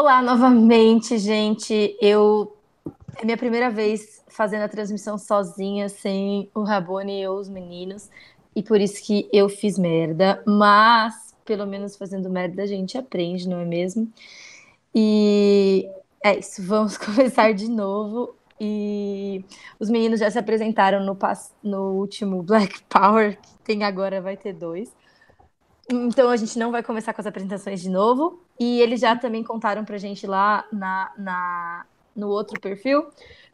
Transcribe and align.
Olá 0.00 0.22
novamente, 0.22 1.18
gente. 1.18 1.96
Eu 2.00 2.56
é 3.16 3.24
minha 3.24 3.36
primeira 3.36 3.68
vez 3.68 4.24
fazendo 4.28 4.62
a 4.62 4.68
transmissão 4.68 5.18
sozinha, 5.18 5.88
sem 5.88 6.48
o 6.54 6.62
Rabone 6.62 7.20
e 7.20 7.26
os 7.26 7.48
meninos, 7.48 8.08
e 8.54 8.62
por 8.62 8.80
isso 8.80 9.04
que 9.04 9.28
eu 9.32 9.48
fiz 9.48 9.76
merda, 9.76 10.40
mas 10.46 11.34
pelo 11.44 11.66
menos 11.66 11.96
fazendo 11.96 12.30
merda 12.30 12.62
a 12.62 12.66
gente 12.66 12.96
aprende, 12.96 13.48
não 13.48 13.58
é 13.58 13.64
mesmo? 13.64 14.08
E 14.94 15.90
é 16.22 16.38
isso, 16.38 16.62
vamos 16.62 16.96
começar 17.04 17.52
de 17.52 17.68
novo. 17.68 18.36
E 18.60 19.44
os 19.80 19.90
meninos 19.90 20.20
já 20.20 20.30
se 20.30 20.38
apresentaram 20.38 21.04
no, 21.04 21.18
no 21.60 21.94
último 21.94 22.40
Black 22.44 22.84
Power, 22.88 23.36
que 23.36 23.50
tem 23.64 23.82
agora, 23.82 24.20
vai 24.20 24.36
ter 24.36 24.52
dois. 24.52 24.92
Então 25.90 26.30
a 26.30 26.36
gente 26.36 26.58
não 26.58 26.70
vai 26.70 26.82
começar 26.82 27.14
com 27.14 27.20
as 27.20 27.26
apresentações 27.26 27.80
de 27.80 27.88
novo. 27.88 28.40
E 28.58 28.80
eles 28.80 29.00
já 29.00 29.16
também 29.16 29.42
contaram 29.42 29.84
pra 29.84 29.98
gente 29.98 30.26
lá 30.26 30.64
na, 30.72 31.12
na, 31.16 31.86
no 32.14 32.28
outro 32.28 32.60
perfil 32.60 33.06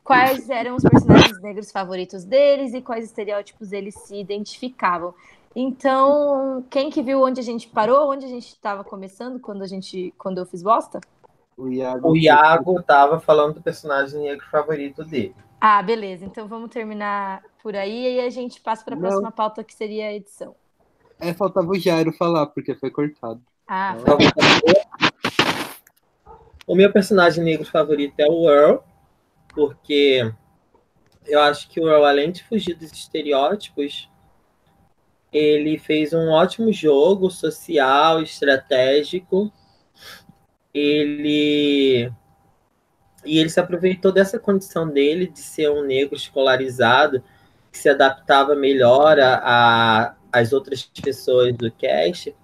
quais 0.05 0.51
eram 0.51 0.77
os 0.77 0.83
personagens 0.83 1.41
negros 1.41 1.73
favoritos 1.73 2.25
deles 2.25 2.75
e 2.75 2.83
quais 2.83 3.07
estereótipos 3.07 3.73
eles 3.73 3.95
se 3.95 4.15
identificavam. 4.15 5.15
Então, 5.57 6.65
quem 6.69 6.91
que 6.91 7.03
viu 7.03 7.23
onde 7.23 7.41
a 7.41 7.43
gente 7.43 7.69
parou, 7.69 8.11
onde 8.11 8.27
a 8.27 8.29
gente 8.29 8.49
estava 8.49 8.85
começando 8.85 9.41
quando 9.41 9.63
a 9.63 9.67
gente 9.67 10.13
quando 10.19 10.39
eu 10.39 10.47
fiz 10.47 10.63
bosta? 10.63 11.01
O 11.57 11.69
Iago, 11.69 12.11
o 12.11 12.17
Iago 12.17 12.83
tava 12.83 13.21
falando 13.21 13.55
do 13.55 13.63
personagem 13.63 14.21
negro 14.21 14.45
favorito 14.51 15.05
dele. 15.05 15.35
Ah, 15.61 15.81
beleza. 15.83 16.25
Então 16.25 16.47
vamos 16.47 16.71
terminar 16.71 17.43
por 17.63 17.75
aí 17.75 18.17
e 18.17 18.21
a 18.21 18.29
gente 18.29 18.61
passa 18.61 18.85
para 18.85 18.97
a 18.97 18.99
próxima 18.99 19.31
pauta 19.31 19.65
que 19.65 19.73
seria 19.73 20.09
a 20.09 20.13
edição. 20.13 20.55
É, 21.19 21.33
faltava 21.33 21.69
o 21.69 21.79
Jairo 21.79 22.13
falar, 22.13 22.47
porque 22.47 22.75
foi 22.75 22.91
cortado. 22.91 23.41
Ah, 23.67 23.97
então, 23.99 24.19
foi. 24.19 24.75
O 26.67 26.75
meu 26.75 26.93
personagem 26.93 27.45
negro 27.45 27.67
favorito 27.67 28.15
é 28.19 28.27
o 28.27 28.49
Earl, 28.51 28.79
porque 29.55 30.33
eu 31.27 31.41
acho 31.41 31.69
que 31.69 31.81
o 31.81 31.89
Earl, 31.89 32.05
além 32.05 32.33
de 32.33 32.43
fugir 32.45 32.75
dos 32.75 32.93
estereótipos, 32.93 34.09
ele 35.33 35.79
fez 35.79 36.13
um 36.13 36.31
ótimo 36.31 36.73
jogo 36.73 37.31
social, 37.31 38.23
estratégico. 38.23 39.53
Ele 40.73 42.11
e 43.25 43.39
ele 43.39 43.49
se 43.49 43.59
aproveitou 43.59 44.13
dessa 44.13 44.39
condição 44.39 44.89
dele 44.89 45.27
de 45.27 45.41
ser 45.41 45.71
um 45.71 45.83
negro 45.83 46.15
escolarizado 46.15 47.23
que 47.73 47.79
se 47.79 47.89
adaptava 47.89 48.55
melhor 48.55 49.19
a, 49.19 49.41
a 49.43 50.15
as 50.35 50.53
outras 50.53 50.83
pessoas 50.83 51.55
do 51.55 51.71
cast 51.71 52.35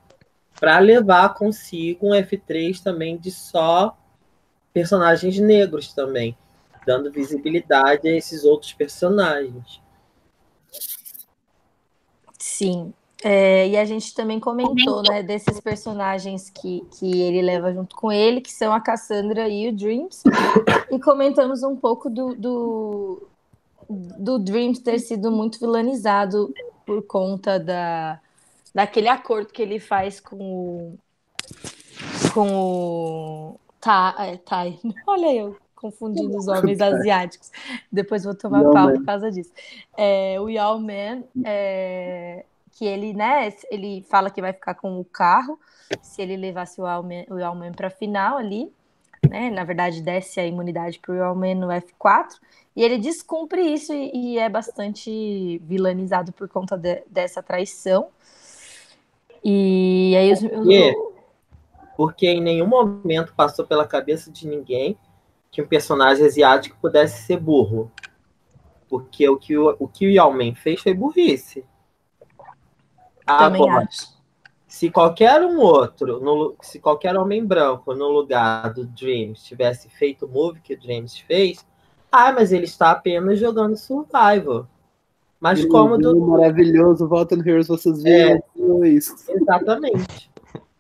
para 0.59 0.79
levar 0.79 1.35
consigo 1.35 2.09
um 2.09 2.11
F3 2.11 2.81
também 2.81 3.19
de 3.19 3.33
só 3.33 3.99
personagens 4.73 5.39
negros 5.41 5.93
também, 5.93 6.37
dando 6.87 7.11
visibilidade 7.11 8.09
a 8.09 8.17
esses 8.17 8.45
outros 8.45 8.73
personagens. 8.73 9.83
Sim. 12.39 12.95
É, 13.23 13.69
e 13.69 13.77
a 13.77 13.85
gente 13.85 14.15
também 14.15 14.39
comentou, 14.39 15.03
né, 15.03 15.23
desses 15.23 15.61
personagens 15.61 16.49
que, 16.49 16.87
que 16.99 17.21
ele 17.21 17.43
leva 17.43 17.73
junto 17.73 17.97
com 17.97 18.11
ele, 18.11 18.41
que 18.41 18.53
são 18.53 18.73
a 18.73 18.81
Cassandra 18.81 19.49
e 19.49 19.69
o 19.69 19.77
Dreams, 19.77 20.23
e 20.91 20.99
comentamos 21.01 21.63
um 21.63 21.77
pouco 21.77 22.09
do, 22.09 22.35
do, 22.35 23.29
do 23.89 24.39
Dreams 24.39 24.79
ter 24.79 24.99
sido 25.01 25.31
muito 25.31 25.59
vilanizado 25.59 26.55
por 26.91 27.07
conta 27.07 27.57
da, 27.57 28.21
daquele 28.75 29.07
acordo 29.07 29.53
que 29.53 29.63
ele 29.63 29.79
faz 29.79 30.19
com 30.19 30.37
o. 30.37 30.99
com 32.35 32.53
o. 32.53 33.61
Tá, 33.81 34.17
é, 34.19 34.37
tá. 34.39 34.65
Olha 35.07 35.33
eu 35.33 35.57
confundindo 35.77 36.37
os 36.37 36.49
homens 36.49 36.81
asiáticos. 36.83 37.53
Depois 37.93 38.25
vou 38.25 38.35
tomar 38.35 38.65
pau 38.71 38.93
por 38.93 39.05
causa 39.05 39.31
disso. 39.31 39.53
É, 39.97 40.41
o 40.41 40.49
Yao 40.49 40.81
Man, 40.81 41.23
é, 41.45 42.45
que 42.73 42.85
ele, 42.85 43.13
né, 43.13 43.53
ele 43.71 44.05
fala 44.11 44.29
que 44.29 44.41
vai 44.41 44.53
ficar 44.53 44.75
com 44.75 44.99
o 44.99 45.05
carro 45.05 45.61
se 46.03 46.21
ele 46.21 46.37
levasse 46.37 46.81
o 46.81 46.87
Yao 46.89 47.05
Man, 47.05 47.39
Yao 47.39 47.55
Man 47.55 47.71
para 47.71 47.87
a 47.87 47.91
final 47.91 48.37
ali. 48.37 48.73
Né? 49.29 49.49
Na 49.49 49.63
verdade, 49.63 50.03
desce 50.03 50.41
a 50.41 50.45
imunidade 50.45 50.99
para 50.99 51.13
o 51.13 51.17
Yao 51.17 51.37
Man 51.37 51.55
no 51.55 51.69
F4. 51.69 52.35
E 52.75 52.83
ele 52.83 52.99
descumpre 52.99 53.61
isso 53.61 53.93
e, 53.93 54.11
e 54.15 54.39
é 54.39 54.49
bastante 54.49 55.59
vilanizado 55.65 56.33
por 56.33 56.49
conta 56.49 56.77
de, 56.77 57.03
dessa 57.09 57.43
traição. 57.43 58.09
E 59.43 60.15
aí 60.17 60.33
os, 60.33 60.41
porque, 60.41 60.95
porque 61.97 62.29
em 62.29 62.41
nenhum 62.41 62.67
momento 62.67 63.35
passou 63.35 63.67
pela 63.67 63.87
cabeça 63.87 64.31
de 64.31 64.47
ninguém 64.47 64.97
que 65.51 65.61
um 65.61 65.67
personagem 65.67 66.25
asiático 66.25 66.79
pudesse 66.81 67.23
ser 67.23 67.39
burro. 67.39 67.91
Porque 68.89 69.29
o 69.29 69.37
que 69.37 69.57
o, 69.57 69.77
o, 69.79 69.89
que 69.89 70.07
o 70.07 70.11
Yao 70.11 70.33
Man 70.33 70.55
fez 70.55 70.81
foi 70.81 70.95
burrice. 70.95 71.65
Também 73.27 73.63
Agora, 73.63 73.85
acho. 73.85 74.21
Se 74.67 74.89
qualquer 74.89 75.43
um 75.43 75.59
outro, 75.59 76.21
no, 76.21 76.55
se 76.61 76.79
qualquer 76.79 77.17
homem 77.17 77.45
branco 77.45 77.93
no 77.93 78.09
lugar 78.09 78.73
do 78.73 78.87
Dreams 78.87 79.43
tivesse 79.43 79.89
feito 79.89 80.27
o 80.27 80.29
move 80.29 80.61
que 80.61 80.75
o 80.75 80.79
Dreams 80.79 81.19
fez, 81.19 81.67
ah, 82.11 82.33
mas 82.33 82.53
ele 82.53 82.65
está 82.65 82.91
apenas 82.91 83.39
jogando 83.39 83.77
survival. 83.77 84.67
Mas 85.41 85.65
como 85.65 85.97
do. 85.97 86.19
Maravilhoso, 86.27 87.09
volta 87.09 87.35
no 87.35 87.49
Heroes 87.49 87.69
vocês 87.69 88.03
viram 88.03 88.85
é, 88.85 88.89
isso. 88.89 89.15
Exatamente. 89.29 90.31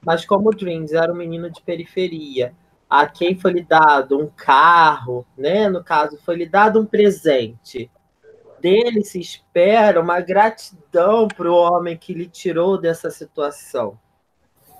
Mas 0.04 0.24
como 0.26 0.50
o 0.50 0.54
Dreams 0.54 0.92
era 0.92 1.12
um 1.12 1.16
menino 1.16 1.50
de 1.50 1.62
periferia, 1.62 2.52
a 2.88 3.06
quem 3.06 3.38
foi 3.38 3.52
lhe 3.52 3.62
dado 3.62 4.18
um 4.18 4.26
carro, 4.26 5.24
né? 5.36 5.68
No 5.68 5.82
caso, 5.82 6.18
foi 6.24 6.36
lhe 6.36 6.46
dado 6.46 6.80
um 6.80 6.84
presente. 6.84 7.90
Dele 8.60 9.02
se 9.02 9.18
espera 9.18 10.00
uma 10.00 10.20
gratidão 10.20 11.26
para 11.28 11.50
o 11.50 11.54
homem 11.54 11.96
que 11.96 12.12
lhe 12.12 12.26
tirou 12.26 12.78
dessa 12.78 13.10
situação. 13.10 13.98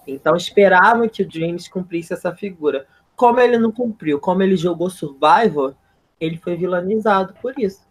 Então 0.07 0.37
esperavam 0.37 1.09
que 1.09 1.23
o 1.23 1.29
Dreams 1.29 1.69
cumprisse 1.69 2.13
essa 2.13 2.35
figura. 2.35 2.87
Como 3.17 3.41
ele 3.41 3.57
não 3.57 3.73
cumpriu, 3.73 4.19
como 4.19 4.43
ele 4.43 4.57
jogou 4.57 4.91
Survivor, 4.91 5.75
ele 6.21 6.37
foi 6.37 6.57
vilanizado 6.57 7.35
por 7.41 7.59
isso. 7.59 7.89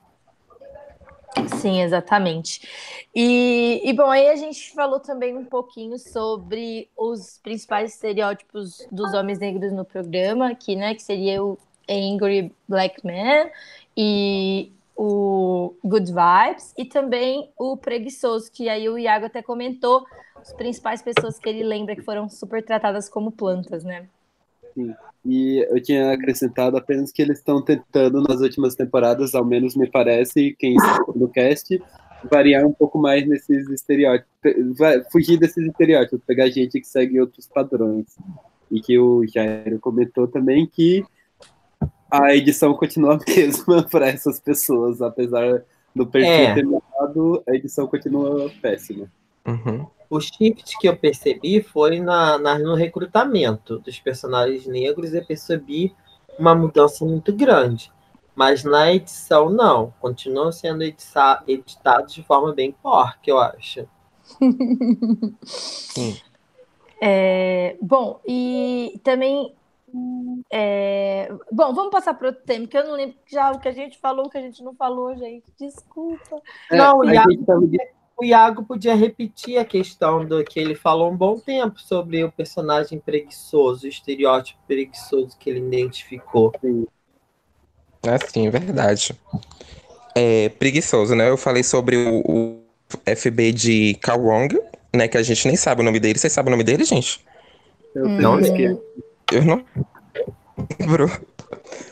Sim, 1.59 1.81
exatamente. 1.81 2.67
E, 3.15 3.81
e, 3.83 3.93
bom, 3.93 4.09
aí 4.09 4.29
a 4.29 4.35
gente 4.35 4.71
falou 4.73 4.99
também 4.99 5.35
um 5.35 5.45
pouquinho 5.45 5.97
sobre 5.97 6.89
os 6.97 7.39
principais 7.41 7.93
estereótipos 7.93 8.87
dos 8.91 9.13
homens 9.13 9.39
negros 9.39 9.71
no 9.71 9.85
programa, 9.85 10.49
aqui, 10.49 10.75
né, 10.75 10.95
que 10.95 11.01
seria 11.01 11.43
o 11.43 11.57
Angry 11.89 12.53
Black 12.67 13.05
Man 13.05 13.49
e 13.95 14.71
o 14.95 15.73
Good 15.83 16.11
Vibes 16.11 16.73
e 16.77 16.85
também 16.85 17.51
o 17.57 17.77
Preguiçoso, 17.77 18.51
que 18.51 18.67
aí 18.67 18.89
o 18.89 18.97
Iago 18.97 19.27
até 19.27 19.41
comentou 19.41 20.05
as 20.35 20.51
principais 20.53 21.01
pessoas 21.01 21.39
que 21.39 21.47
ele 21.47 21.63
lembra 21.63 21.95
que 21.95 22.01
foram 22.01 22.27
super 22.29 22.63
tratadas 22.63 23.07
como 23.07 23.31
plantas, 23.31 23.83
né? 23.83 24.07
Sim. 24.73 24.93
E 25.25 25.65
eu 25.69 25.81
tinha 25.81 26.11
acrescentado 26.11 26.77
apenas 26.77 27.11
que 27.11 27.21
eles 27.21 27.39
estão 27.39 27.61
tentando, 27.61 28.21
nas 28.21 28.39
últimas 28.39 28.75
temporadas, 28.75 29.35
ao 29.35 29.43
menos 29.43 29.75
me 29.75 29.89
parece, 29.89 30.55
quem 30.57 30.75
está 30.75 31.03
no 31.13 31.27
cast, 31.27 31.81
variar 32.29 32.65
um 32.65 32.73
pouco 32.73 32.97
mais 32.97 33.27
nesses 33.27 33.69
estereótipos, 33.69 34.29
fugir 35.11 35.37
desses 35.37 35.65
estereótipos, 35.65 36.21
pegar 36.25 36.49
gente 36.49 36.79
que 36.79 36.87
segue 36.87 37.19
outros 37.19 37.47
padrões. 37.47 38.17
E 38.71 38.79
que 38.79 38.97
o 38.97 39.25
Jairo 39.27 39.79
comentou 39.79 40.27
também 40.27 40.65
que 40.65 41.03
a 42.09 42.35
edição 42.35 42.73
continua 42.73 43.15
a 43.21 43.31
mesma 43.31 43.83
para 43.83 44.07
essas 44.07 44.39
pessoas, 44.39 45.01
apesar 45.01 45.63
do 45.95 46.07
perfil 46.07 46.31
é. 46.31 46.53
ter 46.53 46.65
mudado, 46.65 47.43
a 47.47 47.55
edição 47.55 47.87
continua 47.87 48.49
péssima. 48.61 49.11
Uhum. 49.45 49.85
O 50.09 50.19
shift 50.19 50.77
que 50.79 50.87
eu 50.87 50.97
percebi 50.97 51.61
foi 51.61 51.99
na, 51.99 52.37
na, 52.37 52.57
no 52.57 52.73
recrutamento 52.73 53.77
dos 53.79 53.99
personagens 53.99 54.65
negros 54.65 55.13
e 55.13 55.21
percebi 55.21 55.95
uma 56.37 56.55
mudança 56.55 57.05
muito 57.05 57.31
grande. 57.31 57.91
Mas 58.35 58.63
na 58.63 58.91
edição, 58.91 59.49
não. 59.49 59.93
Continuam 59.99 60.51
sendo 60.51 60.83
editados 60.83 62.13
de 62.13 62.23
forma 62.23 62.53
bem 62.53 62.71
porca, 62.71 63.19
eu 63.27 63.37
acho. 63.37 63.85
Sim. 65.43 66.17
É, 67.01 67.77
bom, 67.81 68.19
e 68.27 68.99
também. 69.03 69.53
É, 70.51 71.31
bom, 71.51 71.73
vamos 71.73 71.91
passar 71.91 72.13
para 72.13 72.27
outro 72.27 72.43
tema, 72.45 72.67
que 72.67 72.77
eu 72.77 72.85
não 72.85 72.93
lembro 72.93 73.15
já 73.25 73.51
o 73.51 73.59
que 73.59 73.67
a 73.67 73.71
gente 73.71 73.97
falou, 73.97 74.27
o 74.27 74.29
que 74.29 74.37
a 74.37 74.41
gente 74.41 74.63
não 74.63 74.73
falou, 74.75 75.15
gente. 75.17 75.45
Desculpa. 75.59 76.41
É, 76.71 76.77
não, 76.77 77.03
e 77.03 77.17
a, 77.17 77.23
gente 77.23 77.43
tava 77.43 77.67
o 78.19 78.25
Iago 78.25 78.63
podia 78.63 78.95
repetir 78.95 79.57
a 79.57 79.65
questão 79.65 80.25
do 80.25 80.43
que 80.43 80.59
ele 80.59 80.75
falou 80.75 81.11
um 81.11 81.15
bom 81.15 81.39
tempo 81.39 81.79
sobre 81.79 82.23
o 82.23 82.31
personagem 82.31 82.99
preguiçoso, 82.99 83.85
o 83.85 83.89
estereótipo 83.89 84.59
preguiçoso 84.67 85.37
que 85.37 85.49
ele 85.49 85.59
identificou. 85.59 86.51
Ah, 88.03 88.17
sim, 88.27 88.49
verdade. 88.49 89.17
É, 90.13 90.49
preguiçoso, 90.49 91.15
né? 91.15 91.29
Eu 91.29 91.37
falei 91.37 91.63
sobre 91.63 91.95
o, 91.95 92.19
o 92.27 92.61
FB 93.15 93.53
de 93.53 93.93
Kawong, 94.01 94.59
né? 94.93 95.07
Que 95.07 95.17
a 95.17 95.23
gente 95.23 95.47
nem 95.47 95.55
sabe 95.55 95.81
o 95.81 95.85
nome 95.85 95.99
dele. 95.99 96.19
Vocês 96.19 96.33
sabem 96.33 96.49
o 96.49 96.55
nome 96.55 96.63
dele, 96.63 96.83
gente? 96.83 97.23
Eu 97.95 98.07
não, 98.07 98.35
hum. 98.35 98.81
Eu 99.31 99.45
não. 99.45 99.65
lembro. 100.79 101.09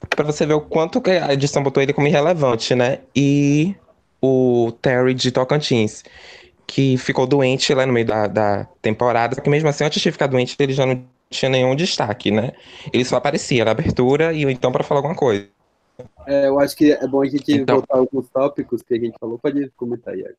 pra 0.10 0.26
você 0.26 0.46
ver 0.46 0.56
o 0.56 0.62
quanto 0.62 1.00
que 1.00 1.12
a 1.12 1.34
edição 1.34 1.64
botou 1.64 1.82
ele 1.82 1.94
como 1.94 2.08
irrelevante, 2.08 2.76
né? 2.76 3.00
E 3.16 3.76
o 4.28 4.72
Terry 4.74 5.14
de 5.14 5.32
Tocantins, 5.32 6.04
que 6.66 6.98
ficou 6.98 7.26
doente 7.26 7.74
lá 7.74 7.86
no 7.86 7.94
meio 7.94 8.06
da, 8.06 8.28
da 8.28 8.66
temporada, 8.82 9.36
só 9.36 9.42
que 9.42 9.50
mesmo 9.50 9.70
assim, 9.70 9.86
antes 9.86 10.02
de 10.02 10.12
ficar 10.12 10.28
doente, 10.28 10.56
ele 10.60 10.74
já 10.74 10.86
não 10.86 11.04
tinha 11.30 11.50
nenhum 11.50 11.76
destaque, 11.76 12.32
né? 12.32 12.52
Ele 12.92 13.04
só 13.06 13.18
aparecia 13.18 13.66
na 13.66 13.72
abertura 13.72 14.34
e 14.34 14.44
então 14.44 14.72
para 14.72 14.84
falar 14.84 15.00
alguma 15.00 15.16
coisa. 15.16 15.48
É, 16.26 16.48
eu 16.48 16.60
acho 16.60 16.76
que 16.76 16.92
é 16.92 17.08
bom 17.08 17.22
a 17.22 17.26
gente 17.26 17.52
então, 17.52 17.78
voltar 17.78 17.98
alguns 17.98 18.30
tópicos 18.30 18.82
que 18.82 18.94
a 18.94 19.00
gente 19.00 19.18
falou. 19.20 19.40
Pode 19.40 19.72
comentar, 19.76 20.16
Iago. 20.16 20.36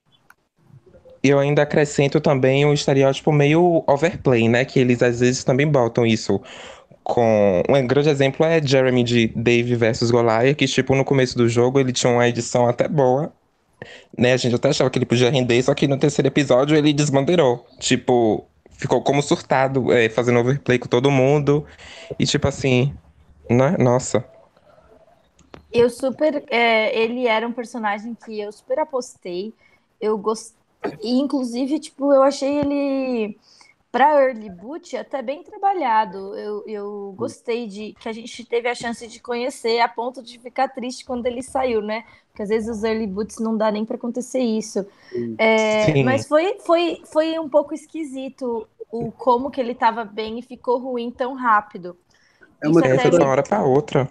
E 1.23 1.31
eu 1.31 1.38
ainda 1.38 1.62
acrescento 1.62 2.20
também 2.20 2.64
um 2.64 2.73
estereótipo 2.73 3.32
meio 3.32 3.82
overplay, 3.87 4.49
né? 4.49 4.64
Que 4.64 4.79
eles 4.79 5.02
às 5.02 5.20
vezes 5.20 5.43
também 5.43 5.67
botam 5.67 6.06
isso 6.06 6.40
com. 7.02 7.62
Um 7.69 7.87
grande 7.87 8.08
exemplo 8.08 8.46
é 8.46 8.62
Jeremy 8.62 9.02
de 9.02 9.29
Dave 9.35 9.75
versus 9.75 10.11
Goliath, 10.11 10.55
que, 10.55 10.67
tipo, 10.67 10.94
no 10.94 11.05
começo 11.05 11.37
do 11.37 11.49
jogo 11.49 11.81
ele 11.81 11.93
tinha 11.93 12.12
uma 12.12 12.29
edição 12.29 12.69
até 12.69 12.87
boa. 12.87 13.32
Né? 14.16 14.32
A 14.32 14.36
gente 14.36 14.54
até 14.54 14.69
achava 14.69 14.90
que 14.90 14.98
ele 14.98 15.06
podia 15.06 15.30
render, 15.30 15.62
só 15.62 15.75
que 15.75 15.86
no 15.86 15.98
terceiro 15.98 16.28
episódio 16.28 16.76
ele 16.76 16.92
desbandeirou. 16.92 17.66
Tipo, 17.78 18.46
ficou 18.70 19.02
como 19.02 19.22
surtado, 19.22 19.92
é, 19.92 20.08
fazendo 20.08 20.38
overplay 20.38 20.78
com 20.78 20.88
todo 20.88 21.10
mundo. 21.10 21.66
E 22.19 22.25
tipo 22.25 22.46
assim, 22.48 22.94
né? 23.50 23.76
Nossa. 23.78 24.25
Eu 25.72 25.90
super. 25.90 26.44
É, 26.48 26.96
ele 26.98 27.26
era 27.26 27.46
um 27.46 27.52
personagem 27.52 28.14
que 28.14 28.40
eu 28.40 28.50
super 28.52 28.78
apostei. 28.78 29.52
Eu 30.00 30.16
gostei. 30.16 30.56
Inclusive, 31.02 31.80
tipo, 31.80 32.12
eu 32.12 32.22
achei 32.22 32.60
ele 32.60 33.36
para 33.90 34.22
early 34.22 34.50
boot 34.50 34.96
até 34.96 35.22
bem 35.22 35.42
trabalhado. 35.42 36.36
Eu, 36.36 36.64
eu 36.66 37.14
gostei 37.16 37.66
de 37.66 37.94
que 37.94 38.08
a 38.08 38.12
gente 38.12 38.44
teve 38.44 38.69
a 38.69 38.75
chance 38.75 39.06
de 39.06 39.20
conhecer 39.20 39.80
a 39.80 39.88
ponto 39.88 40.22
de 40.22 40.38
ficar 40.38 40.69
triste 40.69 41.04
quando 41.04 41.26
ele 41.26 41.42
saiu, 41.42 41.82
né? 41.82 42.04
Porque 42.38 42.44
às 42.44 42.49
vezes 42.50 42.69
os 42.69 42.85
early 42.85 43.06
boots 43.08 43.40
não 43.40 43.56
dá 43.56 43.69
nem 43.69 43.85
para 43.85 43.96
acontecer 43.96 44.38
isso. 44.38 44.87
É, 45.37 46.05
mas 46.05 46.29
foi, 46.29 46.56
foi, 46.61 47.02
foi 47.05 47.37
um 47.37 47.49
pouco 47.49 47.75
esquisito 47.75 48.69
o 48.93 49.11
como 49.11 49.50
que 49.50 49.61
ele 49.61 49.73
estava 49.73 50.05
bem 50.05 50.38
e 50.38 50.43
ficou 50.43 50.79
ruim 50.79 51.11
tão 51.11 51.35
rápido. 51.35 51.96
É 52.62 52.69
uma 52.69 52.81
coisa 52.81 53.11
de 53.11 53.17
uma 53.17 53.26
hora 53.26 53.43
para 53.43 53.64
outra. 53.64 54.08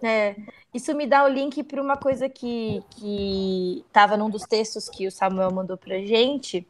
É, 0.00 0.36
isso 0.72 0.94
me 0.94 1.08
dá 1.08 1.24
o 1.24 1.28
link 1.28 1.62
para 1.64 1.82
uma 1.82 1.96
coisa 1.96 2.28
que 2.28 2.84
que 2.90 3.84
estava 3.84 4.16
num 4.16 4.30
dos 4.30 4.44
textos 4.44 4.88
que 4.88 5.08
o 5.08 5.10
Samuel 5.10 5.50
mandou 5.50 5.76
para 5.76 5.98
gente, 5.98 6.64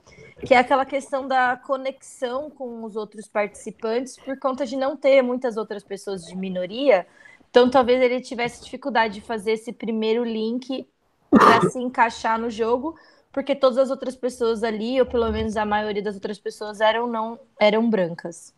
que 0.47 0.55
é 0.55 0.59
aquela 0.59 0.87
questão 0.87 1.29
da 1.29 1.59
conexão 1.59 2.49
com 2.49 2.83
os 2.85 2.97
outros 2.97 3.29
participantes 3.29 4.17
por 4.17 4.39
conta 4.39 4.65
de 4.65 4.77
não 4.77 4.97
ter 4.97 5.21
muitas 5.21 5.59
outras 5.59 5.85
pessoas 5.85 6.25
de 6.25 6.35
minoria. 6.35 7.07
Então, 7.51 7.69
talvez 7.69 8.01
ele 8.01 8.21
tivesse 8.21 8.63
dificuldade 8.63 9.15
de 9.15 9.21
fazer 9.21 9.53
esse 9.53 9.73
primeiro 9.73 10.25
link 10.25 10.87
para 11.31 11.69
se 11.69 11.79
encaixar 11.79 12.39
no 12.39 12.49
jogo, 12.49 12.97
porque 13.33 13.55
todas 13.55 13.79
as 13.79 13.91
outras 13.91 14.17
pessoas 14.17 14.63
ali, 14.63 15.01
ou 15.01 15.07
pelo 15.07 15.31
menos 15.31 15.57
a 15.57 15.65
maioria 15.65 16.03
das 16.03 16.15
outras 16.15 16.39
pessoas, 16.39 16.81
eram 16.81 17.07
não 17.07 17.39
eram 17.59 17.89
brancas. 17.89 18.55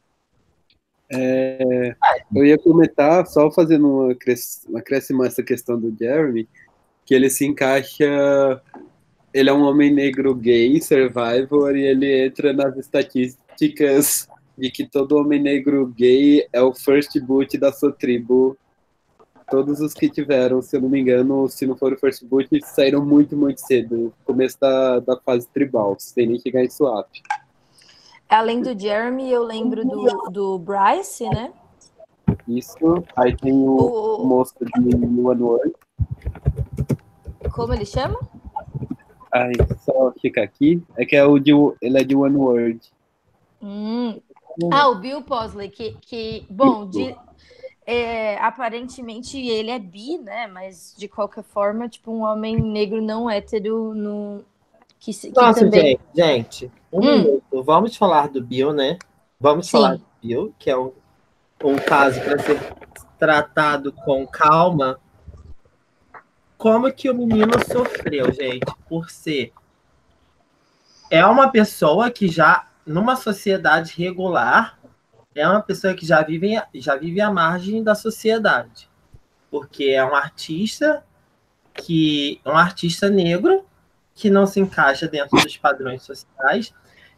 É, 1.11 1.95
eu 2.35 2.45
ia 2.45 2.59
comentar, 2.59 3.27
só 3.27 3.51
fazendo 3.51 3.89
uma, 3.89 4.17
acréscimo 4.79 5.25
essa 5.25 5.43
questão 5.43 5.79
do 5.79 5.95
Jeremy, 5.95 6.49
que 7.05 7.15
ele 7.15 7.29
se 7.29 7.45
encaixa 7.47 8.63
ele 9.33 9.49
é 9.49 9.53
um 9.53 9.63
homem 9.63 9.93
negro 9.93 10.35
gay, 10.35 10.81
survivor, 10.81 11.75
e 11.75 11.85
ele 11.85 12.27
entra 12.27 12.53
nas 12.53 12.77
estatísticas 12.77 14.29
de 14.59 14.71
que 14.71 14.87
todo 14.87 15.17
homem 15.17 15.41
negro 15.41 15.87
gay 15.87 16.47
é 16.53 16.61
o 16.61 16.75
first 16.75 17.19
boot 17.21 17.57
da 17.57 17.73
sua 17.73 17.93
tribo. 17.93 18.57
Todos 19.53 19.83
os 19.83 19.93
que 19.93 20.09
tiveram, 20.09 20.63
se 20.63 20.75
eu 20.75 20.81
não 20.81 20.89
me 20.89 20.99
engano, 20.99 21.47
se 21.47 21.67
não 21.67 21.77
for 21.77 21.93
o 21.93 21.99
first 21.99 22.25
boot, 22.25 22.49
saíram 22.65 23.05
muito, 23.05 23.37
muito 23.37 23.59
cedo, 23.59 23.95
no 23.95 24.13
começo 24.25 24.59
da, 24.59 24.99
da 24.99 25.15
fase 25.19 25.47
tribal, 25.47 25.95
sem 25.99 26.27
nem 26.27 26.41
chegar 26.41 26.65
em 26.65 26.71
swap. 26.71 27.07
Além 28.31 28.63
do 28.63 28.77
Jeremy, 28.77 29.31
eu 29.31 29.43
lembro 29.43 29.85
do, 29.85 30.31
do 30.31 30.59
Bryce, 30.59 31.29
né? 31.29 31.53
Isso. 32.49 32.79
Aí 33.15 33.37
tem 33.37 33.53
o, 33.53 33.77
o... 33.77 34.27
moço 34.27 34.55
de 34.59 34.97
One 34.97 35.43
World. 35.43 35.75
Como 37.53 37.75
ele 37.75 37.85
chama? 37.85 38.19
Ai, 39.31 39.53
só 39.85 40.15
fica 40.19 40.43
aqui. 40.43 40.83
É 40.97 41.05
que 41.05 41.15
é 41.15 41.27
o 41.27 41.39
de, 41.39 41.53
ele 41.83 41.99
é 41.99 42.03
de 42.03 42.17
One 42.17 42.37
Word. 42.37 42.81
Hum. 43.61 44.19
Ah, 44.73 44.89
o 44.89 44.95
Bill 44.95 45.21
Posley, 45.21 45.69
que, 45.69 45.95
que 46.01 46.47
bom, 46.49 46.89
de, 46.89 47.15
é, 47.87 48.37
aparentemente 48.39 49.39
ele 49.39 49.71
é 49.71 49.79
bi, 49.79 50.19
né? 50.19 50.47
Mas 50.47 50.95
de 50.97 51.09
qualquer 51.09 51.45
forma, 51.45 51.89
tipo, 51.89 52.13
um 52.13 52.23
homem 52.23 52.57
negro 52.57 53.01
não 53.01 53.29
hétero 53.29 53.95
no. 53.95 54.45
Que, 54.99 55.13
que 55.13 55.31
Nossa, 55.31 55.61
também... 55.61 55.81
gente, 55.83 56.01
gente, 56.15 56.73
um 56.93 56.99
hum. 57.01 57.19
minuto. 57.19 57.63
Vamos 57.63 57.97
falar 57.97 58.29
do 58.29 58.43
Bill, 58.43 58.73
né? 58.73 58.99
Vamos 59.41 59.67
Sim. 59.67 59.73
falar 59.73 59.97
do 59.97 60.07
Bill, 60.23 60.55
que 60.59 60.71
é 60.71 60.77
um, 60.77 60.93
um 61.65 61.77
caso 61.77 62.21
para 62.21 62.39
ser 62.39 62.61
tratado 63.19 63.93
com 63.93 64.27
calma, 64.27 65.01
como 66.57 66.93
que 66.93 67.11
o 67.11 67.15
menino 67.15 67.53
sofreu, 67.67 68.33
gente, 68.33 68.73
por 68.89 69.11
ser 69.11 69.53
é 71.13 71.27
uma 71.27 71.51
pessoa 71.51 72.11
que 72.11 72.27
já 72.27 72.67
numa 72.87 73.17
sociedade 73.17 73.93
regular 74.03 74.79
é 75.35 75.49
uma 75.49 75.63
pessoa 75.63 75.95
que 75.95 76.07
já 76.07 76.23
vive 76.23 76.61
já 76.75 76.97
vive 76.97 77.21
à 77.21 77.31
margem 77.31 77.83
da 77.83 77.95
sociedade, 77.95 78.89
porque 79.51 79.85
é 79.85 80.05
um 80.05 80.15
artista 80.15 81.05
que 81.75 82.41
um 82.45 82.57
artista 82.57 83.09
negro 83.09 83.65
que 84.15 84.29
não 84.29 84.47
se 84.47 84.61
encaixa 84.61 85.09
dentro 85.09 85.41
dos 85.41 85.57
padrões 85.57 86.03
sociais 86.03 86.73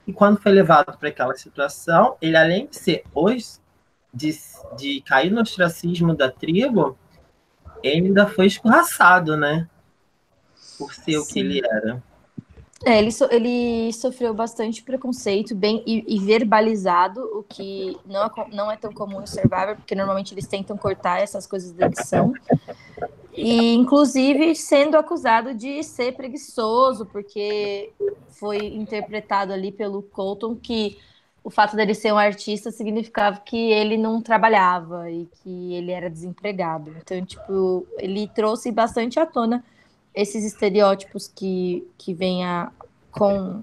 e 0.07 0.13
quando 0.13 0.41
foi 0.41 0.53
levado 0.53 0.97
para 0.99 1.09
aquela 1.09 1.35
situação, 1.35 2.17
ele 2.21 2.37
além 2.37 2.67
de 2.67 2.77
ser 2.77 3.05
hoje 3.15 3.59
de, 4.13 4.31
de 4.77 5.01
cair 5.01 5.31
no 5.31 5.41
ostracismo 5.41 6.15
da 6.15 6.31
tribo, 6.31 6.97
ele 7.83 8.09
ainda 8.09 8.27
foi 8.27 8.47
escorraçado, 8.47 9.37
né? 9.37 9.69
Por 10.79 10.95
ser 10.95 11.13
Sim. 11.13 11.19
o 11.19 11.27
que 11.27 11.41
ele 11.41 11.61
era. 11.65 12.03
É, 12.87 12.99
ele, 12.99 13.11
so, 13.11 13.27
ele 13.31 13.93
sofreu 13.93 14.35
bastante 14.35 14.83
preconceito 14.83 15.55
bem 15.55 15.83
e, 15.87 16.05
e, 16.07 16.19
verbalizado, 16.19 17.21
o 17.39 17.43
que 17.43 17.97
não 18.05 18.25
é, 18.25 18.31
não 18.53 18.71
é 18.71 18.77
tão 18.77 18.93
comum 18.93 19.21
no 19.21 19.27
Survivor, 19.27 19.77
porque 19.77 19.95
normalmente 19.95 20.35
eles 20.35 20.47
tentam 20.47 20.77
cortar 20.77 21.21
essas 21.21 21.47
coisas 21.47 21.73
da 21.73 21.87
edição. 21.87 22.35
E, 23.33 23.75
inclusive, 23.75 24.55
sendo 24.55 24.97
acusado 24.97 25.55
de 25.55 25.83
ser 25.83 26.13
preguiçoso, 26.13 27.07
porque 27.07 27.91
foi 28.29 28.59
interpretado 28.67 29.53
ali 29.53 29.73
pelo 29.73 30.03
Colton 30.03 30.55
que 30.55 30.99
o 31.43 31.51
fato 31.51 31.77
dele 31.77 31.95
ser 31.95 32.13
um 32.13 32.19
artista 32.19 32.71
significava 32.71 33.39
que 33.39 33.71
ele 33.71 33.99
não 33.99 34.21
trabalhava 34.21 35.11
e 35.11 35.27
que 35.43 35.75
ele 35.75 35.91
era 35.91 36.09
desempregado. 36.09 36.95
Então, 36.99 37.25
tipo, 37.25 37.87
ele 37.99 38.29
trouxe 38.29 38.71
bastante 38.71 39.19
à 39.19 39.27
tona 39.27 39.65
esses 40.15 40.45
estereótipos 40.45 41.27
que, 41.27 41.87
que 41.99 42.15
vêm 42.15 42.45
a, 42.45 42.71
com. 43.17 43.63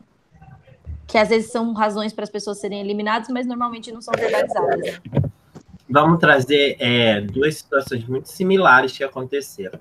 que 1.08 1.18
às 1.18 1.30
vezes 1.30 1.52
são 1.52 1.74
razões 1.74 2.14
para 2.14 2.24
as 2.24 2.30
pessoas 2.30 2.60
serem 2.60 2.80
eliminadas, 2.80 3.30
mas 3.30 3.46
normalmente 3.46 3.92
não 3.92 4.02
são 4.02 4.14
verbalizadas. 4.18 5.02
Vamos 5.90 6.20
trazer 6.20 6.78
é, 6.80 7.20
duas 7.20 7.58
situações 7.58 8.06
muito 8.06 8.30
similares 8.30 8.98
que 8.98 9.04
aconteceram. 9.04 9.78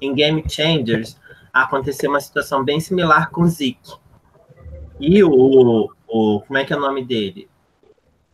Em 0.00 0.12
Game 0.12 0.42
Changers, 0.48 1.16
aconteceu 1.52 2.10
uma 2.10 2.20
situação 2.20 2.64
bem 2.64 2.80
similar 2.80 3.30
com 3.30 3.46
Zeke. 3.46 3.94
E 4.98 5.22
o, 5.22 5.90
o. 6.08 6.40
Como 6.40 6.58
é 6.58 6.64
que 6.64 6.72
é 6.72 6.76
o 6.76 6.80
nome 6.80 7.04
dele? 7.04 7.48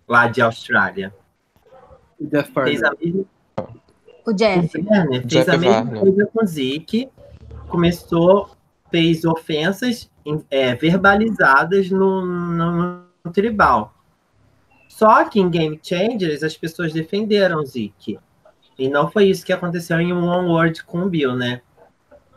Lá 0.08 0.26
de 0.26 0.40
Austrália. 0.40 1.14
O 2.18 2.26
Jeff 2.26 2.52
Fez 2.52 2.82
a 2.82 2.92
mesma, 2.98 3.24
o 4.26 4.32
Jeff. 4.32 4.66
O 4.66 4.70
Fez 4.70 5.26
Jeff 5.26 5.50
a 5.50 5.58
mesma 5.58 6.00
coisa 6.00 6.26
com 6.26 6.42
o 6.42 6.46
Zeke. 6.46 7.08
Começou, 7.68 8.50
fez 8.90 9.24
ofensas 9.24 10.10
é, 10.50 10.74
verbalizadas 10.74 11.90
no, 11.90 12.24
no, 12.24 13.04
no, 13.24 13.32
tribal. 13.32 13.94
Só 14.88 15.24
que 15.24 15.40
em 15.40 15.48
Game 15.48 15.80
Changers 15.82 16.42
as 16.42 16.56
pessoas 16.56 16.92
defenderam 16.92 17.60
o 17.60 17.66
Zeke. 17.66 18.18
E 18.78 18.88
não 18.88 19.10
foi 19.10 19.26
isso 19.26 19.44
que 19.44 19.52
aconteceu 19.52 20.00
em 20.00 20.12
One 20.12 20.48
World 20.48 20.84
com 20.84 21.02
o 21.02 21.08
Bill, 21.08 21.34
né? 21.34 21.62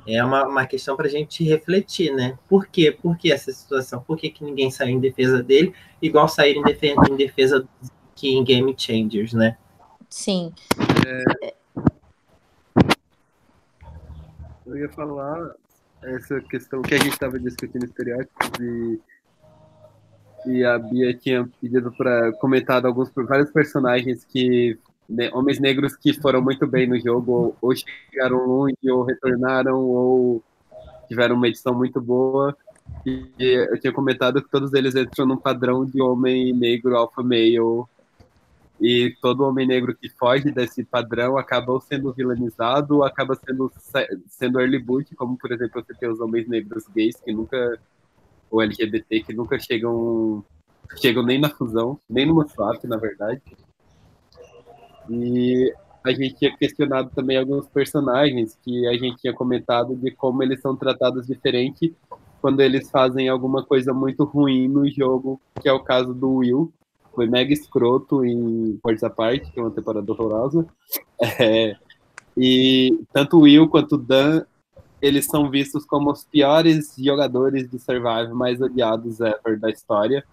é 0.06 0.24
uma, 0.24 0.46
uma 0.46 0.66
questão 0.66 0.96
para 0.96 1.08
a 1.08 1.10
gente 1.10 1.44
refletir, 1.44 2.14
né? 2.14 2.38
Por 2.48 2.68
quê? 2.68 2.92
Por 2.92 3.18
que 3.18 3.32
essa 3.32 3.52
situação? 3.52 4.02
Por 4.02 4.18
que, 4.18 4.30
que 4.30 4.44
ninguém 4.44 4.70
saiu 4.70 4.90
em 4.90 5.00
defesa 5.00 5.42
dele, 5.42 5.74
igual 6.02 6.28
sair 6.28 6.58
em 6.58 6.64
defesa, 6.64 7.02
em 7.10 7.16
defesa 7.16 7.68
que 8.16 8.30
em 8.30 8.44
Game 8.44 8.76
Changers, 8.78 9.34
né? 9.34 9.58
Sim. 10.10 10.54
É, 11.42 11.54
eu 14.66 14.78
ia 14.78 14.90
falar 14.90 15.56
essa 16.06 16.42
questão 16.42 16.82
que 16.82 16.94
a 16.94 16.98
gente 16.98 17.14
estava 17.14 17.40
discutindo 17.40 17.86
estereótipos 17.86 18.50
e, 18.60 19.00
e 20.46 20.66
a 20.66 20.78
Bia 20.78 21.14
tinha 21.14 21.50
pedido 21.62 21.92
para 21.92 22.32
comentar 22.34 22.86
alguns 22.86 23.12
vários 23.16 23.52
personagens 23.52 24.26
que 24.26 24.78
homens 25.34 25.60
negros 25.60 25.96
que 25.96 26.14
foram 26.14 26.42
muito 26.42 26.66
bem 26.66 26.88
no 26.88 27.00
jogo, 27.00 27.56
ou 27.62 27.74
chegaram 27.76 28.46
longe, 28.46 28.78
ou 28.90 29.04
retornaram, 29.04 29.80
ou 29.80 30.44
tiveram 31.08 31.36
uma 31.36 31.48
edição 31.48 31.74
muito 31.74 32.02
boa. 32.02 32.56
E 33.06 33.32
eu 33.40 33.80
tinha 33.80 33.94
comentado 33.94 34.42
que 34.42 34.50
todos 34.50 34.74
eles 34.74 34.96
entram 34.96 35.26
num 35.26 35.38
padrão 35.38 35.86
de 35.86 36.02
homem 36.02 36.54
negro 36.54 36.96
alfa 36.96 37.22
male. 37.22 37.60
E 38.86 39.16
todo 39.22 39.46
homem 39.46 39.66
negro 39.66 39.96
que 39.96 40.10
foge 40.10 40.52
desse 40.52 40.84
padrão 40.84 41.38
acaba 41.38 41.80
sendo 41.80 42.12
vilanizado, 42.12 43.02
acaba 43.02 43.34
sendo, 43.34 43.72
sendo 44.28 44.60
early 44.60 44.78
boot, 44.78 45.16
como 45.16 45.38
por 45.38 45.54
exemplo 45.54 45.82
você 45.82 45.94
tem 45.94 46.10
os 46.10 46.20
homens 46.20 46.50
negros 46.50 46.86
gays 46.94 47.16
que 47.16 47.32
nunca, 47.32 47.80
ou 48.52 48.62
LGBT, 48.62 49.22
que 49.22 49.34
nunca 49.34 49.58
chegam, 49.58 50.44
chegam 50.98 51.24
nem 51.24 51.40
na 51.40 51.50
fusão, 51.50 51.98
nem 52.10 52.26
numa 52.26 52.46
swap, 52.46 52.84
na 52.84 52.98
verdade. 52.98 53.42
E 55.10 55.74
a 56.04 56.12
gente 56.12 56.36
tinha 56.36 56.58
questionado 56.58 57.10
também 57.16 57.38
alguns 57.38 57.66
personagens 57.70 58.60
que 58.62 58.86
a 58.86 58.98
gente 58.98 59.16
tinha 59.22 59.34
comentado 59.34 59.96
de 59.96 60.12
como 60.12 60.44
eles 60.44 60.60
são 60.60 60.76
tratados 60.76 61.26
diferente 61.26 61.96
quando 62.42 62.60
eles 62.60 62.92
fazem 62.92 63.30
alguma 63.30 63.64
coisa 63.64 63.94
muito 63.94 64.26
ruim 64.26 64.68
no 64.68 64.86
jogo, 64.92 65.40
que 65.62 65.70
é 65.70 65.72
o 65.72 65.86
caso 65.86 66.14
do 66.14 66.30
Will. 66.30 66.74
Foi 67.14 67.28
mega 67.28 67.54
escroto 67.54 68.26
em 68.26 68.80
Forza 68.82 69.10
Parte, 69.10 69.52
que 69.52 69.60
é 69.60 69.64
uma 69.64 69.72
temporada 69.72 70.12
horrorosa. 70.12 70.66
É, 71.40 71.78
e 72.36 73.00
tanto 73.14 73.38
o 73.38 73.42
Will 73.42 73.70
quanto 73.70 73.96
o 73.96 73.98
Dan, 73.98 74.44
eles 75.02 75.26
são 75.26 75.50
vistos 75.50 75.86
como 75.86 76.12
os 76.12 76.26
piores 76.26 76.96
jogadores 76.98 77.70
de 77.70 77.80
Survival 77.80 78.36
mais 78.36 78.60
odiados 78.62 79.22
ever 79.22 79.60
da 79.60 79.70
história. 79.70 80.24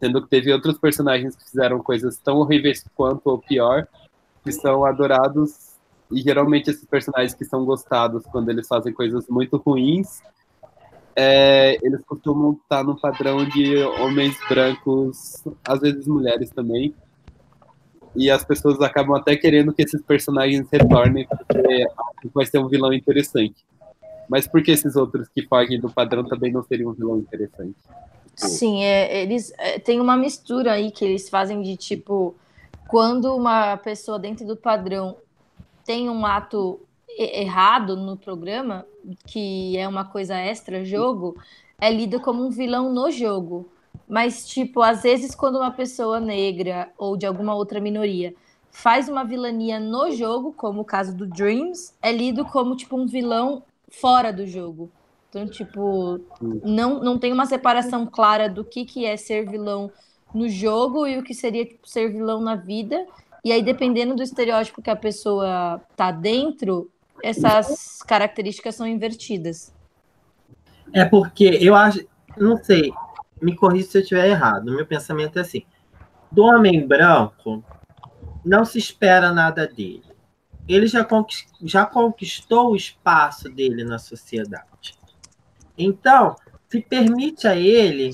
Sendo 0.00 0.20
que 0.22 0.28
teve 0.28 0.52
outros 0.52 0.78
personagens 0.78 1.36
que 1.36 1.44
fizeram 1.44 1.78
coisas 1.78 2.18
tão 2.18 2.38
horríveis 2.38 2.84
quanto 2.96 3.28
ou 3.28 3.38
pior, 3.38 3.86
que 4.42 4.50
são 4.50 4.84
adorados 4.84 5.72
e 6.10 6.20
geralmente 6.20 6.70
esses 6.70 6.84
personagens 6.84 7.34
que 7.34 7.44
são 7.44 7.64
gostados 7.64 8.24
quando 8.26 8.50
eles 8.50 8.68
fazem 8.68 8.92
coisas 8.92 9.26
muito 9.28 9.56
ruins, 9.56 10.22
é, 11.14 11.78
eles 11.82 12.02
costumam 12.04 12.52
estar 12.52 12.82
no 12.82 12.98
padrão 12.98 13.44
de 13.44 13.76
homens 14.00 14.36
brancos, 14.48 15.42
às 15.64 15.80
vezes 15.80 16.06
mulheres 16.06 16.50
também. 16.50 16.94
E 18.14 18.30
as 18.30 18.44
pessoas 18.44 18.80
acabam 18.80 19.16
até 19.16 19.36
querendo 19.36 19.72
que 19.72 19.82
esses 19.82 20.02
personagens 20.02 20.68
retornem, 20.70 21.26
porque 21.26 21.88
vai 22.34 22.44
ser 22.44 22.58
um 22.58 22.68
vilão 22.68 22.92
interessante. 22.92 23.64
Mas 24.28 24.46
por 24.46 24.62
que 24.62 24.70
esses 24.70 24.96
outros 24.96 25.28
que 25.28 25.42
fogem 25.46 25.80
do 25.80 25.90
padrão 25.90 26.24
também 26.24 26.52
não 26.52 26.62
seriam 26.62 26.90
um 26.90 26.94
vilão 26.94 27.18
interessante? 27.18 27.76
Sim, 28.34 28.82
é, 28.82 29.22
eles 29.22 29.52
é, 29.58 29.78
tem 29.78 30.00
uma 30.00 30.16
mistura 30.16 30.72
aí 30.72 30.90
que 30.90 31.04
eles 31.04 31.28
fazem 31.28 31.62
de 31.62 31.76
tipo 31.76 32.34
quando 32.88 33.34
uma 33.34 33.76
pessoa 33.76 34.18
dentro 34.18 34.46
do 34.46 34.56
padrão 34.56 35.16
tem 35.84 36.08
um 36.08 36.24
ato 36.24 36.80
errado 37.18 37.96
no 37.96 38.16
programa, 38.16 38.86
que 39.26 39.76
é 39.76 39.86
uma 39.86 40.04
coisa 40.04 40.36
extra 40.36 40.84
jogo, 40.84 41.36
é 41.80 41.90
lido 41.92 42.20
como 42.20 42.44
um 42.44 42.50
vilão 42.50 42.92
no 42.92 43.10
jogo. 43.10 43.68
Mas, 44.08 44.46
tipo, 44.46 44.82
às 44.82 45.02
vezes, 45.02 45.34
quando 45.34 45.56
uma 45.56 45.70
pessoa 45.70 46.20
negra 46.20 46.90
ou 46.96 47.16
de 47.16 47.26
alguma 47.26 47.54
outra 47.54 47.80
minoria 47.80 48.34
faz 48.70 49.08
uma 49.08 49.24
vilania 49.24 49.78
no 49.78 50.10
jogo, 50.10 50.52
como 50.52 50.80
o 50.80 50.84
caso 50.84 51.14
do 51.14 51.26
Dreams, 51.26 51.94
é 52.00 52.10
lido 52.10 52.44
como, 52.44 52.74
tipo, 52.74 52.96
um 52.96 53.06
vilão 53.06 53.62
fora 53.90 54.32
do 54.32 54.46
jogo. 54.46 54.90
Então, 55.28 55.46
tipo, 55.46 56.20
não, 56.62 57.00
não 57.00 57.18
tem 57.18 57.32
uma 57.32 57.46
separação 57.46 58.06
clara 58.06 58.48
do 58.48 58.64
que, 58.64 58.84
que 58.84 59.04
é 59.04 59.16
ser 59.16 59.48
vilão 59.48 59.90
no 60.34 60.48
jogo 60.48 61.06
e 61.06 61.18
o 61.18 61.22
que 61.22 61.34
seria 61.34 61.64
tipo, 61.64 61.88
ser 61.88 62.10
vilão 62.10 62.40
na 62.40 62.54
vida. 62.54 63.06
E 63.44 63.50
aí, 63.50 63.62
dependendo 63.62 64.14
do 64.14 64.22
estereótipo 64.22 64.82
que 64.82 64.90
a 64.90 64.96
pessoa 64.96 65.80
tá 65.96 66.10
dentro, 66.10 66.90
essas 67.22 68.02
características 68.02 68.74
são 68.74 68.86
invertidas. 68.86 69.74
É 70.92 71.04
porque 71.04 71.44
eu 71.60 71.74
acho, 71.74 72.04
não 72.36 72.56
sei, 72.56 72.92
me 73.40 73.54
corrija 73.56 73.88
se 73.88 73.98
eu 73.98 74.02
estiver 74.02 74.28
errado. 74.28 74.74
Meu 74.74 74.86
pensamento 74.86 75.38
é 75.38 75.42
assim: 75.42 75.64
do 76.30 76.42
homem 76.44 76.86
branco, 76.86 77.64
não 78.44 78.64
se 78.64 78.78
espera 78.78 79.32
nada 79.32 79.66
dele. 79.66 80.04
Ele 80.68 80.86
já, 80.86 81.04
conquistou, 81.04 81.68
já 81.68 81.84
conquistou 81.84 82.70
o 82.70 82.76
espaço 82.76 83.48
dele 83.48 83.84
na 83.84 83.98
sociedade. 83.98 84.94
Então, 85.76 86.36
se 86.68 86.80
permite 86.80 87.46
a 87.46 87.56
ele 87.56 88.12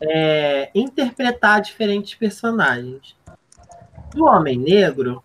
é, 0.00 0.70
interpretar 0.74 1.60
diferentes 1.60 2.14
personagens. 2.14 3.16
Do 4.12 4.24
Homem 4.24 4.58
Negro, 4.58 5.22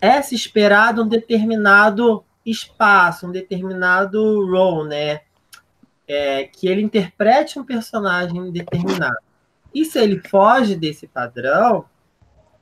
é 0.00 0.22
se 0.22 0.36
esperado 0.36 1.02
um 1.02 1.08
determinado 1.08 2.24
espaço, 2.50 3.26
um 3.26 3.32
determinado 3.32 4.46
role, 4.46 4.88
né? 4.88 5.20
É, 6.06 6.44
que 6.44 6.66
ele 6.66 6.80
interprete 6.80 7.58
um 7.58 7.64
personagem 7.64 8.50
determinado. 8.50 9.18
E 9.74 9.84
se 9.84 9.98
ele 9.98 10.20
foge 10.28 10.74
desse 10.74 11.06
padrão, 11.06 11.84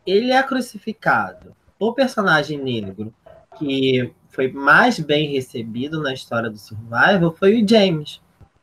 ele 0.04 0.32
é 0.32 0.42
crucificado. 0.42 1.54
O 1.78 1.92
personagem 1.92 2.58
negro 2.58 3.14
que 3.58 4.12
foi 4.28 4.52
mais 4.52 4.98
bem 4.98 5.32
recebido 5.32 6.02
na 6.02 6.12
história 6.12 6.50
do 6.50 6.58
Survival 6.58 7.34
foi 7.38 7.62
o 7.62 7.68
James. 7.68 8.20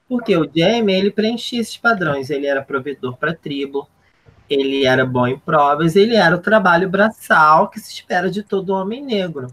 Porque 0.07 0.37
o 0.37 0.49
Jamie, 0.53 0.95
ele 0.95 1.11
preenchia 1.11 1.61
esses 1.61 1.77
padrões. 1.77 2.29
Ele 2.29 2.45
era 2.45 2.61
provedor 2.61 3.17
para 3.17 3.31
a 3.31 3.35
tribo, 3.35 3.87
ele 4.49 4.85
era 4.85 5.05
bom 5.05 5.25
em 5.25 5.39
provas, 5.39 5.95
ele 5.95 6.15
era 6.15 6.35
o 6.35 6.41
trabalho 6.41 6.89
braçal 6.89 7.69
que 7.69 7.79
se 7.79 7.91
espera 7.91 8.29
de 8.29 8.43
todo 8.43 8.73
homem 8.73 9.03
negro. 9.03 9.47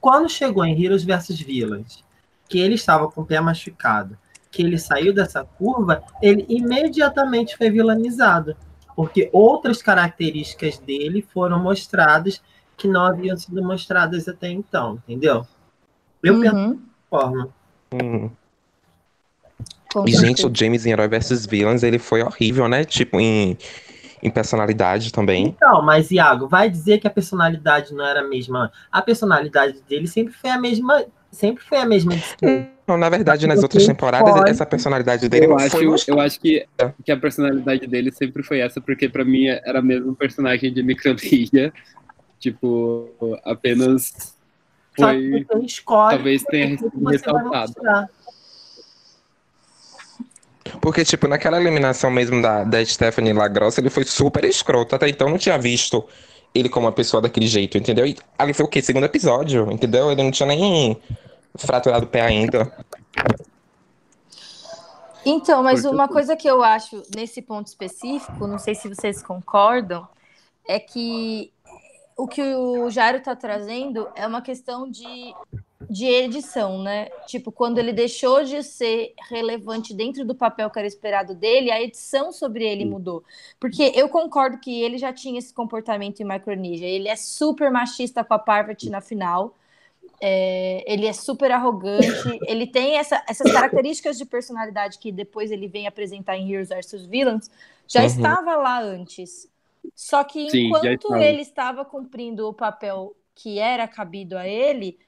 Quando 0.00 0.28
chegou 0.28 0.64
em 0.64 0.82
Heroes 0.82 1.04
vs 1.04 1.40
Villains, 1.40 2.04
que 2.48 2.58
ele 2.58 2.74
estava 2.74 3.08
com 3.10 3.22
o 3.22 3.26
pé 3.26 3.40
machucado, 3.40 4.16
que 4.50 4.62
ele 4.62 4.78
saiu 4.78 5.12
dessa 5.12 5.44
curva, 5.44 6.02
ele 6.22 6.46
imediatamente 6.48 7.56
foi 7.56 7.70
vilanizado, 7.70 8.56
porque 8.96 9.28
outras 9.32 9.82
características 9.82 10.78
dele 10.78 11.26
foram 11.32 11.62
mostradas 11.62 12.40
que 12.76 12.88
não 12.88 13.04
haviam 13.04 13.36
sido 13.36 13.62
mostradas 13.62 14.28
até 14.28 14.50
então, 14.50 15.02
entendeu? 15.06 15.46
Eu 16.22 16.34
uhum. 16.34 16.40
penso 16.40 16.54
dessa 16.54 16.78
forma. 17.10 17.48
Uhum. 17.92 18.30
E, 20.06 20.12
gente, 20.12 20.46
o 20.46 20.54
James 20.54 20.84
em 20.84 20.90
Herói 20.90 21.08
vs 21.08 21.46
Villains, 21.46 21.82
ele 21.82 21.98
foi 21.98 22.22
horrível, 22.22 22.68
né? 22.68 22.84
Tipo, 22.84 23.18
em, 23.18 23.56
em 24.22 24.30
personalidade 24.30 25.12
também. 25.12 25.48
Então, 25.56 25.82
mas, 25.82 26.10
Iago, 26.10 26.48
vai 26.48 26.68
dizer 26.70 26.98
que 26.98 27.06
a 27.06 27.10
personalidade 27.10 27.94
não 27.94 28.04
era 28.04 28.20
a 28.20 28.24
mesma. 28.24 28.72
A 28.90 29.02
personalidade 29.02 29.80
dele 29.88 30.06
sempre 30.06 30.32
foi 30.32 30.50
a 30.50 30.58
mesma. 30.58 31.04
Sempre 31.30 31.62
foi 31.62 31.78
a 31.78 31.84
mesma. 31.84 32.12
Não, 32.86 32.96
na 32.96 33.10
verdade, 33.10 33.46
nas 33.46 33.62
outras 33.62 33.86
temporadas, 33.86 34.32
pode... 34.32 34.50
essa 34.50 34.64
personalidade 34.64 35.28
dele 35.28 35.46
eu 35.46 35.58
acho, 35.58 35.70
foi. 35.70 35.86
Eu 36.06 36.20
acho 36.20 36.40
que, 36.40 36.66
que 37.04 37.12
a 37.12 37.16
personalidade 37.18 37.86
dele 37.86 38.10
sempre 38.10 38.42
foi 38.42 38.60
essa, 38.60 38.80
porque 38.80 39.08
pra 39.08 39.24
mim 39.24 39.46
era 39.46 39.82
mesmo 39.82 40.10
um 40.10 40.14
personagem 40.14 40.72
de 40.72 40.82
micronídia. 40.82 41.72
Tipo, 42.40 43.10
apenas 43.44 44.32
foi. 44.96 45.44
Talvez 45.84 46.44
tenha 46.44 46.78
ressaltado. 47.10 47.74
Porque, 50.80 51.04
tipo, 51.04 51.26
naquela 51.28 51.60
eliminação 51.60 52.10
mesmo 52.10 52.40
da, 52.40 52.64
da 52.64 52.84
Stephanie 52.84 53.32
Lagrossa, 53.32 53.80
ele 53.80 53.90
foi 53.90 54.04
super 54.04 54.44
escroto. 54.44 54.94
Até 54.94 55.08
então 55.08 55.28
não 55.28 55.38
tinha 55.38 55.58
visto 55.58 56.04
ele 56.54 56.68
como 56.68 56.86
uma 56.86 56.92
pessoa 56.92 57.20
daquele 57.20 57.46
jeito, 57.46 57.76
entendeu? 57.78 58.06
E 58.06 58.16
ali 58.38 58.52
foi 58.52 58.64
o 58.64 58.68
quê? 58.68 58.80
Segundo 58.82 59.04
episódio, 59.04 59.70
entendeu? 59.70 60.10
Ele 60.10 60.22
não 60.22 60.30
tinha 60.30 60.46
nem 60.46 60.96
fraturado 61.56 62.06
o 62.06 62.08
pé 62.08 62.22
ainda. 62.22 62.72
Então, 65.24 65.62
mas 65.62 65.84
uma 65.84 66.08
coisa 66.08 66.36
que 66.36 66.48
eu 66.48 66.62
acho 66.62 67.02
nesse 67.14 67.42
ponto 67.42 67.66
específico, 67.66 68.46
não 68.46 68.58
sei 68.58 68.74
se 68.74 68.88
vocês 68.88 69.22
concordam, 69.22 70.08
é 70.66 70.78
que 70.78 71.52
o 72.16 72.26
que 72.26 72.42
o 72.42 72.90
Jairo 72.90 73.18
está 73.18 73.36
trazendo 73.36 74.08
é 74.14 74.26
uma 74.26 74.42
questão 74.42 74.90
de 74.90 75.34
de 75.88 76.06
edição, 76.06 76.82
né? 76.82 77.06
Tipo, 77.26 77.50
quando 77.50 77.78
ele 77.78 77.92
deixou 77.92 78.44
de 78.44 78.62
ser 78.62 79.14
relevante 79.28 79.94
dentro 79.94 80.24
do 80.24 80.34
papel 80.34 80.68
que 80.68 80.78
era 80.78 80.86
esperado 80.86 81.34
dele, 81.34 81.70
a 81.70 81.80
edição 81.80 82.30
sobre 82.30 82.64
ele 82.64 82.84
mudou. 82.84 83.24
Porque 83.58 83.92
eu 83.94 84.08
concordo 84.08 84.58
que 84.58 84.82
ele 84.82 84.98
já 84.98 85.12
tinha 85.12 85.38
esse 85.38 85.52
comportamento 85.52 86.20
em 86.20 86.24
Micronesia. 86.24 86.86
Ele 86.86 87.08
é 87.08 87.16
super 87.16 87.70
machista 87.70 88.22
com 88.22 88.34
a 88.34 88.38
Parvati 88.38 88.90
na 88.90 89.00
final. 89.00 89.54
É, 90.20 90.84
ele 90.86 91.06
é 91.06 91.12
super 91.14 91.50
arrogante. 91.50 92.06
ele 92.46 92.66
tem 92.66 92.96
essa, 92.96 93.24
essas 93.26 93.50
características 93.50 94.18
de 94.18 94.26
personalidade 94.26 94.98
que 94.98 95.10
depois 95.10 95.50
ele 95.50 95.68
vem 95.68 95.86
apresentar 95.86 96.36
em 96.36 96.52
Heroes 96.52 96.68
vs 96.68 97.06
Villains. 97.06 97.50
Já 97.86 98.00
uhum. 98.00 98.06
estava 98.06 98.56
lá 98.56 98.82
antes. 98.82 99.48
Só 99.94 100.22
que 100.22 100.48
enquanto 100.54 101.16
ele 101.16 101.40
estava 101.40 101.82
cumprindo 101.82 102.46
o 102.46 102.52
papel 102.52 103.16
que 103.34 103.58
era 103.58 103.86
cabido 103.88 104.36
a 104.36 104.46
ele, 104.46 104.98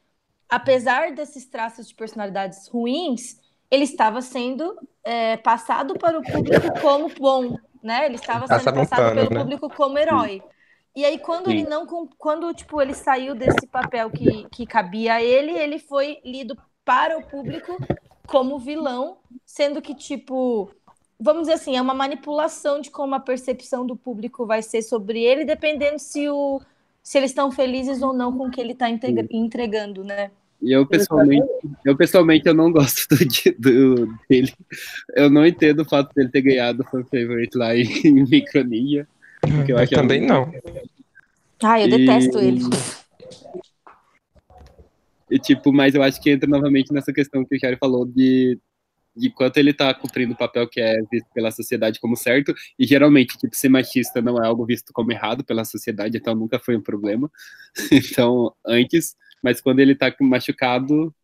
apesar 0.50 1.12
desses 1.12 1.46
traços 1.46 1.88
de 1.88 1.94
personalidades 1.94 2.68
ruins, 2.68 3.38
ele 3.70 3.84
estava 3.84 4.20
sendo 4.20 4.76
é, 5.04 5.36
passado 5.36 5.94
para 5.98 6.18
o 6.18 6.22
público 6.22 6.80
como 6.80 7.08
bom, 7.18 7.56
né? 7.82 8.06
Ele 8.06 8.16
estava 8.16 8.46
sendo 8.46 8.74
passado 8.74 9.14
pelo 9.14 9.30
né? 9.30 9.40
público 9.40 9.70
como 9.70 9.98
herói. 9.98 10.42
E 10.94 11.04
aí, 11.04 11.18
quando 11.18 11.46
Sim. 11.46 11.52
ele 11.52 11.62
não. 11.68 11.86
Quando, 12.18 12.52
tipo, 12.52 12.82
ele 12.82 12.94
saiu 12.94 13.34
desse 13.34 13.66
papel 13.66 14.10
que, 14.10 14.46
que 14.50 14.66
cabia 14.66 15.14
a 15.14 15.22
ele, 15.22 15.52
ele 15.52 15.78
foi 15.78 16.18
lido 16.24 16.58
para 16.84 17.16
o 17.16 17.22
público 17.22 17.76
como 18.26 18.58
vilão, 18.58 19.18
sendo 19.46 19.80
que, 19.80 19.94
tipo, 19.94 20.70
vamos 21.18 21.42
dizer 21.42 21.54
assim, 21.54 21.76
é 21.76 21.82
uma 21.82 21.94
manipulação 21.94 22.80
de 22.80 22.90
como 22.90 23.14
a 23.14 23.20
percepção 23.20 23.86
do 23.86 23.96
público 23.96 24.46
vai 24.46 24.62
ser 24.62 24.82
sobre 24.82 25.22
ele, 25.22 25.44
dependendo 25.44 25.98
se, 25.98 26.28
o, 26.28 26.60
se 27.02 27.18
eles 27.18 27.30
estão 27.30 27.50
felizes 27.50 28.02
ou 28.02 28.12
não 28.12 28.36
com 28.36 28.46
o 28.46 28.50
que 28.50 28.60
ele 28.60 28.72
está 28.72 28.88
entregando, 28.88 30.02
né? 30.02 30.30
E 30.62 30.72
eu 30.72 30.86
pessoalmente, 30.86 31.48
eu 31.84 31.96
pessoalmente 31.96 32.46
eu 32.46 32.54
não 32.54 32.70
gosto 32.70 33.08
do, 33.08 33.16
do, 33.58 34.18
dele. 34.28 34.52
Eu 35.16 35.30
não 35.30 35.46
entendo 35.46 35.80
o 35.80 35.88
fato 35.88 36.12
dele 36.14 36.28
ter 36.28 36.42
ganhado 36.42 36.82
o 36.82 36.84
fan 36.84 37.04
favorite 37.04 37.56
lá 37.56 37.74
em, 37.74 37.86
em 38.04 38.24
Micronia. 38.24 39.08
Eu, 39.66 39.78
eu 39.78 39.88
também 39.88 40.26
não. 40.26 40.52
Ah, 41.62 41.80
eu 41.80 41.86
e... 41.86 41.90
detesto 41.90 42.38
ele. 42.38 42.60
E, 45.30 45.38
tipo, 45.38 45.72
mas 45.72 45.94
eu 45.94 46.02
acho 46.02 46.20
que 46.20 46.30
entra 46.30 46.48
novamente 46.48 46.92
nessa 46.92 47.12
questão 47.12 47.44
que 47.44 47.54
o 47.54 47.58
Chiari 47.58 47.76
falou 47.76 48.04
de, 48.04 48.58
de 49.16 49.30
quanto 49.30 49.58
ele 49.58 49.72
tá 49.72 49.94
cumprindo 49.94 50.32
o 50.32 50.36
papel 50.36 50.68
que 50.68 50.80
é 50.80 51.00
visto 51.10 51.28
pela 51.32 51.52
sociedade 51.52 52.00
como 52.00 52.16
certo, 52.16 52.52
e 52.76 52.84
geralmente, 52.84 53.38
tipo, 53.38 53.54
ser 53.54 53.68
machista 53.68 54.20
não 54.20 54.42
é 54.42 54.46
algo 54.46 54.66
visto 54.66 54.92
como 54.92 55.12
errado 55.12 55.44
pela 55.44 55.64
sociedade, 55.64 56.16
então 56.16 56.34
nunca 56.34 56.58
foi 56.58 56.76
um 56.76 56.82
problema. 56.82 57.30
Então, 57.92 58.52
antes, 58.66 59.14
mas 59.42 59.60
quando 59.60 59.80
ele 59.80 59.94
tá 59.94 60.14
machucado, 60.20 61.14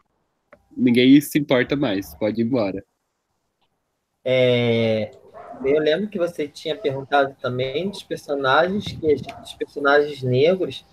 ninguém 0.76 1.20
se 1.20 1.38
importa 1.38 1.76
mais, 1.76 2.14
pode 2.14 2.40
ir 2.40 2.44
embora. 2.44 2.85
É, 4.25 5.12
eu 5.64 5.80
lembro 5.80 6.08
que 6.08 6.18
você 6.18 6.49
tinha 6.49 6.76
perguntado 6.76 7.35
também 7.40 7.88
dos 7.88 8.02
personagens, 8.02 8.85
que, 8.85 9.14
dos 9.40 9.54
personagens 9.54 10.23
negros, 10.23 10.85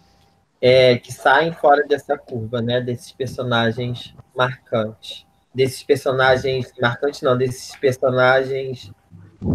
é, 0.61 0.97
que 0.97 1.11
saem 1.11 1.51
fora 1.51 1.85
dessa 1.85 2.17
curva, 2.17 2.61
né? 2.61 2.79
Desses 2.79 3.11
personagens 3.11 4.15
marcantes. 4.35 5.25
Desses 5.53 5.83
personagens 5.83 6.71
marcantes, 6.79 7.21
não, 7.21 7.37
desses 7.37 7.75
personagens. 7.75 8.91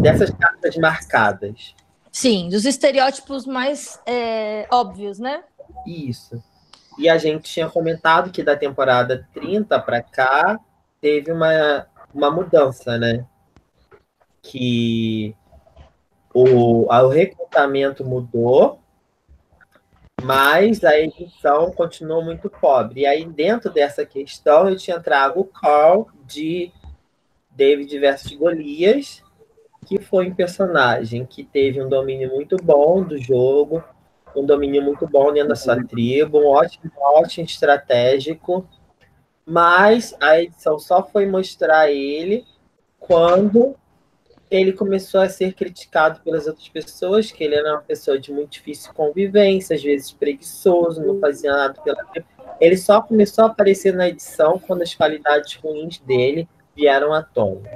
dessas 0.01 0.29
cartas 0.29 0.75
marcadas. 0.77 1.73
Sim, 2.11 2.49
dos 2.49 2.65
estereótipos 2.65 3.45
mais 3.45 3.99
é, 4.05 4.67
óbvios, 4.71 5.19
né? 5.19 5.43
Isso. 5.87 6.41
E 6.99 7.09
a 7.09 7.17
gente 7.17 7.51
tinha 7.51 7.69
comentado 7.69 8.29
que 8.29 8.43
da 8.43 8.55
temporada 8.55 9.27
30 9.33 9.79
para 9.79 10.03
cá 10.03 10.59
teve 10.99 11.31
uma, 11.31 11.87
uma 12.13 12.29
mudança, 12.29 12.97
né? 12.97 13.25
Que 14.41 15.33
o, 16.33 16.85
o 16.93 17.07
recrutamento 17.07 18.05
mudou 18.05 18.79
mas 20.21 20.83
a 20.83 20.99
edição 20.99 21.71
continuou 21.71 22.23
muito 22.23 22.49
pobre. 22.49 23.01
E 23.01 23.05
aí, 23.05 23.25
dentro 23.25 23.71
dessa 23.71 24.05
questão, 24.05 24.69
eu 24.69 24.75
tinha 24.75 24.99
trago 24.99 25.41
o 25.41 25.45
call 25.45 26.09
de 26.25 26.71
David 27.51 27.97
versus 27.99 28.33
Golias, 28.33 29.23
que 29.85 29.99
foi 29.99 30.29
um 30.29 30.35
personagem 30.35 31.25
que 31.25 31.43
teve 31.43 31.81
um 31.81 31.89
domínio 31.89 32.29
muito 32.29 32.57
bom 32.57 33.01
do 33.01 33.17
jogo, 33.17 33.83
um 34.35 34.45
domínio 34.45 34.81
muito 34.81 35.07
bom 35.07 35.31
dentro 35.31 35.49
da 35.49 35.55
sua 35.55 35.83
tribo, 35.83 36.39
um 36.39 36.47
ótimo, 36.47 36.91
ótimo 36.97 37.45
estratégico, 37.45 38.67
mas 39.45 40.15
a 40.21 40.41
edição 40.41 40.77
só 40.77 41.03
foi 41.03 41.25
mostrar 41.25 41.91
ele 41.91 42.45
quando 42.99 43.75
ele 44.49 44.73
começou 44.73 45.21
a 45.21 45.29
ser 45.29 45.53
criticado 45.53 46.21
pelas 46.21 46.47
outras 46.47 46.67
pessoas, 46.69 47.31
que 47.31 47.43
ele 47.43 47.55
era 47.55 47.73
uma 47.73 47.81
pessoa 47.81 48.17
de 48.17 48.31
muito 48.31 48.51
difícil 48.51 48.93
convivência, 48.93 49.75
às 49.75 49.83
vezes 49.83 50.11
preguiçoso, 50.11 51.01
não 51.01 51.19
fazia 51.19 51.51
nada 51.51 51.79
pela 51.81 52.03
Ele 52.59 52.77
só 52.77 53.01
começou 53.01 53.45
a 53.45 53.47
aparecer 53.47 53.93
na 53.93 54.09
edição 54.09 54.59
quando 54.59 54.81
as 54.81 54.95
qualidades 54.95 55.55
ruins 55.55 55.99
dele 55.99 56.47
vieram 56.75 57.13
à 57.13 57.21
tona. 57.21 57.69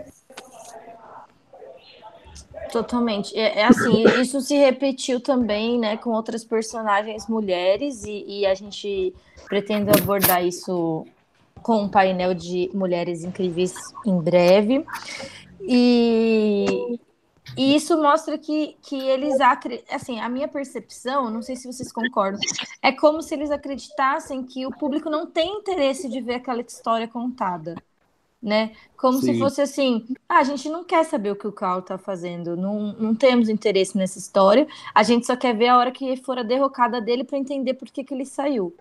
Totalmente. 2.74 3.38
É, 3.38 3.60
é, 3.60 3.66
assim, 3.66 4.04
isso 4.20 4.42
se 4.42 4.56
repetiu 4.56 5.20
também, 5.20 5.78
né, 5.78 5.96
com 5.96 6.10
outras 6.10 6.44
personagens 6.44 7.28
mulheres 7.30 8.04
e, 8.04 8.26
e 8.40 8.46
a 8.48 8.56
gente 8.56 9.14
pretende 9.46 9.92
abordar 9.92 10.44
isso 10.44 11.06
com 11.62 11.84
um 11.84 11.88
painel 11.88 12.34
de 12.34 12.72
mulheres 12.74 13.24
incríveis 13.24 13.76
em 14.08 14.20
breve. 14.20 14.84
E, 15.62 17.00
e 17.56 17.76
isso 17.76 17.96
mostra 18.02 18.40
que, 18.40 18.76
que 18.82 19.00
eles 19.00 19.36
assim, 19.92 20.20
a 20.20 20.28
minha 20.28 20.48
percepção, 20.48 21.30
não 21.30 21.44
sei 21.44 21.56
se 21.56 21.72
vocês 21.72 21.92
concordam, 21.92 22.40
é 22.82 22.92
como 22.92 23.22
se 23.22 23.36
eles 23.36 23.52
acreditassem 23.52 24.42
que 24.42 24.66
o 24.66 24.72
público 24.72 25.12
não 25.12 25.28
tem 25.28 25.60
interesse 25.60 26.10
de 26.10 26.20
ver 26.22 26.36
aquela 26.36 26.62
história 26.62 27.08
contada. 27.08 27.76
Né? 28.43 28.73
Como 28.97 29.19
Sim. 29.19 29.34
se 29.34 29.39
fosse 29.39 29.62
assim, 29.62 30.06
ah, 30.27 30.39
a 30.39 30.43
gente 30.43 30.67
não 30.67 30.84
quer 30.84 31.06
saber 31.06 31.32
o 31.32 31.36
que 31.36 31.47
o 31.47 31.51
Carl 31.51 31.82
tá 31.82 31.97
fazendo, 31.97 32.58
não, 32.58 32.91
não 32.99 33.15
temos 33.15 33.47
interesse 33.47 33.97
nessa 33.97 34.19
história, 34.19 34.67
a 34.93 35.01
gente 35.01 35.25
só 35.25 35.38
quer 35.38 35.56
ver 35.56 35.69
a 35.69 35.77
hora 35.77 35.93
que 35.93 36.17
for 36.17 36.38
a 36.38 36.43
derrocada 36.43 36.99
dele 36.99 37.23
para 37.23 37.38
entender 37.38 37.75
por 37.75 37.89
que, 37.89 38.03
que 38.03 38.13
ele 38.13 38.25
saiu. 38.25 38.75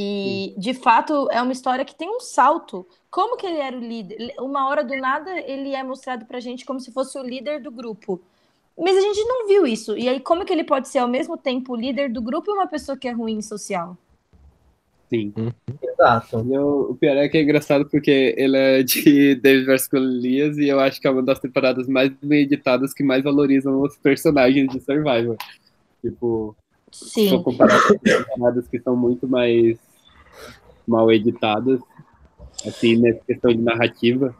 E, 0.00 0.54
de 0.56 0.72
fato, 0.72 1.28
é 1.30 1.42
uma 1.42 1.52
história 1.52 1.84
que 1.84 1.94
tem 1.94 2.08
um 2.08 2.20
salto. 2.20 2.86
Como 3.10 3.36
que 3.36 3.44
ele 3.44 3.58
era 3.58 3.76
o 3.76 3.80
líder? 3.80 4.32
Uma 4.38 4.68
hora 4.68 4.84
do 4.84 4.96
nada, 4.96 5.38
ele 5.40 5.74
é 5.74 5.82
mostrado 5.82 6.24
pra 6.24 6.38
gente 6.38 6.64
como 6.64 6.78
se 6.78 6.92
fosse 6.92 7.18
o 7.18 7.22
líder 7.22 7.60
do 7.60 7.70
grupo. 7.70 8.20
Mas 8.78 8.96
a 8.96 9.00
gente 9.00 9.22
não 9.24 9.48
viu 9.48 9.66
isso. 9.66 9.98
E 9.98 10.08
aí, 10.08 10.20
como 10.20 10.44
que 10.44 10.52
ele 10.52 10.62
pode 10.62 10.86
ser 10.86 11.00
ao 11.00 11.08
mesmo 11.08 11.36
tempo 11.36 11.72
o 11.72 11.76
líder 11.76 12.12
do 12.12 12.22
grupo 12.22 12.48
e 12.48 12.54
uma 12.54 12.68
pessoa 12.68 12.96
que 12.96 13.08
é 13.08 13.12
ruim 13.12 13.42
social? 13.42 13.98
Sim. 15.08 15.32
Uhum. 15.36 15.52
Exato. 15.82 16.46
E 16.46 16.58
o, 16.58 16.90
o 16.90 16.94
pior 16.94 17.16
é 17.16 17.28
que 17.28 17.38
é 17.38 17.42
engraçado 17.42 17.86
porque 17.86 18.34
ele 18.36 18.56
é 18.56 18.82
de 18.82 19.34
David 19.40 19.66
vs. 19.66 19.88
Golias 19.88 20.58
e 20.58 20.68
eu 20.68 20.78
acho 20.78 21.00
que 21.00 21.06
é 21.06 21.10
uma 21.10 21.22
das 21.22 21.38
temporadas 21.38 21.88
mais 21.88 22.10
bem 22.22 22.42
editadas 22.42 22.92
que 22.92 23.02
mais 23.02 23.24
valorizam 23.24 23.80
os 23.80 23.96
personagens 23.96 24.70
de 24.70 24.80
Survivor. 24.80 25.36
Tipo, 26.02 26.54
Sim. 26.92 27.28
São 27.28 27.42
comparadas 27.42 27.86
com 27.86 27.98
temporadas 27.98 28.68
que 28.68 28.80
são 28.80 28.96
muito 28.96 29.26
mais 29.26 29.78
mal 30.86 31.10
editadas, 31.12 31.80
assim, 32.66 32.96
nessa 32.96 33.20
questão 33.24 33.50
de 33.50 33.58
narrativa. 33.58 34.34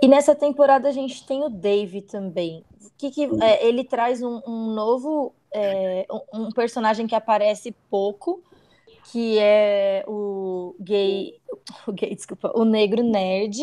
E 0.00 0.06
nessa 0.06 0.34
temporada 0.34 0.88
a 0.88 0.92
gente 0.92 1.26
tem 1.26 1.42
o 1.42 1.48
Dave 1.48 2.02
também. 2.02 2.62
Que, 2.96 3.10
que 3.10 3.28
é, 3.42 3.66
ele 3.66 3.84
traz 3.84 4.22
um, 4.22 4.40
um 4.46 4.72
novo 4.74 5.32
é, 5.52 6.06
um 6.32 6.50
personagem 6.50 7.06
que 7.06 7.14
aparece 7.14 7.74
pouco, 7.90 8.42
que 9.10 9.38
é 9.38 10.04
o 10.06 10.74
gay, 10.80 11.34
o 11.86 11.92
gay, 11.92 12.14
desculpa, 12.14 12.52
o 12.54 12.64
negro 12.64 13.02
nerd. 13.02 13.56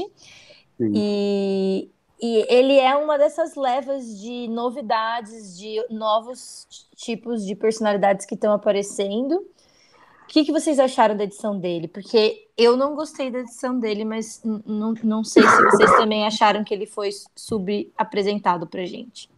Sim. 0.77 0.91
E, 0.93 1.89
e 2.21 2.45
ele 2.49 2.77
é 2.77 2.95
uma 2.95 3.17
dessas 3.17 3.55
levas 3.55 4.19
de 4.19 4.47
novidades, 4.47 5.57
de 5.57 5.83
novos 5.89 6.67
tipos 6.95 7.45
de 7.45 7.55
personalidades 7.55 8.25
que 8.25 8.35
estão 8.35 8.53
aparecendo. 8.53 9.35
O 9.35 10.27
que, 10.27 10.43
que 10.43 10.51
vocês 10.51 10.79
acharam 10.79 11.15
da 11.15 11.23
edição 11.23 11.59
dele? 11.59 11.87
Porque 11.87 12.47
eu 12.57 12.75
não 12.75 12.95
gostei 12.95 13.29
da 13.29 13.39
edição 13.39 13.79
dele, 13.79 14.03
mas 14.03 14.41
não, 14.43 14.93
não 15.03 15.23
sei 15.23 15.43
se 15.43 15.63
vocês 15.63 15.91
também 15.97 16.25
acharam 16.25 16.63
que 16.63 16.73
ele 16.73 16.87
foi 16.87 17.09
subapresentado 17.35 18.65
pra 18.65 18.85
gente. 18.85 19.29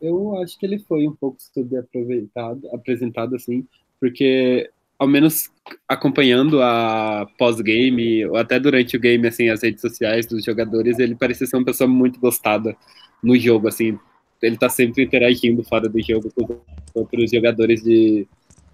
Eu 0.00 0.40
acho 0.40 0.56
que 0.56 0.64
ele 0.64 0.78
foi 0.78 1.08
um 1.08 1.14
pouco 1.14 1.38
subaproveitado, 1.40 2.68
apresentado 2.72 3.34
assim, 3.34 3.66
porque 4.00 4.70
ao 4.98 5.06
menos 5.06 5.50
acompanhando 5.86 6.60
a 6.60 7.26
pós-game, 7.38 8.24
ou 8.26 8.36
até 8.36 8.58
durante 8.58 8.96
o 8.96 9.00
game, 9.00 9.26
assim, 9.26 9.48
as 9.48 9.62
redes 9.62 9.80
sociais 9.80 10.26
dos 10.26 10.44
jogadores, 10.44 10.98
ele 10.98 11.14
parecia 11.14 11.46
ser 11.46 11.56
uma 11.56 11.64
pessoa 11.64 11.86
muito 11.88 12.18
gostada 12.18 12.76
no 13.22 13.38
jogo, 13.38 13.68
assim. 13.68 13.98
Ele 14.42 14.56
tá 14.56 14.68
sempre 14.68 15.04
interagindo 15.04 15.62
fora 15.62 15.88
do 15.88 16.02
jogo 16.02 16.32
com 16.34 16.44
os 16.44 16.58
outros 16.94 17.30
jogadores 17.30 17.82
de, 17.82 18.26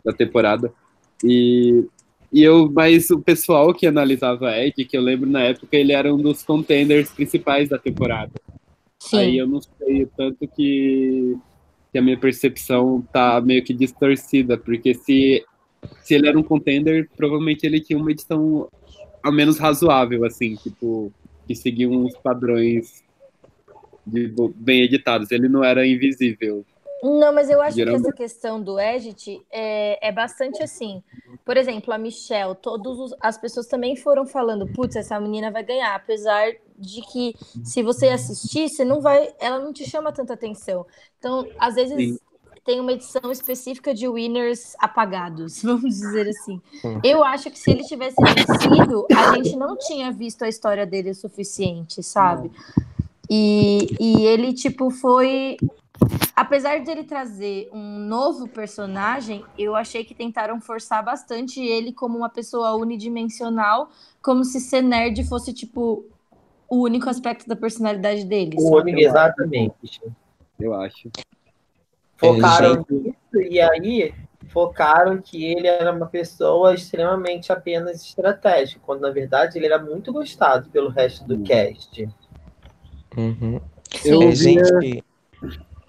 da 0.05 0.13
temporada. 0.13 0.73
E, 1.23 1.85
e 2.33 2.43
eu, 2.43 2.71
mas 2.71 3.11
o 3.11 3.21
pessoal 3.21 3.73
que 3.75 3.87
analisava 3.87 4.57
Ed, 4.59 4.85
que 4.85 4.97
eu 4.97 5.03
lembro 5.03 5.29
na 5.29 5.43
época, 5.43 5.77
ele 5.77 5.93
era 5.93 6.13
um 6.13 6.19
dos 6.19 6.43
contenders 6.43 7.11
principais 7.11 7.69
da 7.69 7.79
temporada. 7.79 8.33
Sim. 8.99 9.19
Aí 9.19 9.39
eu 9.39 9.47
não 9.47 9.61
sei 9.61 10.05
o 10.05 10.11
tanto 10.17 10.49
que, 10.49 11.37
que 11.95 11.99
a 11.99 12.03
minha 12.03 12.19
percepção 12.19 13.07
tá 13.13 13.41
meio 13.41 13.63
que 13.63 13.73
distorcida, 13.73 14.59
porque 14.59 14.95
se, 14.95 15.45
se 16.03 16.15
ele 16.15 16.29
era 16.29 16.37
um 16.37 16.43
contender, 16.43 17.09
provavelmente 17.17 17.65
ele 17.65 17.81
tinha 17.81 17.97
uma 17.97 18.11
edição 18.11 18.69
ao 19.23 19.31
menos 19.31 19.61
razoável, 19.61 20.25
assim, 20.25 20.57
tipo, 20.57 21.13
que 21.47 21.55
seguia 21.55 21.89
uns 21.89 22.17
padrões 22.17 23.05
de, 24.05 24.29
bem 24.57 24.83
editados. 24.83 25.31
Ele 25.31 25.49
não 25.49 25.63
era 25.63 25.87
invisível. 25.87 26.67
Não, 27.01 27.33
mas 27.33 27.49
eu 27.49 27.63
acho 27.63 27.77
Geralmente... 27.77 28.03
que 28.03 28.09
essa 28.09 28.17
questão 28.17 28.61
do 28.61 28.81
edit 28.81 29.41
é, 29.49 30.09
é 30.09 30.11
bastante 30.11 30.65
assim. 30.65 31.01
Por 31.45 31.57
exemplo, 31.57 31.95
a 31.95 31.99
Michelle, 31.99 32.57
todas 32.57 33.15
as 33.21 33.39
pessoas 33.39 33.69
também 33.69 33.95
foram 33.95 34.27
falando, 34.27 34.67
putz, 34.67 34.97
essa 34.97 35.21
menina 35.21 35.49
vai 35.49 35.63
ganhar, 35.63 35.95
apesar 35.95 36.55
de 36.79 37.01
que 37.03 37.35
se 37.63 37.83
você 37.83 38.09
assistir, 38.09 38.69
você 38.69 38.85
não 38.85 39.01
vai, 39.01 39.33
ela 39.39 39.59
não 39.59 39.73
te 39.73 39.89
chama 39.89 40.13
tanta 40.13 40.35
atenção. 40.35 40.87
Então, 41.19 41.47
às 41.59 41.75
vezes, 41.75 41.97
Sim. 41.97 42.19
tem 42.65 42.81
uma 42.81 42.93
edição 42.93 43.31
específica 43.31 43.95
de 43.95 44.09
winners 44.09 44.75
apagados, 44.79 45.63
vamos 45.65 45.95
dizer 45.95 46.29
assim. 46.29 46.61
Eu 47.03 47.23
acho 47.23 47.51
que 47.51 47.59
se 47.59 47.71
ele 47.71 47.85
tivesse 47.85 48.17
vencido, 48.21 49.07
a 49.15 49.35
gente 49.35 49.57
não 49.57 49.77
tinha 49.77 50.13
visto 50.13 50.43
a 50.43 50.49
história 50.49 50.85
dele 50.85 51.11
o 51.11 51.15
suficiente, 51.15 52.03
sabe? 52.03 52.51
E, 53.31 53.97
e 54.01 54.27
ele, 54.27 54.53
tipo, 54.53 54.91
foi. 54.91 55.57
Apesar 56.37 56.79
de 56.79 56.91
ele 56.91 57.05
trazer 57.05 57.71
um 57.73 57.99
novo 58.01 58.49
personagem, 58.49 59.45
eu 59.57 59.77
achei 59.77 60.05
que 60.05 60.15
tentaram 60.15 60.61
forçar 60.61 61.03
bastante 61.05 61.61
ele 61.61 61.93
como 61.93 62.19
uma 62.19 62.29
pessoa 62.29 62.75
unidimensional, 62.75 63.89
como 64.21 64.45
se 64.45 64.61
ser 64.61 64.83
nerd 64.83 65.23
fosse, 65.25 65.53
tipo, 65.53 66.05
o 66.75 66.83
único 66.83 67.09
aspecto 67.09 67.49
da 67.49 67.57
personalidade 67.57 68.25
dele. 68.25 68.57
O 68.59 68.77
único, 68.77 68.99
exatamente. 68.99 70.01
Eu 70.59 70.75
acho. 70.75 71.11
Focaram 72.17 72.85
é, 72.89 72.93
nisso 72.93 73.53
e 73.53 73.61
aí 73.61 74.15
focaram 74.49 75.21
que 75.21 75.45
ele 75.45 75.67
era 75.67 75.93
uma 75.93 76.07
pessoa 76.07 76.75
extremamente 76.75 77.53
apenas 77.53 78.05
estratégica, 78.05 78.81
quando 78.85 79.01
na 79.01 79.11
verdade 79.11 79.59
ele 79.59 79.67
era 79.67 79.79
muito 79.79 80.13
gostado 80.13 80.69
pelo 80.71 80.91
resto 80.91 81.27
do 81.27 81.43
cast. 81.43 82.09
Uhum. 83.17 83.61
Eu, 84.05 84.23
é, 84.23 84.27
via, 84.31 84.35
gente... 84.35 85.05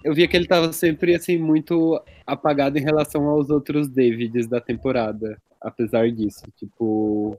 eu 0.04 0.14
via 0.14 0.28
que 0.28 0.36
ele 0.36 0.44
estava 0.44 0.72
sempre 0.72 1.14
assim 1.14 1.38
muito 1.38 2.00
apagado 2.26 2.78
em 2.78 2.82
relação 2.82 3.28
aos 3.28 3.50
outros 3.50 3.88
Davids 3.88 4.46
da 4.46 4.60
temporada, 4.60 5.40
apesar 5.60 6.10
disso. 6.10 6.42
Tipo, 6.56 7.38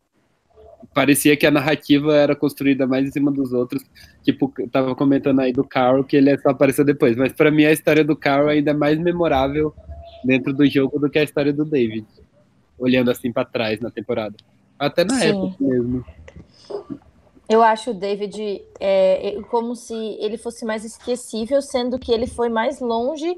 parecia 0.93 1.38
que 1.38 1.45
a 1.45 1.52
narrativa 1.52 2.15
era 2.15 2.36
construída 2.36 2.88
mais 2.88 3.08
em 3.08 3.12
cima 3.12 3.32
dos 3.32 3.54
outros. 3.54 3.84
Tipo, 4.23 4.52
tava 4.71 4.95
comentando 4.95 5.39
aí 5.39 5.54
do 5.54 5.63
Carl 5.63 6.04
que 6.04 6.17
ele 6.17 6.38
só 6.39 6.50
apareceu 6.50 6.84
depois, 6.84 7.15
mas 7.15 7.32
para 7.34 7.52
mim 7.52 7.65
a 7.65 7.71
história 7.71 8.04
do 8.04 8.15
Carl 8.15 8.50
ainda 8.50 8.71
é 8.71 8.73
mais 8.73 8.97
memorável 8.97 9.73
dentro 10.23 10.54
do 10.54 10.65
jogo 10.65 11.00
do 11.00 11.10
que 11.10 11.19
a 11.19 11.23
história 11.23 11.54
do 11.54 11.63
David, 11.63 12.06
olhando 12.78 13.12
assim 13.12 13.32
para 13.32 13.45
trás 13.45 13.80
na 13.80 13.91
temporada. 13.91 14.36
Até 14.78 15.04
na 15.04 15.15
Sim. 15.15 15.28
época 15.28 15.56
mesmo. 15.60 16.06
Eu 17.50 17.62
acho 17.62 17.91
o 17.91 17.93
David 17.93 18.62
é, 18.80 19.30
é, 19.30 19.41
como 19.43 19.76
se 19.76 19.93
ele 20.19 20.38
fosse 20.38 20.65
mais 20.65 20.84
esquecível, 20.84 21.62
sendo 21.62 21.97
que 21.97 22.12
ele 22.12 22.28
foi 22.28 22.50
mais 22.50 22.82
longe 22.82 23.38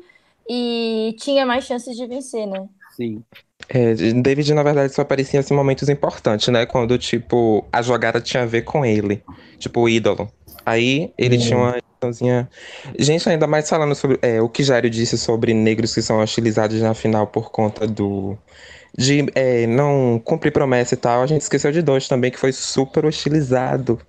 e 0.49 1.15
tinha 1.19 1.45
mais 1.45 1.65
chances 1.65 1.95
de 1.95 2.07
vencer, 2.07 2.47
né? 2.47 2.67
Sim. 2.99 3.23
É, 3.69 3.93
David, 3.93 4.53
na 4.53 4.61
verdade, 4.61 4.93
só 4.93 5.03
aparecia 5.03 5.37
em 5.37 5.39
assim, 5.39 5.53
momentos 5.53 5.87
importantes, 5.87 6.49
né? 6.49 6.65
Quando, 6.65 6.97
tipo, 6.97 7.65
a 7.71 7.81
jogada 7.81 8.19
tinha 8.19 8.43
a 8.43 8.45
ver 8.45 8.63
com 8.63 8.85
ele. 8.85 9.23
Tipo, 9.57 9.81
o 9.81 9.89
ídolo. 9.89 10.29
Aí 10.65 11.13
ele 11.17 11.37
uhum. 11.37 11.41
tinha 11.41 11.57
uma 11.57 11.77
ediçãozinha. 11.77 12.49
Gente, 12.97 13.29
ainda 13.29 13.47
mais 13.47 13.69
falando 13.69 13.95
sobre 13.95 14.19
é, 14.21 14.41
o 14.41 14.49
que 14.49 14.63
Jário 14.63 14.89
disse 14.89 15.17
sobre 15.17 15.53
negros 15.53 15.93
que 15.93 16.01
são 16.01 16.19
hostilizados 16.19 16.81
na 16.81 16.93
final 16.93 17.25
por 17.25 17.51
conta 17.51 17.87
do 17.87 18.37
de 18.97 19.27
é, 19.33 19.65
não 19.67 20.19
cumprir 20.25 20.51
promessa 20.51 20.95
e 20.95 20.97
tal, 20.97 21.21
a 21.21 21.27
gente 21.27 21.41
esqueceu 21.41 21.71
de 21.71 21.81
dois 21.81 22.07
também, 22.07 22.31
que 22.31 22.39
foi 22.39 22.51
super 22.51 23.05
hostilizado, 23.05 23.99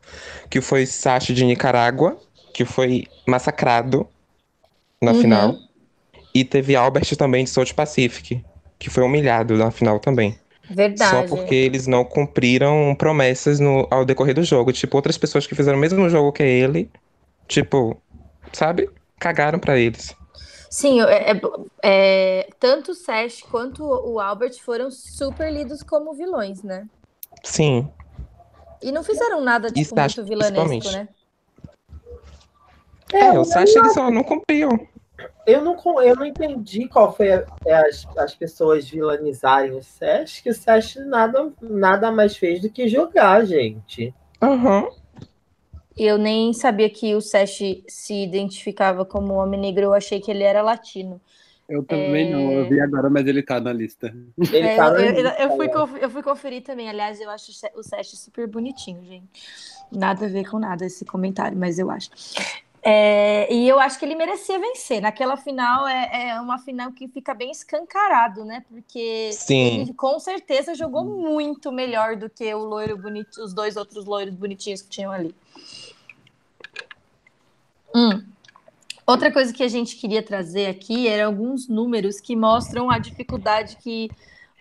que 0.49 0.61
foi 0.61 0.87
Sacha 0.87 1.35
de 1.35 1.45
Nicarágua, 1.45 2.19
que 2.53 2.65
foi 2.65 3.07
massacrado 3.27 4.09
na 5.01 5.13
uhum. 5.13 5.21
final, 5.21 5.57
e 6.35 6.45
teve 6.45 6.75
Albert 6.75 7.15
também 7.17 7.45
de 7.45 7.51
South 7.51 7.75
Pacific, 7.77 8.43
que 8.81 8.89
foi 8.91 9.05
humilhado 9.05 9.55
na 9.57 9.71
final 9.71 10.01
também. 10.01 10.37
Verdade. 10.69 11.11
Só 11.11 11.37
porque 11.37 11.55
eles 11.55 11.87
não 11.87 12.05
cumpriram 12.05 12.95
promessas 12.97 13.61
no, 13.61 13.87
ao 13.91 14.05
decorrer 14.05 14.35
do 14.35 14.43
jogo. 14.43 14.73
Tipo, 14.73 14.97
outras 14.97 15.19
pessoas 15.19 15.47
que 15.47 15.55
fizeram 15.55 15.77
o 15.77 15.81
mesmo 15.81 16.09
jogo 16.09 16.33
que 16.33 16.43
ele, 16.43 16.91
tipo, 17.47 18.01
sabe? 18.53 18.89
Cagaram 19.19 19.59
para 19.59 19.79
eles. 19.79 20.17
Sim, 20.71 21.03
é, 21.03 21.33
é, 21.33 21.41
é, 21.83 22.49
tanto 22.59 22.93
o 22.93 22.95
Sash 22.95 23.43
quanto 23.43 23.85
o 23.85 24.19
Albert 24.19 24.55
foram 24.65 24.91
super 24.91 25.53
lidos 25.53 25.83
como 25.83 26.15
vilões, 26.15 26.63
né? 26.63 26.87
Sim. 27.43 27.89
E 28.81 28.91
não 28.93 29.03
fizeram 29.03 29.41
nada 29.41 29.71
tipo, 29.71 29.95
Sash, 29.95 30.17
muito 30.17 30.29
vilanesco, 30.29 30.93
né? 30.93 31.09
É, 33.13 33.27
é 33.27 33.39
o 33.39 33.45
Sash 33.45 33.75
ele 33.75 33.91
só 33.91 34.11
não 34.11 34.23
cumpriu. 34.23 34.89
Eu 35.47 35.63
não, 35.63 35.77
eu 36.03 36.17
não 36.17 36.25
entendi 36.25 36.87
qual 36.89 37.15
foi 37.15 37.33
a, 37.33 37.47
é, 37.65 37.75
as, 37.75 38.07
as 38.17 38.35
pessoas 38.35 38.89
vilanizarem 38.89 39.73
o 39.73 39.83
Sash, 39.83 40.41
que 40.41 40.51
o 40.51 40.55
Sash 40.55 40.97
nada, 41.07 41.53
nada 41.61 42.11
mais 42.11 42.37
fez 42.37 42.61
do 42.61 42.71
que 42.71 42.89
jogar, 42.89 43.45
gente. 43.45 44.15
Aham. 44.41 44.83
Uhum. 44.83 45.01
Eu 45.97 46.17
nem 46.17 46.53
sabia 46.55 46.89
que 46.89 47.15
o 47.15 47.21
Sesh 47.21 47.83
se 47.87 48.15
identificava 48.15 49.05
como 49.05 49.35
homem 49.35 49.61
negro, 49.61 49.83
eu 49.85 49.95
achei 49.95 50.19
que 50.19 50.31
ele 50.31 50.43
era 50.43 50.63
latino. 50.63 51.21
Eu 51.69 51.85
também 51.85 52.29
é... 52.29 52.31
não, 52.31 52.53
eu 52.53 52.69
vi 52.69 52.81
agora, 52.81 53.11
mas 53.11 53.27
ele 53.27 53.43
tá 53.43 53.61
na 53.61 53.73
lista. 53.73 54.15
É, 54.53 54.77
tá 54.77 54.91
na 54.91 55.01
eu, 55.01 55.13
lista, 55.13 55.37
eu, 55.39 55.49
eu, 55.49 55.57
fui 55.57 55.69
conferir, 55.69 56.03
eu 56.03 56.11
fui 56.11 56.23
conferir 56.23 56.63
também, 56.63 56.89
aliás, 56.89 57.21
eu 57.21 57.29
acho 57.29 57.53
o 57.77 57.83
Sesh 57.83 58.19
super 58.19 58.49
bonitinho, 58.49 59.05
gente. 59.05 59.29
Nada 59.93 60.27
a 60.27 60.29
ver 60.29 60.49
com 60.49 60.59
nada 60.59 60.87
esse 60.87 61.05
comentário, 61.05 61.57
mas 61.57 61.79
eu 61.79 61.91
acho. 61.91 62.11
É, 62.83 63.53
e 63.53 63.69
eu 63.69 63.79
acho 63.79 63.99
que 63.99 64.05
ele 64.05 64.15
merecia 64.15 64.59
vencer. 64.59 65.01
Naquela 65.01 65.37
final 65.37 65.87
é, 65.87 66.31
é, 66.31 66.41
uma 66.41 66.59
final 66.59 66.93
que 66.93 67.09
fica 67.09 67.35
bem 67.35 67.51
escancarado, 67.51 68.45
né? 68.45 68.65
Porque 68.69 69.31
Sim. 69.33 69.83
ele 69.83 69.95
com 69.95 70.19
certeza 70.19 70.75
jogou 70.75 71.05
muito 71.05 71.71
melhor 71.71 72.17
do 72.17 72.31
que 72.31 72.53
o 72.55 72.65
loiro 72.65 72.97
bonito, 72.97 73.43
os 73.43 73.53
dois 73.53 73.77
outros 73.77 74.07
loiros 74.07 74.35
bonitinhos 74.35 74.81
que 74.81 74.89
tinham 74.89 75.13
ali. 75.13 75.35
Hum. 77.95 78.25
Outra 79.07 79.33
coisa 79.33 79.53
que 79.53 79.63
a 79.63 79.69
gente 79.69 79.97
queria 79.97 80.23
trazer 80.23 80.67
aqui 80.67 81.09
eram 81.09 81.27
alguns 81.27 81.69
números 81.69 82.21
que 82.21 82.37
mostram 82.37 82.91
a 82.91 82.99
dificuldade 82.99 83.77
que 83.77 84.09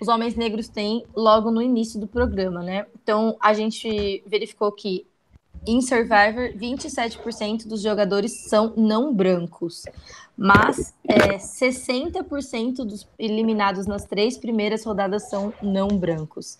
os 0.01 0.07
homens 0.07 0.35
negros 0.35 0.67
têm 0.67 1.05
logo 1.15 1.51
no 1.51 1.61
início 1.61 1.99
do 1.99 2.07
programa, 2.07 2.63
né? 2.63 2.87
Então, 3.01 3.37
a 3.39 3.53
gente 3.53 4.23
verificou 4.25 4.71
que 4.71 5.05
em 5.67 5.81
Survivor, 5.81 6.53
27% 6.55 7.67
dos 7.67 7.81
jogadores 7.81 8.47
são 8.47 8.73
não 8.75 9.13
brancos, 9.13 9.83
mas 10.37 10.93
é, 11.07 11.37
60% 11.37 12.85
dos 12.85 13.07
eliminados 13.17 13.85
nas 13.85 14.05
três 14.05 14.37
primeiras 14.37 14.85
rodadas 14.85 15.29
são 15.29 15.53
não 15.61 15.87
brancos. 15.89 16.57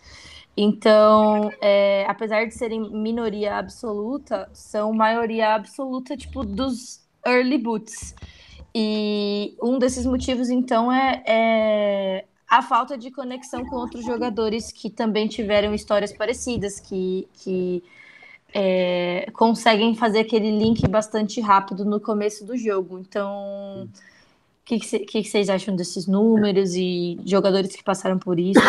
Então, 0.55 1.49
é, 1.61 2.05
apesar 2.07 2.45
de 2.45 2.53
serem 2.53 2.91
minoria 2.91 3.55
absoluta, 3.55 4.49
são 4.51 4.91
maioria 4.91 5.55
absoluta, 5.55 6.17
tipo, 6.17 6.43
dos 6.43 7.01
early 7.25 7.57
boots. 7.57 8.13
E 8.75 9.55
um 9.63 9.79
desses 9.79 10.05
motivos, 10.05 10.49
então, 10.49 10.91
é, 10.91 11.23
é, 11.25 12.25
a 12.49 12.61
falta 12.61 12.97
de 12.97 13.09
conexão 13.09 13.65
com 13.65 13.77
outros 13.77 14.03
jogadores 14.03 14.71
que 14.71 14.89
também 14.89 15.27
tiveram 15.27 15.73
histórias 15.73 16.11
parecidas, 16.11 16.79
que, 16.79 17.27
que 17.33 17.81
é, 18.53 19.27
conseguem 19.33 19.95
fazer 19.95 20.19
aquele 20.19 20.51
link 20.51 20.87
bastante 20.87 21.39
rápido 21.39 21.85
no 21.85 21.99
começo 21.99 22.45
do 22.45 22.57
jogo. 22.57 22.99
Então, 22.99 23.83
o 23.83 24.65
que, 24.65 24.79
que, 24.79 25.23
vocês 25.23 25.49
acham 25.49 25.75
desses 25.75 26.07
números 26.07 26.75
e 26.75 27.17
jogadores 27.25 27.75
que 27.75 27.83
passaram 27.83 28.17
por 28.17 28.39
isso? 28.39 28.59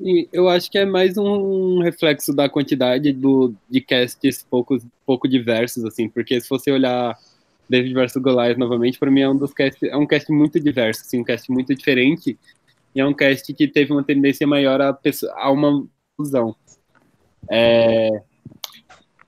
E 0.00 0.28
eu 0.32 0.48
acho 0.48 0.70
que 0.70 0.78
é 0.78 0.84
mais 0.84 1.16
um 1.16 1.80
reflexo 1.80 2.34
da 2.34 2.48
quantidade 2.48 3.12
do, 3.12 3.54
de 3.70 3.80
casts 3.80 4.44
pouco, 4.48 4.76
pouco 5.06 5.28
diversos, 5.28 5.84
assim, 5.84 6.08
porque 6.08 6.40
se 6.40 6.48
você 6.48 6.72
olhar 6.72 7.16
David 7.68 7.94
vs 7.94 8.16
Goliath 8.16 8.58
novamente, 8.58 8.98
para 8.98 9.10
mim 9.10 9.20
é 9.20 9.28
um 9.28 9.36
dos 9.36 9.52
casts, 9.52 9.82
é 9.82 9.96
um 9.96 10.06
cast 10.06 10.30
muito 10.32 10.58
diverso, 10.58 11.02
assim, 11.02 11.20
um 11.20 11.24
cast 11.24 11.50
muito 11.50 11.72
diferente, 11.74 12.36
e 12.92 13.00
é 13.00 13.06
um 13.06 13.14
cast 13.14 13.52
que 13.54 13.68
teve 13.68 13.92
uma 13.92 14.02
tendência 14.02 14.46
maior 14.46 14.80
a, 14.80 14.98
a 15.36 15.50
uma 15.50 15.86
fusão. 16.16 16.56
É, 17.48 18.20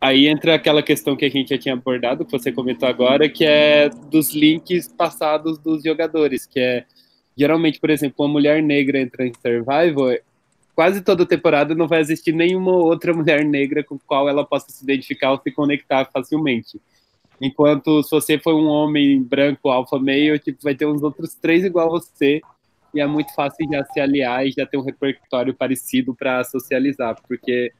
aí 0.06 0.28
entra 0.28 0.54
aquela 0.54 0.82
questão 0.82 1.16
que 1.16 1.24
a 1.24 1.28
gente 1.28 1.50
já 1.50 1.58
tinha 1.58 1.74
abordado, 1.74 2.24
que 2.24 2.30
você 2.30 2.52
comentou 2.52 2.88
agora, 2.88 3.28
que 3.28 3.44
é 3.44 3.88
dos 3.88 4.32
links 4.32 4.88
passados 4.88 5.58
dos 5.58 5.82
jogadores, 5.82 6.46
que 6.46 6.60
é 6.60 6.84
geralmente, 7.36 7.80
por 7.80 7.90
exemplo, 7.90 8.24
uma 8.24 8.32
mulher 8.32 8.62
negra 8.62 9.00
entra 9.00 9.26
em 9.26 9.32
Survivor, 9.34 10.18
quase 10.74 11.00
toda 11.00 11.26
temporada 11.26 11.74
não 11.74 11.88
vai 11.88 12.00
existir 12.00 12.32
nenhuma 12.32 12.72
outra 12.72 13.12
mulher 13.14 13.44
negra 13.44 13.82
com 13.82 13.98
qual 13.98 14.28
ela 14.28 14.44
possa 14.44 14.70
se 14.70 14.84
identificar 14.84 15.32
ou 15.32 15.40
se 15.42 15.50
conectar 15.50 16.04
facilmente. 16.06 16.80
Enquanto 17.40 18.02
se 18.02 18.10
você 18.10 18.38
for 18.38 18.54
um 18.54 18.66
homem 18.66 19.22
branco, 19.22 19.68
alfa 19.68 19.98
meio, 19.98 20.38
tipo, 20.38 20.62
vai 20.62 20.74
ter 20.74 20.86
uns 20.86 21.02
outros 21.02 21.34
três 21.34 21.64
igual 21.64 21.90
você, 21.90 22.40
e 22.94 23.00
é 23.00 23.06
muito 23.06 23.34
fácil 23.34 23.68
já 23.70 23.84
se 23.84 24.00
aliar 24.00 24.46
e 24.46 24.52
já 24.52 24.64
ter 24.64 24.78
um 24.78 24.82
repertório 24.82 25.52
parecido 25.52 26.14
para 26.14 26.42
socializar, 26.44 27.16
porque 27.28 27.72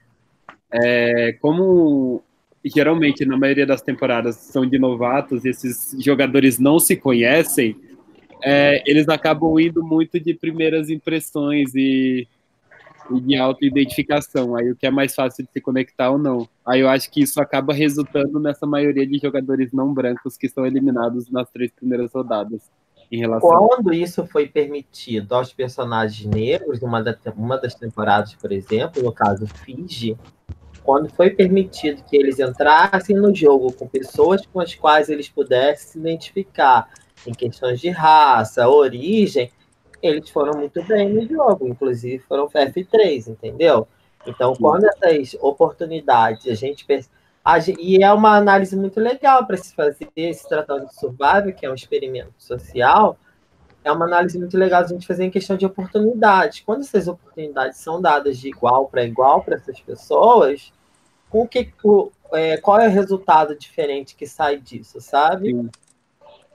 é, 0.73 1.33
como 1.41 2.23
geralmente 2.65 3.25
na 3.25 3.37
maioria 3.37 3.67
das 3.67 3.81
temporadas 3.81 4.37
são 4.37 4.67
de 4.67 4.79
novatos 4.79 5.45
esses 5.45 5.95
jogadores 6.03 6.59
não 6.59 6.79
se 6.81 6.97
conhecem, 6.97 7.77
é, 8.43 8.83
eles 8.85 9.09
acabam 9.09 9.59
indo 9.59 9.85
muito 9.85 10.19
de 10.19 10.35
primeiras 10.35 10.91
impressões 10.91 11.75
e 11.75 12.27
e 13.11 13.21
de 13.21 13.37
auto-identificação. 13.37 14.57
Aí 14.57 14.71
o 14.71 14.77
que 14.77 14.87
é 14.87 14.91
mais 14.91 15.15
fácil 15.15 15.45
de 15.45 15.51
se 15.53 15.61
conectar 15.61 16.11
ou 16.11 16.19
não. 16.19 16.49
Aí 16.65 16.81
eu 16.81 16.89
acho 16.89 17.11
que 17.11 17.23
isso 17.23 17.41
acaba 17.41 17.73
resultando 17.73 18.39
nessa 18.41 18.67
maioria 18.67 19.07
de 19.07 19.19
jogadores 19.19 19.73
não 19.73 19.93
brancos 19.93 20.37
que 20.37 20.49
são 20.49 20.67
eliminados 20.67 21.31
nas 21.31 21.49
três 21.51 21.71
primeiras 21.71 22.13
rodadas. 22.13 22.71
relação. 23.11 23.49
Quando 23.49 23.93
isso 23.93 24.27
foi 24.27 24.47
permitido 24.47 25.35
aos 25.35 25.53
personagens 25.53 26.27
negros, 26.27 26.81
numa 26.81 27.03
da, 27.03 27.17
uma 27.37 27.57
das 27.57 27.75
temporadas, 27.75 28.35
por 28.35 28.53
exemplo, 28.53 29.03
no 29.03 29.13
caso 29.13 29.47
Fiji, 29.47 30.17
quando 30.87 31.11
foi 31.11 31.31
permitido 31.31 32.05
que 32.05 32.17
eles 32.17 32.39
entrassem 32.39 33.17
no 33.17 33.35
jogo 33.35 33.73
com 33.73 33.89
pessoas 33.89 34.47
com 34.47 34.61
as 34.61 34.73
quais 34.77 35.09
eles 35.09 35.29
pudessem 35.29 35.89
se 35.89 35.99
identificar 35.99 36.89
em 37.27 37.33
questões 37.33 37.81
de 37.81 37.91
raça, 37.91 38.69
origem, 38.69 39.51
eles 40.01 40.31
foram 40.31 40.57
muito 40.57 40.81
bem 40.85 41.13
no 41.13 41.27
jogo, 41.27 41.67
inclusive 41.67 42.23
foram 42.29 42.49
FF3, 42.49 43.27
entendeu? 43.27 43.89
Então, 44.25 44.55
quando 44.55 44.85
essas 44.85 45.37
oportunidades 45.41 46.47
a 46.47 46.55
gente 46.55 46.87
e 47.79 48.03
é 48.03 48.13
uma 48.13 48.37
análise 48.37 48.77
muito 48.77 49.01
legal 49.01 49.45
para 49.47 49.57
se 49.57 49.75
fazer 49.75 50.09
se 50.15 50.49
tratando 50.49 50.87
de 50.87 50.95
survival, 50.95 51.53
que 51.53 51.67
é 51.67 51.71
um 51.71 51.75
experimento 51.75 52.35
social, 52.39 53.17
é 53.85 53.91
uma 53.93 54.05
análise 54.05 54.37
muito 54.39 54.57
legal 54.59 54.83
a 54.83 54.87
gente 54.87 55.07
fazer 55.07 55.25
em 55.25 55.31
questão 55.31 55.57
de 55.57 55.65
oportunidades. 55.65 56.61
Quando 56.67 56.81
essas 56.81 57.07
oportunidades 57.07 57.79
são 57.79 58.01
dadas 58.01 58.39
de 58.39 58.49
igual 58.49 58.89
para 58.89 59.05
igual 59.05 59.43
para 59.43 59.57
essas 59.57 59.81
pessoas, 59.81 60.73
com 61.31 61.47
que, 61.47 61.71
é, 62.33 62.57
qual 62.59 62.81
é 62.81 62.89
o 62.89 62.93
resultado 62.93 63.57
diferente 63.57 64.15
que 64.17 64.27
sai 64.27 64.59
disso, 64.59 65.01
sabe? 65.01 65.53
Sim. 65.53 65.69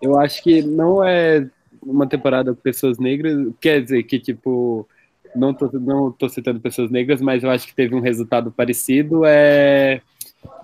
Eu 0.01 0.19
acho 0.19 0.41
que 0.41 0.61
não 0.61 1.03
é 1.03 1.47
uma 1.81 2.07
temporada 2.07 2.53
com 2.53 2.61
pessoas 2.61 2.97
negras, 2.97 3.53
quer 3.59 3.81
dizer 3.81 4.03
que, 4.03 4.19
tipo, 4.19 4.87
não 5.35 5.53
tô, 5.53 5.69
não 5.73 6.11
tô 6.11 6.27
citando 6.27 6.59
pessoas 6.59 6.89
negras, 6.89 7.21
mas 7.21 7.43
eu 7.43 7.49
acho 7.49 7.67
que 7.67 7.75
teve 7.75 7.95
um 7.95 8.01
resultado 8.01 8.51
parecido, 8.51 9.23
é 9.25 10.01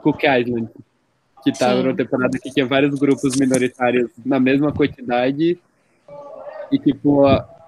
Cook 0.01 0.23
Island, 0.23 0.69
que 1.43 1.51
estava 1.51 1.81
numa 1.81 1.95
temporada 1.95 2.37
que 2.37 2.51
tinha 2.51 2.65
vários 2.65 2.99
grupos 2.99 3.35
minoritários 3.37 4.09
na 4.25 4.39
mesma 4.39 4.71
quantidade, 4.71 5.59
e, 6.71 6.79
tipo, 6.79 7.25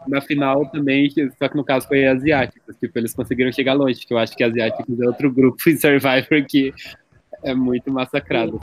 na 0.10 0.22
final 0.22 0.66
também, 0.70 1.10
só 1.38 1.48
que 1.48 1.56
no 1.56 1.64
caso 1.64 1.88
foi 1.88 2.08
asiáticos, 2.08 2.76
tipo, 2.78 2.98
eles 2.98 3.14
conseguiram 3.14 3.52
chegar 3.52 3.74
longe, 3.74 4.06
que 4.06 4.14
eu 4.14 4.18
acho 4.18 4.36
que 4.36 4.44
asiáticos 4.44 5.00
é 5.00 5.08
outro 5.08 5.32
grupo 5.32 5.58
em 5.70 5.78
Survivor 5.78 6.46
que 6.48 6.74
é 7.44 7.54
muito 7.54 7.92
massacrado. 7.92 8.60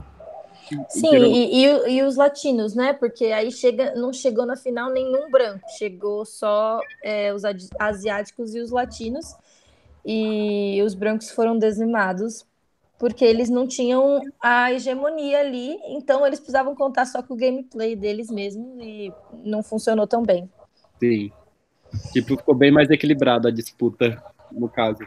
Sim, 0.89 1.15
e, 1.15 1.65
e, 1.65 1.91
e, 1.99 2.03
os 2.03 2.17
latinos, 2.17 2.75
né? 2.75 2.93
Porque 2.93 3.27
aí 3.27 3.53
chega, 3.53 3.95
não 3.95 4.13
chegou 4.13 4.45
na 4.45 4.57
final 4.57 4.91
nenhum 4.91 5.31
branco, 5.31 5.65
chegou 5.79 6.25
só 6.25 6.81
é, 7.05 7.33
os 7.33 7.43
asiáticos 7.79 8.53
e 8.53 8.59
os 8.59 8.71
latinos, 8.73 9.37
e 10.05 10.83
os 10.85 10.95
brancos 10.95 11.31
foram 11.31 11.57
dizimados 11.57 12.45
porque 12.99 13.25
eles 13.25 13.51
não 13.51 13.67
tinham 13.67 14.23
a 14.41 14.73
hegemonia 14.73 15.41
ali, 15.41 15.79
então 15.89 16.27
eles 16.27 16.39
precisavam 16.39 16.75
contar 16.75 17.05
só 17.05 17.23
com 17.23 17.35
o 17.35 17.37
gameplay 17.37 17.95
deles 17.95 18.31
mesmo 18.31 18.81
e 18.81 19.13
não 19.45 19.63
funcionou 19.63 20.07
tão 20.07 20.23
bem. 20.23 20.51
Sim. 20.99 21.31
Tipo, 22.13 22.37
ficou 22.37 22.55
bem 22.55 22.71
mais 22.71 22.91
equilibrada 22.91 23.49
a 23.49 23.53
disputa, 23.53 24.23
no 24.51 24.69
caso. 24.69 25.07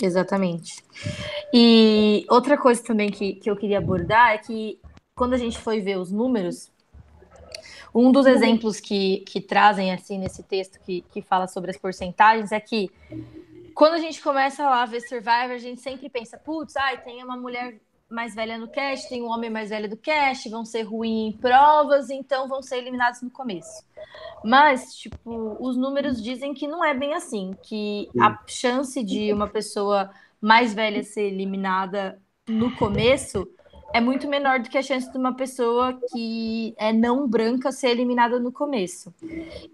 Exatamente. 0.00 0.82
E 1.52 2.24
outra 2.28 2.56
coisa 2.56 2.82
também 2.82 3.10
que, 3.10 3.34
que 3.34 3.50
eu 3.50 3.56
queria 3.56 3.78
abordar 3.78 4.32
é 4.32 4.38
que 4.38 4.80
quando 5.14 5.34
a 5.34 5.38
gente 5.38 5.58
foi 5.58 5.80
ver 5.80 5.98
os 5.98 6.10
números, 6.10 6.70
um 7.94 8.10
dos 8.10 8.26
exemplos 8.26 8.80
que, 8.80 9.18
que 9.20 9.40
trazem 9.40 9.92
assim 9.92 10.18
nesse 10.18 10.42
texto 10.42 10.80
que, 10.80 11.02
que 11.12 11.20
fala 11.20 11.46
sobre 11.46 11.70
as 11.70 11.76
porcentagens 11.76 12.50
é 12.50 12.58
que 12.58 12.90
quando 13.74 13.94
a 13.94 13.98
gente 13.98 14.20
começa 14.20 14.62
lá 14.64 14.82
a 14.82 14.86
ver 14.86 15.00
Survivor, 15.00 15.52
a 15.52 15.58
gente 15.58 15.80
sempre 15.80 16.08
pensa, 16.08 16.38
putz, 16.38 16.76
ai, 16.76 17.00
tem 17.02 17.22
uma 17.22 17.36
mulher 17.36 17.78
mais 18.12 18.34
velha 18.34 18.58
no 18.58 18.68
cast, 18.68 19.08
tem 19.08 19.22
um 19.22 19.28
homem 19.28 19.50
mais 19.50 19.70
velho 19.70 19.88
do 19.88 19.96
cast, 19.96 20.48
vão 20.48 20.64
ser 20.64 20.82
ruins 20.82 21.34
em 21.34 21.38
provas, 21.38 22.10
então 22.10 22.46
vão 22.46 22.62
ser 22.62 22.78
eliminados 22.78 23.22
no 23.22 23.30
começo. 23.30 23.84
Mas, 24.44 24.94
tipo, 24.94 25.56
os 25.60 25.76
números 25.76 26.22
dizem 26.22 26.52
que 26.52 26.68
não 26.68 26.84
é 26.84 26.92
bem 26.92 27.14
assim, 27.14 27.56
que 27.62 28.08
a 28.20 28.38
chance 28.46 29.02
de 29.02 29.32
uma 29.32 29.48
pessoa 29.48 30.10
mais 30.40 30.74
velha 30.74 31.02
ser 31.02 31.22
eliminada 31.22 32.20
no 32.48 32.74
começo 32.76 33.48
é 33.92 34.00
muito 34.00 34.28
menor 34.28 34.60
do 34.60 34.70
que 34.70 34.78
a 34.78 34.82
chance 34.82 35.10
de 35.10 35.18
uma 35.18 35.34
pessoa 35.34 35.98
que 36.10 36.74
é 36.78 36.92
não 36.92 37.28
branca 37.28 37.70
ser 37.70 37.88
eliminada 37.88 38.40
no 38.40 38.50
começo. 38.50 39.12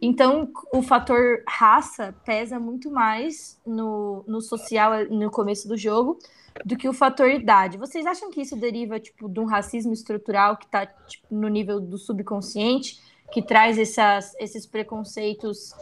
Então, 0.02 0.50
o 0.74 0.82
fator 0.82 1.42
raça 1.46 2.14
pesa 2.24 2.58
muito 2.58 2.90
mais 2.90 3.60
no, 3.66 4.24
no 4.26 4.40
social 4.40 5.06
no 5.10 5.30
começo 5.30 5.68
do 5.68 5.76
jogo 5.76 6.18
do 6.64 6.76
que 6.76 6.88
o 6.88 6.92
fator 6.92 7.30
idade. 7.30 7.78
Vocês 7.78 8.04
acham 8.06 8.30
que 8.30 8.40
isso 8.40 8.56
deriva 8.56 8.98
tipo 8.98 9.28
de 9.28 9.38
um 9.38 9.44
racismo 9.44 9.92
estrutural 9.92 10.56
que 10.56 10.66
está 10.66 10.86
tipo, 10.86 11.26
no 11.30 11.46
nível 11.46 11.80
do 11.80 11.96
subconsciente, 11.96 13.00
que 13.30 13.40
traz 13.40 13.78
essas, 13.78 14.34
esses 14.40 14.66
preconceitos 14.66 15.72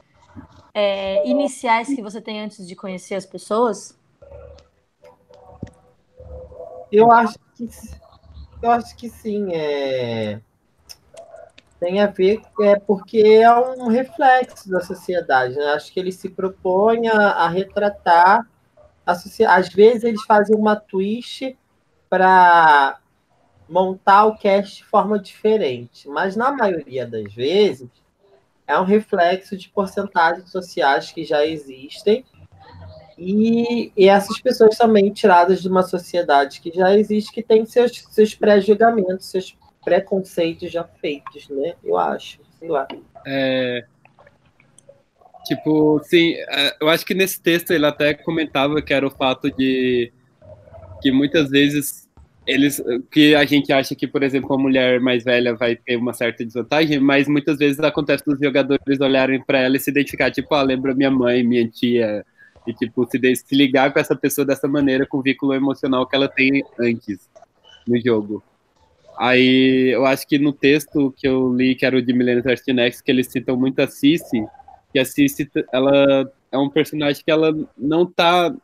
é, 0.75 1.27
iniciais 1.27 1.89
que 1.89 2.03
você 2.03 2.21
tem 2.21 2.43
antes 2.43 2.67
de 2.67 2.77
conhecer 2.77 3.15
as 3.15 3.25
pessoas? 3.25 3.99
Eu 6.93 7.11
acho 7.11 7.39
que 7.57 7.69
eu 8.63 8.71
acho 8.71 8.97
que 8.97 9.09
sim. 9.09 9.55
É... 9.55 10.41
Tem 11.79 12.01
a 12.01 12.07
ver 12.07 12.41
é, 12.63 12.77
porque 12.77 13.19
é 13.19 13.53
um 13.55 13.89
reflexo 13.89 14.71
da 14.71 14.81
sociedade. 14.81 15.55
Né? 15.57 15.65
Acho 15.73 15.93
que 15.93 16.01
ele 16.01 16.11
se 16.11 16.29
propõe 16.29 17.07
a, 17.09 17.33
a 17.33 17.49
retratar 17.49 18.49
às 19.07 19.69
vezes 19.69 20.03
eles 20.03 20.25
fazem 20.25 20.57
uma 20.57 20.75
twist 20.75 21.57
para 22.11 22.99
montar 23.69 24.25
o 24.27 24.37
cast 24.37 24.79
de 24.79 24.85
forma 24.85 25.19
diferente, 25.19 26.09
mas 26.09 26.35
na 26.35 26.51
maioria 26.51 27.07
das 27.07 27.33
vezes 27.33 27.89
é 28.67 28.79
um 28.79 28.85
reflexo 28.85 29.57
de 29.57 29.69
porcentagens 29.69 30.51
sociais 30.51 31.13
que 31.13 31.25
já 31.25 31.47
existem 31.47 32.25
e, 33.19 33.93
e 33.97 34.09
essas 34.09 34.41
pessoas 34.41 34.77
também 34.77 35.13
tiradas 35.13 35.63
de 35.63 35.69
uma 35.69 35.83
sociedade 35.83 36.61
que 36.61 36.71
já 36.71 36.97
existe, 36.97 37.33
que 37.33 37.43
tem 37.43 37.65
seus, 37.65 38.05
seus 38.11 38.35
pré-julgamentos, 38.35 39.27
seus 39.27 39.57
preconceitos 39.85 40.71
já 40.71 40.85
feitos, 40.85 41.49
né? 41.49 41.75
Eu 41.83 41.97
acho, 41.97 42.41
sei 42.59 42.69
lá. 42.69 42.87
É, 43.27 43.85
Tipo, 45.47 46.01
sim, 46.03 46.35
é, 46.35 46.77
eu 46.81 46.89
acho 46.89 47.07
que 47.07 47.15
nesse 47.15 47.41
texto 47.41 47.71
ele 47.71 47.87
até 47.87 48.13
comentava 48.13 48.83
que 48.83 48.93
era 48.93 49.07
o 49.07 49.11
fato 49.11 49.49
de 49.49 50.13
que 51.01 51.13
muitas 51.13 51.49
vezes 51.51 52.09
eles 52.45 52.83
que 53.13 53.33
a 53.35 53.45
gente 53.45 53.73
acha 53.73 53.95
que, 53.95 54.09
por 54.09 54.25
exemplo, 54.25 54.53
a 54.53 54.59
mulher 54.59 55.01
mais 55.01 55.23
velha 55.23 55.55
vai 55.55 55.77
ter 55.77 55.97
uma 55.97 56.13
certa 56.13 56.45
desvantagem, 56.45 56.99
mas 56.99 57.29
muitas 57.29 57.59
vezes 57.59 57.79
acontece 57.79 58.25
dos 58.25 58.41
jogadores 58.41 59.01
olharem 59.01 59.41
para 59.41 59.61
ela 59.61 59.77
e 59.77 59.81
se 59.81 59.91
identificar, 59.91 60.33
tipo, 60.33 60.53
ah, 60.53 60.63
lembra 60.63 60.95
minha 60.95 61.11
mãe, 61.13 61.45
minha 61.45 61.69
tia, 61.69 62.27
e 62.67 62.75
tipo 62.75 63.07
se, 63.11 63.19
se 63.37 63.55
ligar 63.55 63.93
com 63.93 63.99
essa 63.99 64.17
pessoa 64.17 64.45
dessa 64.45 64.67
maneira 64.67 65.07
com 65.07 65.19
o 65.19 65.23
vínculo 65.23 65.55
emocional 65.55 66.07
que 66.07 66.17
ela 66.17 66.29
tem 66.29 66.65
antes 66.79 67.29
no 67.87 68.01
jogo. 68.01 68.43
Aí 69.19 69.91
eu 69.95 70.05
acho 70.05 70.27
que 70.27 70.39
no 70.39 70.53
texto 70.53 71.15
que 71.17 71.27
eu 71.27 71.53
li, 71.55 71.75
que 71.75 71.87
era 71.87 71.97
o 71.97 72.03
de 72.03 72.13
Millennium 72.13 72.43
Next, 72.75 73.03
que 73.03 73.11
eles 73.11 73.29
citam 73.29 73.57
muito 73.57 73.81
a 73.81 73.87
Cici, 73.87 74.45
que 74.93 74.99
a 74.99 75.05
Cici, 75.05 75.51
ela 75.73 76.31
é 76.53 76.59
um 76.59 76.69
personagem 76.69 77.23
que 77.25 77.31
ela 77.31 77.55
não 77.79 78.05
tá 78.05 78.55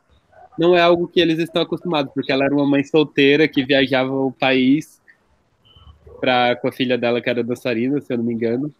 não 0.57 0.75
é 0.75 0.81
algo 0.81 1.07
que 1.07 1.19
eles 1.19 1.39
estão 1.39 1.63
acostumados, 1.63 2.13
porque 2.13 2.31
ela 2.31 2.45
era 2.45 2.53
uma 2.53 2.65
mãe 2.65 2.83
solteira 2.83 3.47
que 3.47 3.65
viajava 3.65 4.13
o 4.13 4.31
país 4.31 5.01
pra, 6.19 6.55
com 6.55 6.67
a 6.67 6.71
filha 6.71 6.97
dela, 6.97 7.21
que 7.21 7.29
era 7.29 7.43
dançarina, 7.43 7.99
se 7.99 8.13
eu 8.13 8.17
não 8.17 8.25
me 8.25 8.33
engano. 8.33 8.71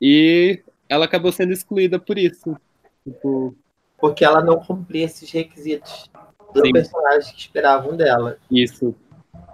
E 0.00 0.60
ela 0.88 1.04
acabou 1.04 1.32
sendo 1.32 1.52
excluída 1.52 1.98
por 1.98 2.16
isso. 2.16 2.56
Tipo... 3.04 3.56
Porque 3.98 4.24
ela 4.24 4.42
não 4.42 4.58
cumpria 4.58 5.04
esses 5.04 5.30
requisitos 5.30 6.10
do 6.52 6.64
Sim. 6.64 6.72
personagem 6.72 7.34
que 7.34 7.40
esperavam 7.40 7.96
dela. 7.96 8.36
Isso. 8.50 8.94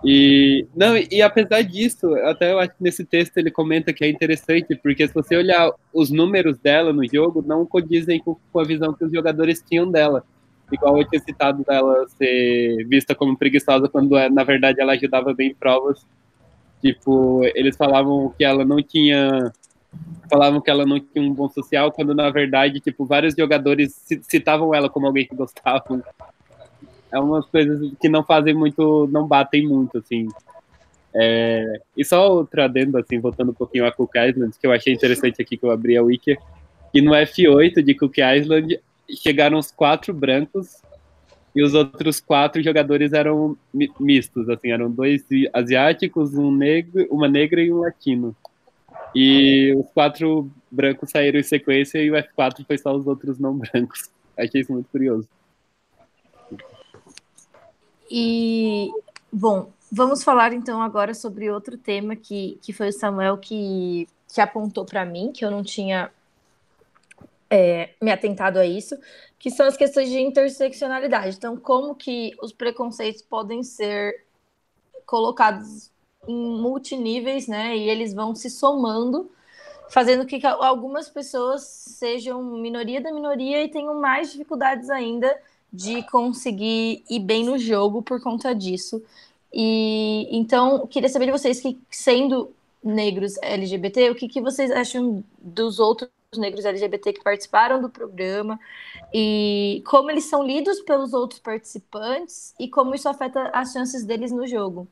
E 0.02 0.66
não, 0.74 0.96
e 0.96 1.20
apesar 1.20 1.62
disso, 1.62 2.14
até 2.24 2.52
eu 2.52 2.58
acho 2.58 2.70
que 2.70 2.82
nesse 2.82 3.04
texto 3.04 3.36
ele 3.36 3.50
comenta 3.50 3.92
que 3.92 4.02
é 4.02 4.08
interessante, 4.08 4.74
porque 4.76 5.06
se 5.06 5.12
você 5.12 5.36
olhar 5.36 5.70
os 5.92 6.10
números 6.10 6.58
dela 6.58 6.92
no 6.92 7.06
jogo, 7.06 7.44
não 7.46 7.66
condizem 7.66 8.18
com, 8.18 8.36
com 8.50 8.58
a 8.60 8.64
visão 8.64 8.94
que 8.94 9.04
os 9.04 9.12
jogadores 9.12 9.62
tinham 9.62 9.90
dela. 9.90 10.24
Igual 10.72 10.98
eu 10.98 11.08
tinha 11.08 11.20
citado 11.20 11.64
dela 11.64 12.06
ser 12.16 12.86
vista 12.86 13.14
como 13.14 13.36
preguiçosa 13.36 13.88
quando 13.88 14.16
é, 14.16 14.30
na 14.30 14.44
verdade 14.44 14.80
ela 14.80 14.92
ajudava 14.92 15.34
bem 15.34 15.50
em 15.50 15.54
provas. 15.54 16.06
Tipo, 16.80 17.42
eles 17.54 17.76
falavam 17.76 18.32
que 18.38 18.44
ela 18.44 18.64
não 18.64 18.82
tinha 18.82 19.52
falavam 20.28 20.60
que 20.60 20.70
ela 20.70 20.86
não 20.86 21.00
tinha 21.00 21.24
um 21.24 21.34
bom 21.34 21.48
social, 21.48 21.90
quando 21.90 22.14
na 22.14 22.30
verdade, 22.30 22.80
tipo, 22.80 23.04
vários 23.04 23.34
jogadores 23.34 24.06
citavam 24.22 24.74
ela 24.74 24.88
como 24.88 25.06
alguém 25.06 25.26
que 25.26 25.34
gostavam 25.34 26.02
é 27.12 27.18
umas 27.18 27.44
coisas 27.46 27.92
que 28.00 28.08
não 28.08 28.22
fazem 28.22 28.54
muito, 28.54 29.08
não 29.10 29.26
batem 29.26 29.66
muito, 29.66 29.98
assim. 29.98 30.28
É, 31.12 31.80
e 31.96 32.04
só 32.04 32.32
outro 32.32 32.62
adendo, 32.62 32.96
assim, 32.96 33.18
voltando 33.18 33.50
um 33.50 33.54
pouquinho 33.54 33.86
a 33.86 33.92
Cook 33.92 34.14
Island, 34.14 34.56
que 34.58 34.66
eu 34.66 34.72
achei 34.72 34.92
interessante 34.92 35.42
aqui 35.42 35.56
que 35.56 35.64
eu 35.64 35.70
abri 35.70 35.96
a 35.96 36.02
wiki, 36.02 36.38
que 36.92 37.02
no 37.02 37.12
F8 37.12 37.82
de 37.82 37.94
Cook 37.94 38.18
Island 38.18 38.80
chegaram 39.10 39.58
os 39.58 39.72
quatro 39.72 40.14
brancos 40.14 40.80
e 41.54 41.62
os 41.64 41.74
outros 41.74 42.20
quatro 42.20 42.62
jogadores 42.62 43.12
eram 43.12 43.56
mistos, 43.98 44.48
assim, 44.48 44.70
eram 44.70 44.88
dois 44.88 45.24
asiáticos, 45.52 46.34
um 46.34 46.52
negro, 46.52 47.08
uma 47.10 47.26
negra 47.26 47.60
e 47.60 47.72
um 47.72 47.80
latino. 47.80 48.36
E 49.14 49.74
os 49.74 49.90
quatro 49.92 50.50
brancos 50.70 51.10
saíram 51.10 51.40
em 51.40 51.42
sequência 51.42 51.98
e 51.98 52.10
o 52.10 52.14
F4 52.14 52.64
foi 52.64 52.78
só 52.78 52.94
os 52.94 53.06
outros 53.06 53.38
não 53.38 53.56
brancos. 53.56 54.10
Achei 54.36 54.60
isso 54.60 54.72
muito 54.72 54.88
curioso. 54.88 55.28
E, 58.10 58.90
bom, 59.32 59.70
vamos 59.90 60.24
falar 60.24 60.52
então 60.52 60.82
agora 60.82 61.14
sobre 61.14 61.50
outro 61.50 61.76
tema 61.76 62.16
que, 62.16 62.58
que 62.62 62.72
foi 62.72 62.88
o 62.88 62.92
Samuel 62.92 63.38
que, 63.38 64.08
que 64.32 64.40
apontou 64.40 64.84
para 64.84 65.04
mim, 65.04 65.30
que 65.32 65.44
eu 65.44 65.50
não 65.50 65.62
tinha 65.62 66.10
é, 67.48 67.90
me 68.00 68.10
atentado 68.10 68.58
a 68.58 68.66
isso, 68.66 68.96
que 69.38 69.50
são 69.50 69.66
as 69.66 69.76
questões 69.76 70.08
de 70.08 70.20
interseccionalidade. 70.20 71.36
Então, 71.36 71.56
como 71.56 71.94
que 71.94 72.32
os 72.40 72.52
preconceitos 72.52 73.22
podem 73.22 73.62
ser 73.62 74.24
colocados 75.04 75.89
em 76.28 76.34
multiníveis, 76.60 77.46
né? 77.48 77.76
E 77.76 77.88
eles 77.88 78.12
vão 78.14 78.34
se 78.34 78.50
somando, 78.50 79.30
fazendo 79.88 80.26
que 80.26 80.44
algumas 80.46 81.08
pessoas 81.08 81.62
sejam 81.62 82.42
minoria 82.42 83.00
da 83.00 83.12
minoria 83.12 83.64
e 83.64 83.68
tenham 83.68 84.00
mais 84.00 84.32
dificuldades 84.32 84.90
ainda 84.90 85.36
de 85.72 86.02
conseguir 86.04 87.04
ir 87.08 87.20
bem 87.20 87.44
no 87.44 87.58
jogo 87.58 88.02
por 88.02 88.20
conta 88.22 88.54
disso. 88.54 89.02
E 89.52 90.28
então, 90.30 90.86
queria 90.86 91.08
saber 91.08 91.26
de 91.26 91.32
vocês 91.32 91.60
que, 91.60 91.78
sendo 91.90 92.52
negros 92.82 93.36
LGBT, 93.42 94.10
o 94.10 94.14
que, 94.14 94.28
que 94.28 94.40
vocês 94.40 94.70
acham 94.70 95.24
dos 95.38 95.78
outros 95.78 96.10
negros 96.36 96.64
LGBT 96.64 97.12
que 97.12 97.22
participaram 97.22 97.80
do 97.80 97.90
programa 97.90 98.58
e 99.12 99.82
como 99.86 100.10
eles 100.10 100.24
são 100.24 100.44
lidos 100.44 100.80
pelos 100.82 101.12
outros 101.12 101.40
participantes 101.40 102.54
e 102.58 102.68
como 102.68 102.94
isso 102.94 103.08
afeta 103.08 103.48
as 103.52 103.72
chances 103.72 104.04
deles 104.04 104.30
no 104.30 104.46
jogo. 104.46 104.86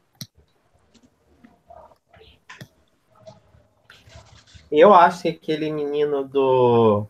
Eu 4.70 4.92
acho 4.92 5.22
que 5.22 5.28
aquele 5.28 5.72
menino 5.72 6.24
do, 6.24 7.06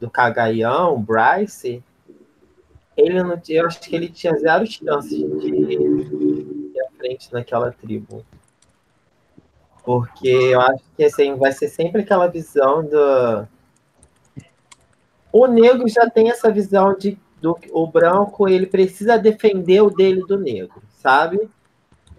do 0.00 0.10
Cagaião, 0.10 1.00
Bryce, 1.00 1.82
ele 2.96 3.22
não, 3.22 3.40
eu 3.48 3.66
acho 3.66 3.80
que 3.80 3.94
ele 3.94 4.08
tinha 4.08 4.34
zero 4.36 4.66
chances 4.66 5.18
de 5.18 5.48
ir 5.48 6.80
à 6.80 6.90
frente 6.96 7.32
naquela 7.32 7.70
tribo. 7.70 8.24
Porque 9.84 10.28
eu 10.28 10.60
acho 10.60 10.84
que 10.96 11.04
assim, 11.04 11.36
vai 11.36 11.52
ser 11.52 11.68
sempre 11.68 12.02
aquela 12.02 12.26
visão 12.26 12.84
do. 12.84 13.46
O 15.32 15.46
negro 15.46 15.88
já 15.88 16.10
tem 16.10 16.30
essa 16.30 16.50
visão 16.50 16.94
de 16.96 17.16
do 17.40 17.58
o 17.72 17.86
branco 17.86 18.48
ele 18.48 18.66
precisa 18.66 19.18
defender 19.18 19.80
o 19.80 19.90
dele 19.90 20.20
do 20.26 20.38
negro, 20.38 20.82
sabe? 20.98 21.48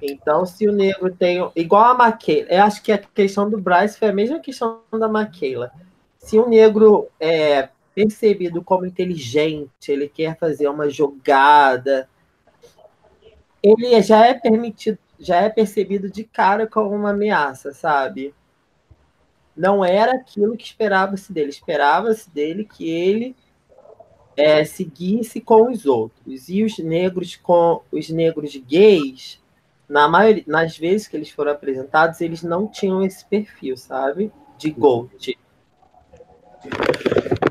Então, 0.01 0.45
se 0.45 0.67
o 0.67 0.71
negro 0.71 1.13
tem. 1.13 1.49
Igual 1.55 1.91
a 1.91 1.93
Maquela, 1.93 2.47
eu 2.49 2.63
acho 2.63 2.81
que 2.81 2.91
a 2.91 2.97
questão 2.97 3.49
do 3.49 3.59
Bryce 3.59 3.99
foi 3.99 4.09
a 4.09 4.13
mesma 4.13 4.39
questão 4.39 4.81
da 4.91 5.07
Maquela. 5.07 5.71
Se 6.17 6.39
o 6.39 6.47
negro 6.47 7.07
é 7.19 7.69
percebido 7.93 8.63
como 8.63 8.85
inteligente, 8.85 9.91
ele 9.91 10.07
quer 10.07 10.37
fazer 10.37 10.67
uma 10.67 10.89
jogada, 10.89 12.09
ele 13.61 14.01
já 14.01 14.25
é 14.25 14.33
permitido, 14.33 14.97
já 15.19 15.37
é 15.37 15.49
percebido 15.49 16.09
de 16.09 16.23
cara 16.23 16.65
como 16.65 16.95
uma 16.95 17.11
ameaça, 17.11 17.73
sabe? 17.73 18.33
Não 19.55 19.83
era 19.83 20.13
aquilo 20.13 20.57
que 20.57 20.65
esperava-se 20.65 21.31
dele. 21.31 21.49
Esperava-se 21.49 22.29
dele 22.29 22.65
que 22.65 22.89
ele 22.89 23.35
é, 24.35 24.63
seguisse 24.63 25.41
com 25.41 25.69
os 25.69 25.85
outros. 25.85 26.49
E 26.49 26.63
os 26.63 26.77
negros 26.79 27.35
com 27.35 27.81
os 27.91 28.09
negros 28.09 28.55
gays 28.55 29.40
na 29.91 30.07
maioria, 30.07 30.43
nas 30.47 30.77
vezes 30.77 31.05
que 31.05 31.17
eles 31.17 31.29
foram 31.29 31.51
apresentados, 31.51 32.21
eles 32.21 32.41
não 32.41 32.65
tinham 32.65 33.03
esse 33.03 33.25
perfil, 33.25 33.75
sabe? 33.75 34.31
De 34.57 34.71
Gold. 34.71 35.37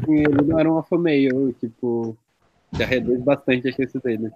Ele 0.09 0.42
não 0.42 0.59
era 0.59 0.72
um 0.72 0.76
alfa 0.76 0.96
meio, 0.96 1.53
tipo, 1.61 2.16
já 2.72 2.87
reduz 2.87 3.20
bastante 3.20 3.68
a 3.68 3.72
chance 3.72 3.98
dele. 4.00 4.33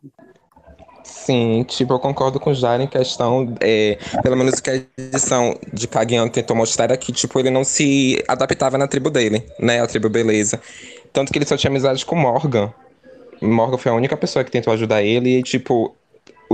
Sim, 1.03 1.65
tipo, 1.67 1.95
eu 1.95 1.99
concordo 1.99 2.39
com 2.39 2.51
o 2.51 2.55
Jair 2.55 2.83
em 2.83 2.87
questão, 2.87 3.55
é, 3.59 3.99
pelo 4.23 4.37
menos 4.37 4.61
que 4.61 4.69
a 4.69 4.83
edição 4.99 5.59
de 5.73 5.89
Kaguyan 5.89 6.29
tentou 6.29 6.55
mostrar 6.55 6.85
era 6.85 6.97
que, 6.99 7.11
tipo, 7.11 7.41
ele 7.41 7.51
não 7.51 7.65
se 7.65 8.23
adaptava 8.29 8.77
na 8.77 8.87
tribo 8.87 9.09
dele, 9.09 9.47
né, 9.59 9.81
a 9.81 9.87
tribo 9.87 10.11
beleza. 10.11 10.61
Tanto 11.11 11.33
que 11.33 11.39
ele 11.39 11.47
só 11.47 11.57
tinha 11.57 11.71
amizade 11.71 12.05
com 12.05 12.17
Morgan. 12.17 12.71
Morgan 13.41 13.79
foi 13.79 13.93
a 13.93 13.95
única 13.95 14.17
pessoa 14.17 14.45
que 14.45 14.51
tentou 14.51 14.75
ajudar 14.75 15.03
ele 15.03 15.39
e, 15.39 15.43
tipo, 15.43 15.97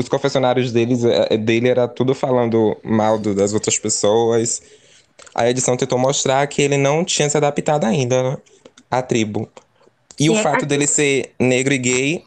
os 0.01 0.09
confessionários 0.09 0.73
deles, 0.73 1.05
é, 1.05 1.37
dele 1.37 1.69
era 1.69 1.87
tudo 1.87 2.15
falando 2.15 2.77
mal 2.83 3.19
do, 3.19 3.35
das 3.35 3.53
outras 3.53 3.79
pessoas. 3.79 4.63
A 5.35 5.49
edição 5.49 5.77
tentou 5.77 5.99
mostrar 5.99 6.47
que 6.47 6.63
ele 6.63 6.77
não 6.77 7.05
tinha 7.05 7.29
se 7.29 7.37
adaptado 7.37 7.85
ainda 7.85 8.23
né, 8.23 8.39
à 8.91 9.03
tribo. 9.03 9.49
E 10.19 10.25
Sim, 10.25 10.31
o 10.31 10.37
fato 10.37 10.65
a... 10.65 10.67
dele 10.69 10.87
ser 10.87 11.33
negro 11.39 11.73
e 11.73 11.79
gay 11.79 12.25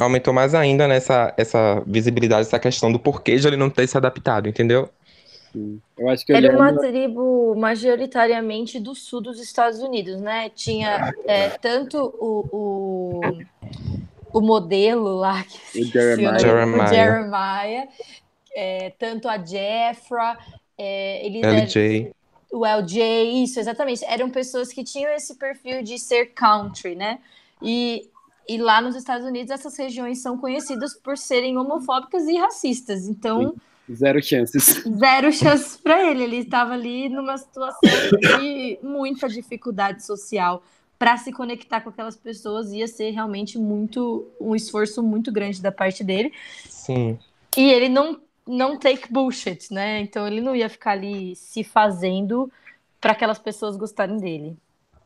aumentou 0.00 0.34
mais 0.34 0.54
ainda 0.54 0.86
nessa 0.86 1.32
essa 1.36 1.82
visibilidade, 1.86 2.42
essa 2.42 2.58
questão 2.58 2.92
do 2.92 2.98
porquê 2.98 3.36
de 3.36 3.46
ele 3.46 3.56
não 3.56 3.70
ter 3.70 3.86
se 3.86 3.96
adaptado, 3.96 4.48
entendeu? 4.48 4.88
Eu 5.98 6.08
acho 6.10 6.26
que 6.26 6.32
Era 6.32 6.54
uma 6.54 6.72
tribo 6.76 7.54
majoritariamente 7.56 8.78
do 8.78 8.94
sul 8.94 9.22
dos 9.22 9.40
Estados 9.40 9.80
Unidos, 9.80 10.20
né? 10.20 10.50
Tinha 10.54 11.12
é, 11.26 11.48
tanto 11.50 11.98
o, 12.18 12.48
o 12.52 13.20
o 14.32 14.40
modelo 14.40 15.16
lá, 15.16 15.44
que 15.44 15.80
o 15.80 15.84
Jeremiah, 15.84 16.38
Jeremiah. 16.38 16.84
O 16.84 16.88
Jeremiah 16.88 17.88
é, 18.54 18.90
tanto 18.98 19.28
a 19.28 19.38
Jeffra, 19.38 20.36
é, 20.76 21.24
eles 21.24 21.42
LJ. 21.42 22.00
Eram, 22.00 22.14
o 22.52 22.66
LJ, 22.66 23.44
isso, 23.44 23.60
exatamente. 23.60 24.04
Eram 24.04 24.30
pessoas 24.30 24.72
que 24.72 24.82
tinham 24.82 25.12
esse 25.12 25.36
perfil 25.36 25.82
de 25.82 25.98
ser 25.98 26.32
country, 26.34 26.94
né? 26.94 27.20
E, 27.62 28.08
e 28.48 28.58
lá 28.58 28.80
nos 28.80 28.96
Estados 28.96 29.26
Unidos, 29.26 29.50
essas 29.50 29.76
regiões 29.76 30.20
são 30.20 30.38
conhecidas 30.38 30.94
por 30.94 31.16
serem 31.16 31.56
homofóbicas 31.56 32.26
e 32.26 32.36
racistas. 32.36 33.06
Então. 33.06 33.54
Sim. 33.86 33.94
Zero 33.94 34.22
chances. 34.22 34.82
Zero 34.98 35.32
chances 35.32 35.76
para 35.76 36.10
ele. 36.10 36.24
Ele 36.24 36.36
estava 36.38 36.74
ali 36.74 37.08
numa 37.08 37.38
situação 37.38 37.80
de 38.38 38.78
muita 38.82 39.28
dificuldade 39.28 40.04
social 40.04 40.62
para 40.98 41.16
se 41.16 41.32
conectar 41.32 41.80
com 41.80 41.90
aquelas 41.90 42.16
pessoas 42.16 42.72
ia 42.72 42.88
ser 42.88 43.10
realmente 43.10 43.58
muito 43.58 44.28
um 44.40 44.54
esforço 44.54 45.02
muito 45.02 45.30
grande 45.30 45.62
da 45.62 45.70
parte 45.70 46.02
dele. 46.02 46.32
Sim. 46.64 47.18
E 47.56 47.70
ele 47.70 47.88
não 47.88 48.20
não 48.46 48.78
take 48.78 49.12
bullshit, 49.12 49.72
né? 49.72 50.00
Então 50.00 50.26
ele 50.26 50.40
não 50.40 50.56
ia 50.56 50.70
ficar 50.70 50.92
ali 50.92 51.36
se 51.36 51.62
fazendo 51.62 52.50
para 53.00 53.12
aquelas 53.12 53.38
pessoas 53.38 53.76
gostarem 53.76 54.16
dele. 54.16 54.56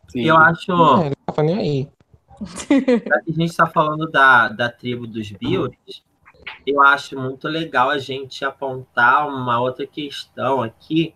Sim. 0.09 0.22
Eu 0.22 0.37
acho. 0.37 0.68
Não, 0.68 1.07
ele 1.07 1.16
tava 1.26 1.42
nem 1.42 1.59
aí. 1.59 1.88
a 3.12 3.31
gente 3.31 3.50
está 3.50 3.66
falando 3.66 4.11
da, 4.11 4.48
da 4.48 4.70
tribo 4.70 5.07
dos 5.07 5.31
Bills, 5.31 5.76
eu 6.66 6.81
acho 6.81 7.18
muito 7.18 7.46
legal 7.48 7.90
a 7.90 7.98
gente 7.98 8.44
apontar 8.44 9.28
uma 9.28 9.61
outra 9.61 9.87
questão 9.87 10.62
aqui, 10.62 11.14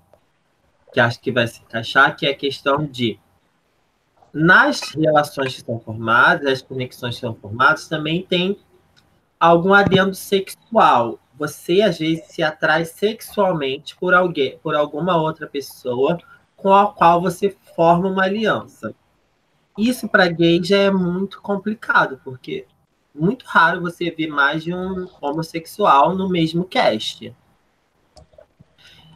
que 0.92 1.00
acho 1.00 1.20
que 1.20 1.32
vai 1.32 1.46
se 1.46 1.62
encaixar, 1.62 2.16
que 2.16 2.26
é 2.26 2.30
a 2.30 2.36
questão 2.36 2.84
de 2.84 3.18
nas 4.36 4.82
relações 4.94 5.54
que 5.54 5.62
são 5.62 5.80
formadas, 5.80 6.46
as 6.46 6.60
conexões 6.60 7.14
que 7.14 7.22
são 7.22 7.34
formadas, 7.34 7.88
também 7.88 8.22
tem 8.22 8.58
algum 9.40 9.72
adendo 9.72 10.14
sexual. 10.14 11.18
Você 11.38 11.80
às 11.80 11.98
vezes 11.98 12.26
se 12.26 12.42
atrai 12.42 12.84
sexualmente 12.84 13.96
por 13.96 14.12
alguém, 14.12 14.58
por 14.62 14.74
alguma 14.74 15.16
outra 15.16 15.46
pessoa 15.46 16.18
com 16.54 16.70
a 16.70 16.92
qual 16.92 17.18
você 17.18 17.56
forma 17.74 18.10
uma 18.10 18.24
aliança. 18.24 18.94
Isso 19.76 20.06
para 20.06 20.28
gay 20.28 20.62
já 20.62 20.76
é 20.76 20.90
muito 20.90 21.40
complicado, 21.40 22.20
porque 22.22 22.66
muito 23.14 23.46
raro 23.46 23.80
você 23.80 24.10
ver 24.10 24.28
mais 24.28 24.62
de 24.62 24.74
um 24.74 25.08
homossexual 25.18 26.14
no 26.14 26.28
mesmo 26.28 26.62
cast. 26.64 27.34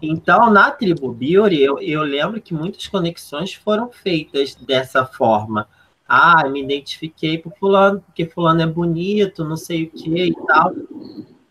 Então, 0.03 0.51
na 0.51 0.71
tribo 0.71 1.13
Biori, 1.13 1.63
eu, 1.63 1.79
eu 1.79 2.03
lembro 2.03 2.41
que 2.41 2.55
muitas 2.55 2.87
conexões 2.89 3.53
foram 3.53 3.91
feitas 3.91 4.55
dessa 4.55 5.05
forma. 5.05 5.69
Ah, 6.09 6.49
me 6.49 6.63
identifiquei 6.63 7.39
por 7.39 7.53
fulano, 7.57 8.01
porque 8.01 8.27
fulano 8.27 8.63
é 8.63 8.67
bonito, 8.67 9.45
não 9.45 9.57
sei 9.57 9.85
o 9.85 9.91
que 9.91 10.27
e 10.27 10.35
tal. 10.47 10.73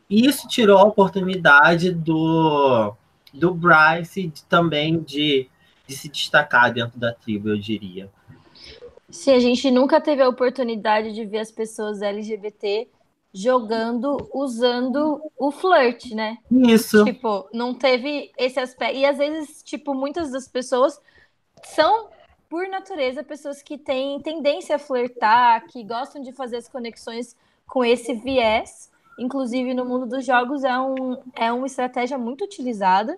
Isso 0.10 0.48
tirou 0.48 0.80
a 0.80 0.84
oportunidade 0.84 1.92
do, 1.92 2.94
do 3.34 3.54
Bryce 3.54 4.28
de, 4.28 4.44
também 4.44 5.00
de, 5.00 5.48
de 5.88 5.96
se 5.96 6.10
destacar 6.10 6.74
dentro 6.74 7.00
da 7.00 7.14
tribo, 7.14 7.50
eu 7.50 7.58
diria. 7.58 8.10
Sim, 9.10 9.32
a 9.32 9.40
gente 9.40 9.70
nunca 9.72 10.02
teve 10.02 10.22
a 10.22 10.30
oportunidade 10.30 11.14
de 11.14 11.26
ver 11.26 11.40
as 11.40 11.52
pessoas 11.52 12.02
LGBT 12.02 12.88
jogando 13.34 14.30
usando 14.34 15.22
o 15.38 15.52
flirt, 15.52 16.12
né? 16.12 16.38
Isso. 16.52 17.04
Tipo, 17.06 17.48
não 17.54 17.74
teve 17.74 18.32
esse 18.38 18.60
aspecto. 18.60 18.98
E 18.98 19.06
às 19.06 19.18
vezes, 19.18 19.62
tipo, 19.64 19.94
muitas 19.94 20.32
das 20.32 20.48
pessoas 20.48 21.00
são, 21.64 22.10
por 22.50 22.68
natureza, 22.68 23.24
pessoas 23.24 23.62
que 23.62 23.78
têm 23.78 24.20
tendência 24.22 24.76
a 24.76 24.80
flertar, 24.80 25.68
que 25.68 25.84
gostam 25.84 26.22
de 26.22 26.32
fazer 26.32 26.58
as 26.58 26.68
conexões 26.68 27.36
com 27.68 27.86
esse 27.86 28.14
viés. 28.14 28.90
Inclusive, 29.20 29.74
no 29.74 29.86
mundo 29.86 30.08
dos 30.08 30.26
jogos, 30.26 30.64
é, 30.64 30.78
um, 30.80 31.18
é 31.36 31.52
uma 31.52 31.68
estratégia 31.68 32.18
muito 32.18 32.44
utilizada. 32.44 33.18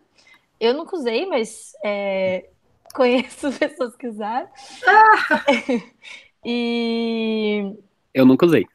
Eu 0.60 0.74
nunca 0.74 0.96
usei, 0.96 1.26
mas 1.26 1.74
é, 1.86 2.50
conheço 2.94 3.52
pessoas 3.54 3.96
que 3.96 4.08
usaram. 4.08 4.50
Ah! 4.86 5.46
e. 6.44 7.74
Eu 8.14 8.26
nunca 8.26 8.46
usei. 8.46 8.68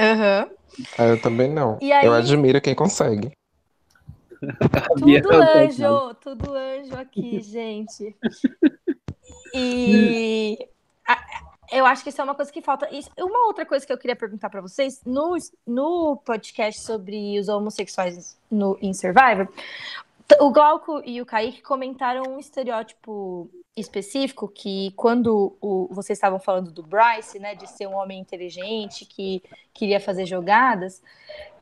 Uhum. 0.00 0.59
Eu 0.98 1.20
também 1.20 1.50
não. 1.50 1.78
Aí... 1.80 2.06
Eu 2.06 2.12
admiro 2.12 2.60
quem 2.60 2.74
consegue. 2.74 3.32
Tudo 4.98 5.32
anjo, 5.32 6.14
tudo 6.14 6.54
anjo 6.54 6.94
aqui, 6.96 7.40
gente. 7.42 8.16
E 9.52 10.56
eu 11.72 11.84
acho 11.84 12.04
que 12.04 12.10
isso 12.10 12.20
é 12.20 12.24
uma 12.24 12.34
coisa 12.36 12.52
que 12.52 12.62
falta. 12.62 12.88
uma 13.18 13.46
outra 13.46 13.66
coisa 13.66 13.84
que 13.84 13.92
eu 13.92 13.98
queria 13.98 14.14
perguntar 14.14 14.48
para 14.48 14.60
vocês, 14.60 15.00
no, 15.04 15.36
no 15.66 16.16
podcast 16.24 16.80
sobre 16.80 17.38
os 17.38 17.48
homossexuais 17.48 18.38
no, 18.50 18.78
em 18.80 18.94
Survivor, 18.94 19.48
o 20.38 20.50
Glauco 20.50 21.02
e 21.04 21.20
o 21.20 21.26
Kaique 21.26 21.62
comentaram 21.62 22.22
um 22.34 22.38
estereótipo 22.38 23.50
específico 23.76 24.48
que 24.48 24.92
quando 24.96 25.56
o, 25.60 25.88
vocês 25.90 26.16
estavam 26.16 26.38
falando 26.38 26.70
do 26.70 26.82
Bryce, 26.82 27.38
né, 27.38 27.54
de 27.54 27.66
ser 27.68 27.86
um 27.86 27.94
homem 27.94 28.20
inteligente 28.20 29.04
que 29.04 29.42
queria 29.72 29.98
fazer 29.98 30.26
jogadas, 30.26 31.02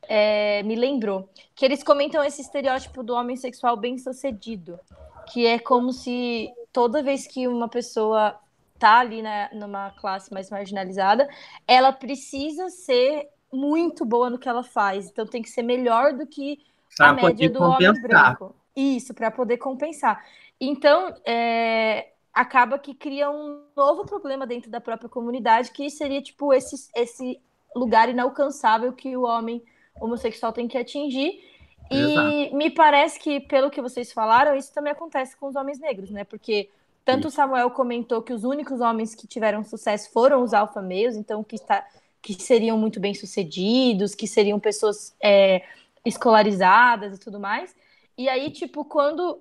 é, 0.03 0.63
me 0.65 0.75
lembrou 0.75 1.29
que 1.55 1.65
eles 1.65 1.83
comentam 1.83 2.25
esse 2.25 2.41
estereótipo 2.41 3.03
do 3.03 3.15
homem 3.15 3.37
sexual 3.37 3.77
bem 3.77 3.99
sucedido, 3.99 4.79
que 5.27 5.47
é 5.47 5.59
como 5.59 5.93
se 5.93 6.51
toda 6.73 7.03
vez 7.03 7.27
que 7.27 7.47
uma 7.47 7.69
pessoa 7.69 8.39
tá 8.79 9.01
ali 9.01 9.23
na, 9.23 9.51
numa 9.53 9.91
classe 9.93 10.33
mais 10.33 10.51
marginalizada, 10.51 11.29
ela 11.67 11.93
precisa 11.93 12.71
ser 12.71 13.29
muito 13.53 14.05
boa 14.05 14.31
no 14.31 14.39
que 14.39 14.49
ela 14.49 14.63
faz. 14.63 15.09
Então 15.09 15.27
tem 15.27 15.43
que 15.43 15.51
ser 15.51 15.63
melhor 15.63 16.13
do 16.13 16.27
que 16.27 16.59
a 16.99 17.13
média 17.13 17.51
do 17.51 17.63
homem 17.63 17.93
branco. 18.01 18.55
Isso, 18.79 19.13
para 19.13 19.29
poder 19.29 19.57
compensar. 19.57 20.25
Então, 20.61 21.13
é, 21.25 22.11
acaba 22.33 22.79
que 22.79 22.95
cria 22.95 23.29
um 23.29 23.65
novo 23.77 24.07
problema 24.07 24.47
dentro 24.47 24.71
da 24.71 24.81
própria 24.81 25.09
comunidade, 25.09 25.73
que 25.73 25.91
seria, 25.91 26.23
tipo, 26.23 26.55
esse, 26.55 26.89
esse 26.95 27.41
lugar 27.75 28.09
inalcançável 28.09 28.93
que 28.93 29.17
o 29.17 29.25
homem 29.25 29.61
homossexual 30.01 30.53
tem 30.53 30.69
que 30.69 30.79
atingir. 30.79 31.43
E 31.91 31.97
Exato. 31.97 32.57
me 32.57 32.71
parece 32.71 33.19
que, 33.19 33.41
pelo 33.41 33.69
que 33.69 33.83
vocês 33.83 34.13
falaram, 34.13 34.55
isso 34.55 34.73
também 34.73 34.93
acontece 34.93 35.37
com 35.37 35.49
os 35.49 35.57
homens 35.57 35.81
negros, 35.81 36.11
né? 36.11 36.23
Porque 36.23 36.71
tanto 37.05 37.29
o 37.29 37.31
Samuel 37.31 37.71
comentou 37.71 38.23
que 38.23 38.33
os 38.33 38.45
únicos 38.45 38.81
homens 38.81 39.15
que 39.15 39.27
tiveram 39.27 39.65
sucesso 39.65 40.13
foram 40.13 40.43
os 40.43 40.55
alfa 40.55 40.81
males, 40.83 41.17
então 41.17 41.43
que, 41.43 41.57
está, 41.57 41.85
que 42.23 42.35
seriam 42.35 42.79
muito 42.79 43.01
bem 43.01 43.15
sucedidos, 43.15 44.15
que 44.15 44.29
seriam 44.29 44.61
pessoas 44.61 45.17
é, 45.21 45.65
escolarizadas 46.05 47.17
e 47.17 47.19
tudo 47.19 47.41
mais. 47.41 47.75
E 48.19 48.29
aí, 48.29 48.51
tipo, 48.51 48.85
quando 48.85 49.41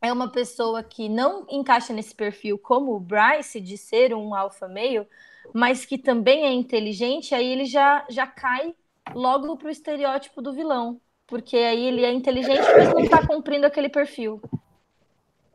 é 0.00 0.10
uma 0.10 0.32
pessoa 0.32 0.82
que 0.82 1.10
não 1.10 1.46
encaixa 1.50 1.92
nesse 1.92 2.14
perfil 2.14 2.56
como 2.56 2.94
o 2.94 3.00
Bryce, 3.00 3.60
de 3.60 3.76
ser 3.76 4.14
um 4.14 4.34
alfa 4.34 4.66
male, 4.66 5.06
mas 5.52 5.84
que 5.84 5.98
também 5.98 6.44
é 6.44 6.52
inteligente, 6.52 7.34
aí 7.34 7.46
ele 7.46 7.66
já, 7.66 8.06
já 8.08 8.26
cai 8.26 8.74
logo 9.14 9.54
pro 9.58 9.68
estereótipo 9.68 10.40
do 10.40 10.54
vilão. 10.54 10.98
Porque 11.26 11.58
aí 11.58 11.84
ele 11.84 12.02
é 12.02 12.10
inteligente, 12.10 12.62
mas 12.74 12.88
não 12.88 13.00
está 13.00 13.26
cumprindo 13.26 13.66
aquele 13.66 13.90
perfil. 13.90 14.40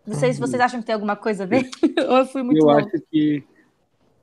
Não 0.06 0.14
sei 0.14 0.32
se 0.32 0.39
vocês 0.39 0.62
acham 0.62 0.80
que 0.80 0.86
tem 0.86 0.93
alguma 0.93 1.16
coisa 1.16 1.43
a 1.43 1.47
ver. 1.47 1.68
Ou 2.08 2.18
eu 2.20 2.26
fui 2.28 2.43
muito 2.43 2.60
Eu 2.60 2.70
acho 2.70 3.01
que. 3.10 3.43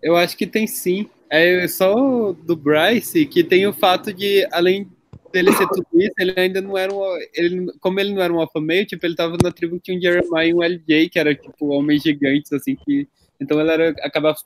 Eu 0.01 0.17
acho 0.17 0.37
que 0.37 0.47
tem 0.47 0.67
sim. 0.69 1.11
É 1.29 1.67
só 1.67 2.33
do 2.33 2.55
Bryce 2.57 3.27
que 3.27 3.43
tem 3.43 3.67
o 3.67 3.73
fato 3.73 4.13
de, 4.13 4.47
além 4.53 4.89
dele 5.33 5.53
ser 5.53 5.67
tudo 5.69 5.87
isso, 5.95 6.15
ele 6.19 6.35
ainda 6.37 6.61
não 6.61 6.77
era 6.77 6.93
um. 6.93 7.03
Ele, 7.35 7.73
como 7.81 8.01
ele 8.01 8.13
não 8.15 8.23
era 8.23 8.33
um 8.33 8.41
alfa 8.41 8.61
meio, 8.61 8.87
tipo, 8.87 9.05
ele 9.07 9.15
tava 9.15 9.37
na 9.43 9.51
tribo 9.51 9.77
que 9.77 9.83
tinha 9.83 9.99
um 9.99 10.01
Jeremiah 10.01 10.47
e 10.47 10.55
um 10.55 10.63
LJ, 10.63 11.09
que 11.09 11.19
era 11.19 11.35
tipo 11.35 11.69
homens 11.69 12.03
gigantes, 12.03 12.53
assim, 12.53 12.77
que. 12.77 13.09
Então 13.41 13.61
ele 13.61 13.71
era, 13.71 13.91
acabava 14.03 14.37
se 14.37 14.45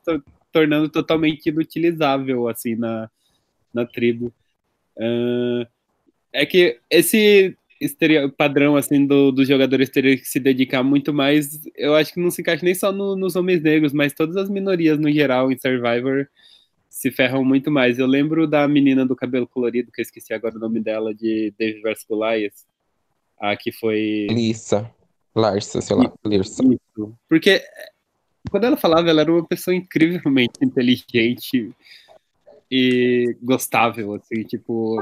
tornando 0.53 0.89
totalmente 0.89 1.47
inutilizável, 1.49 2.49
assim, 2.49 2.76
na, 2.76 3.11
na 3.72 3.85
tribo. 3.85 4.32
Uh, 4.97 5.66
é 6.32 6.47
que 6.47 6.78
esse 6.91 7.57
padrão 8.37 8.76
assim 8.76 9.05
do, 9.07 9.30
dos 9.30 9.47
jogadores 9.49 9.91
terem 9.91 10.16
que 10.16 10.26
se 10.26 10.41
dedicar 10.41 10.82
muito 10.82 11.12
mais, 11.12 11.61
eu 11.76 11.95
acho 11.95 12.14
que 12.14 12.20
não 12.20 12.30
se 12.30 12.41
encaixa 12.41 12.64
nem 12.64 12.74
só 12.74 12.93
no, 12.93 13.16
nos 13.16 13.37
homens 13.37 13.61
negros, 13.61 13.93
mas 13.93 14.12
todas 14.12 14.37
as 14.37 14.49
minorias 14.49 14.99
no 14.99 15.11
geral 15.12 15.51
em 15.51 15.59
Survivor 15.59 16.26
se 17.05 17.11
ferram 17.11 17.44
muito 17.44 17.70
mais. 17.70 17.98
Eu 17.98 18.07
lembro 18.07 18.46
da 18.46 18.66
menina 18.66 19.05
do 19.05 19.14
cabelo 19.14 19.46
colorido, 19.46 19.92
que 19.92 20.00
eu 20.00 20.02
esqueci 20.02 20.32
agora 20.32 20.57
o 20.57 20.59
nome 20.59 20.80
dela, 20.80 21.14
de 21.14 21.52
David 21.59 21.82
vs 21.82 22.07
Goliath, 22.09 22.55
a 23.38 23.55
que 23.55 23.70
foi... 23.70 24.26
Lissa, 24.30 24.90
Larsa, 25.34 25.82
sei 25.82 25.96
lá. 25.96 26.11
Isso. 26.30 27.14
Porque 27.28 27.62
quando 28.50 28.64
ela 28.64 28.76
falava, 28.78 29.11
ela 29.11 29.20
era 29.20 29.30
uma 29.30 29.46
pessoa 29.46 29.74
incrivelmente 29.74 30.55
inteligente 30.62 31.74
e 32.70 33.36
gostável, 33.42 34.14
assim, 34.14 34.42
tipo 34.44 34.96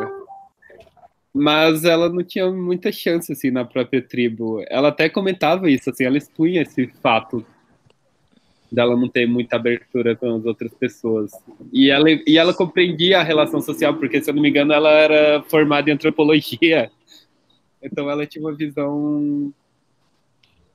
mas 1.34 1.84
ela 1.84 2.10
não 2.10 2.22
tinha 2.22 2.50
muita 2.50 2.92
chance 2.92 3.32
assim 3.32 3.50
na 3.50 3.64
própria 3.64 4.06
tribo. 4.06 4.62
Ela 4.68 4.88
até 4.88 5.08
comentava 5.08 5.70
isso, 5.70 5.88
assim, 5.88 6.04
ela 6.04 6.18
expunha 6.18 6.60
esse 6.60 6.88
fato 7.00 7.46
dela 8.72 8.96
não 8.96 9.08
ter 9.08 9.26
muita 9.26 9.56
abertura 9.56 10.16
com 10.16 10.34
as 10.36 10.44
outras 10.46 10.72
pessoas. 10.72 11.30
E 11.70 11.90
ela, 11.90 12.08
e 12.10 12.38
ela 12.38 12.54
compreendia 12.54 13.20
a 13.20 13.22
relação 13.22 13.60
social, 13.60 13.94
porque, 13.94 14.22
se 14.22 14.30
eu 14.30 14.34
não 14.34 14.42
me 14.42 14.48
engano, 14.48 14.72
ela 14.72 14.90
era 14.90 15.42
formada 15.42 15.90
em 15.90 15.94
antropologia. 15.94 16.90
Então 17.84 18.08
ela 18.08 18.24
tinha 18.24 18.44
uma 18.44 18.54
visão 18.54 19.52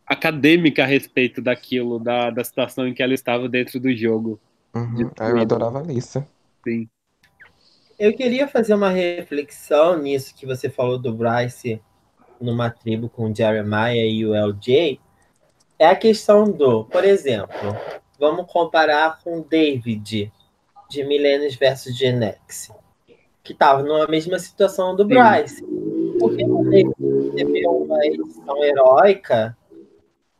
acadêmica 0.06 0.84
a 0.84 0.86
respeito 0.86 1.42
daquilo, 1.42 2.00
da, 2.00 2.30
da 2.30 2.44
situação 2.44 2.86
em 2.86 2.94
que 2.94 3.02
ela 3.02 3.14
estava 3.14 3.48
dentro 3.48 3.80
do 3.80 3.96
jogo. 3.96 4.38
Uhum. 4.76 5.10
Eu 5.18 5.40
adorava 5.40 5.90
isso. 5.90 6.22
Sim. 6.66 6.90
Eu 7.98 8.14
queria 8.14 8.46
fazer 8.46 8.74
uma 8.74 8.90
reflexão 8.90 9.98
nisso 9.98 10.36
que 10.36 10.46
você 10.46 10.70
falou 10.70 11.00
do 11.00 11.14
Bryce 11.14 11.82
numa 12.42 12.70
tribo 12.70 13.08
com 13.08 13.32
o 13.32 13.34
Jeremiah 13.34 14.06
e 14.06 14.26
o 14.26 14.36
LJ. 14.36 15.00
É 15.80 15.88
a 15.88 15.96
questão 15.96 16.50
do, 16.52 16.86
por 16.86 17.04
exemplo, 17.04 17.76
vamos 18.20 18.52
comparar 18.52 19.22
com 19.24 19.42
David 19.42 20.32
de 20.90 21.04
Millennials 21.04 21.56
versus 21.56 21.96
Gen 21.96 22.24
X, 22.24 22.72
que 23.44 23.54
estava 23.54 23.84
numa 23.84 24.08
mesma 24.08 24.40
situação 24.40 24.96
do 24.96 25.06
Bryce. 25.06 25.64
Porque 26.20 26.44
o 26.44 26.64
David 26.64 26.96
recebeu 27.36 27.72
uma 27.72 28.06
edição 28.06 28.64
heróica. 28.64 29.56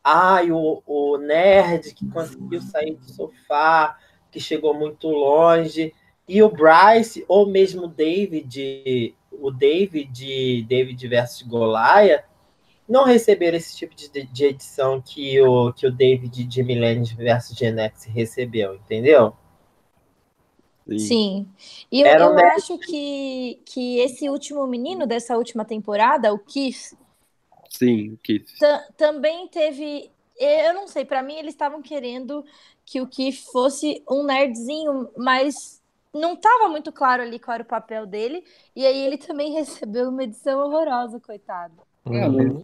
Ai, 0.04 0.52
o, 0.52 0.82
o 0.86 1.18
nerd 1.18 1.94
que 1.94 2.10
conseguiu 2.10 2.62
sair 2.62 2.96
do 2.96 3.06
sofá, 3.12 3.98
que 4.32 4.40
chegou 4.40 4.74
muito 4.74 5.08
longe 5.08 5.94
e 6.28 6.44
o 6.44 6.50
Bryce, 6.50 7.24
ou 7.28 7.48
mesmo 7.48 7.84
o 7.84 7.88
David, 7.88 9.16
o 9.32 9.50
David, 9.50 10.64
David 10.64 11.08
versus 11.08 11.42
Goliath, 11.44 12.26
não 12.88 13.04
receberam 13.04 13.58
esse 13.58 13.76
tipo 13.76 13.96
de, 13.96 14.10
de 14.10 14.46
edição 14.46 15.02
que 15.02 15.42
o, 15.42 15.74
que 15.74 15.86
o 15.86 15.92
David 15.92 16.44
de 16.46 16.64
Millennium 16.64 17.06
versus 17.16 17.58
Gen 17.58 17.80
X 17.80 18.06
recebeu, 18.06 18.76
entendeu? 18.76 19.34
Sim. 20.98 21.48
E 21.92 22.02
eu, 22.02 22.08
eu 22.08 22.40
acho 22.40 22.78
que, 22.78 23.60
que 23.66 24.00
esse 24.00 24.30
último 24.30 24.66
menino 24.66 25.06
dessa 25.06 25.36
última 25.36 25.66
temporada, 25.66 26.34
o 26.34 26.40
Keith. 26.40 26.96
Sim, 27.70 28.14
o 28.14 28.18
Keith. 28.18 28.48
Também 28.96 29.48
teve. 29.50 30.10
Eu 30.40 30.74
não 30.74 30.88
sei, 30.88 31.04
para 31.04 31.22
mim 31.22 31.36
eles 31.36 31.54
estavam 31.54 31.82
querendo 31.82 32.46
que 32.86 33.02
o 33.02 33.08
Keith 33.08 33.44
fosse 33.52 34.02
um 34.10 34.24
nerdzinho 34.24 35.10
mais 35.18 35.82
não 36.14 36.34
estava 36.34 36.70
muito 36.70 36.92
claro 36.92 37.22
ali 37.22 37.38
qual 37.38 37.56
era 37.56 37.64
o 37.64 37.68
papel 37.68 38.06
dele, 38.06 38.44
e 38.76 38.86
aí 38.86 39.06
ele 39.06 39.18
também 39.18 39.52
recebeu 39.54 40.10
uma 40.10 40.24
edição 40.24 40.60
horrorosa, 40.60 41.20
coitado. 41.20 41.76
Uhum. 42.06 42.62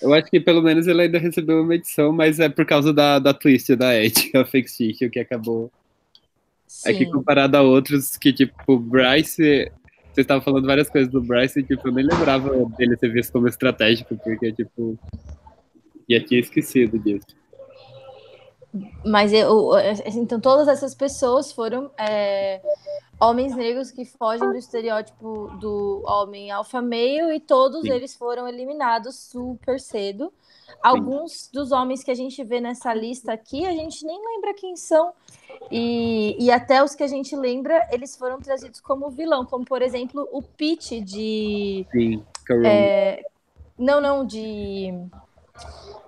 Eu 0.00 0.12
acho 0.12 0.30
que 0.30 0.40
pelo 0.40 0.62
menos 0.62 0.86
ele 0.86 1.02
ainda 1.02 1.18
recebeu 1.18 1.62
uma 1.62 1.74
edição, 1.74 2.12
mas 2.12 2.38
é 2.38 2.48
por 2.48 2.64
causa 2.66 2.92
da, 2.92 3.18
da 3.18 3.32
twist 3.32 3.74
da 3.76 3.94
Ed, 3.94 4.30
a 4.36 4.44
Fake 4.44 4.70
Fiction, 4.70 5.10
que 5.10 5.18
acabou. 5.18 5.70
Sim. 6.66 6.90
É 6.90 6.94
que 6.94 7.06
comparado 7.06 7.56
a 7.56 7.62
outros 7.62 8.16
que, 8.16 8.32
tipo, 8.32 8.78
Bryce. 8.78 9.70
Você 10.12 10.22
estava 10.22 10.40
falando 10.40 10.66
várias 10.66 10.88
coisas 10.88 11.10
do 11.10 11.20
Bryce 11.20 11.62
tipo, 11.62 11.88
eu 11.88 11.92
nem 11.92 12.06
lembrava 12.06 12.50
dele 12.76 12.96
ser 12.96 13.12
visto 13.12 13.32
como 13.32 13.48
estratégico, 13.48 14.16
porque, 14.16 14.52
tipo. 14.52 14.98
Já 16.08 16.20
tinha 16.20 16.40
esquecido 16.40 16.98
disso. 16.98 17.26
Mas 19.04 19.32
eu, 19.32 19.72
assim, 19.72 20.20
então 20.20 20.40
todas 20.40 20.68
essas 20.68 20.94
pessoas 20.94 21.52
foram 21.52 21.90
é, 21.98 22.60
homens 23.20 23.54
negros 23.54 23.90
que 23.90 24.04
fogem 24.04 24.48
do 24.48 24.56
estereótipo 24.56 25.50
do 25.58 26.02
homem 26.06 26.50
alfa 26.50 26.82
meio 26.82 27.32
e 27.32 27.40
todos 27.40 27.82
Sim. 27.82 27.92
eles 27.92 28.14
foram 28.14 28.46
eliminados 28.48 29.16
super 29.30 29.80
cedo. 29.80 30.32
Alguns 30.82 31.48
dos 31.52 31.72
homens 31.72 32.02
que 32.02 32.10
a 32.10 32.14
gente 32.14 32.42
vê 32.44 32.60
nessa 32.60 32.92
lista 32.92 33.32
aqui, 33.32 33.64
a 33.64 33.72
gente 33.72 34.04
nem 34.04 34.20
lembra 34.20 34.54
quem 34.54 34.76
são. 34.76 35.12
E, 35.70 36.36
e 36.38 36.50
até 36.50 36.82
os 36.82 36.94
que 36.94 37.02
a 37.02 37.06
gente 37.06 37.34
lembra, 37.34 37.88
eles 37.90 38.16
foram 38.16 38.40
trazidos 38.40 38.80
como 38.80 39.10
vilão, 39.10 39.44
como 39.44 39.64
por 39.64 39.80
exemplo 39.80 40.28
o 40.32 40.42
Pete 40.42 41.00
de. 41.00 41.86
Sim, 41.90 42.24
é, 42.64 43.24
não, 43.78 44.00
não, 44.00 44.26
de 44.26 44.92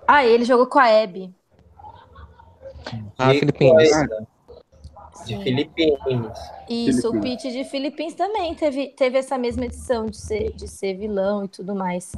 Ah, 0.07 0.25
ele 0.25 0.45
jogou 0.45 0.67
com 0.67 0.79
a 0.79 1.03
Abby. 1.03 1.33
Ah, 3.17 3.31
De 3.31 3.39
Filipinas. 3.39 3.89
coisa, 3.91 4.27
De 5.25 5.35
Sim. 5.35 5.43
Filipinas. 5.43 6.39
Isso, 6.69 7.09
o 7.09 7.11
Filipinas. 7.11 7.43
Pete 7.43 7.51
de 7.51 7.63
Philippines 7.65 8.13
também 8.13 8.55
teve, 8.55 8.87
teve 8.89 9.17
essa 9.17 9.37
mesma 9.37 9.65
edição 9.65 10.05
de 10.05 10.17
ser, 10.17 10.53
de 10.53 10.67
ser 10.67 10.95
vilão 10.95 11.45
e 11.45 11.47
tudo 11.47 11.75
mais. 11.75 12.11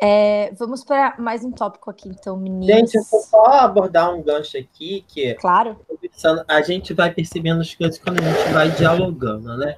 É, 0.00 0.52
vamos 0.54 0.84
para 0.84 1.16
mais 1.18 1.44
um 1.44 1.50
tópico 1.50 1.90
aqui, 1.90 2.08
então, 2.08 2.36
meninos. 2.36 2.66
Gente, 2.66 2.96
eu 2.96 3.02
vou 3.10 3.20
só 3.20 3.44
abordar 3.46 4.14
um 4.14 4.22
gancho 4.22 4.56
aqui, 4.56 5.04
que 5.08 5.34
Claro. 5.34 5.76
conversando, 5.88 6.44
a 6.46 6.62
gente 6.62 6.94
vai 6.94 7.12
percebendo 7.12 7.60
as 7.60 7.74
coisas 7.74 7.98
quando 7.98 8.20
a 8.20 8.30
gente 8.30 8.52
vai 8.52 8.70
dialogando, 8.70 9.56
né? 9.56 9.76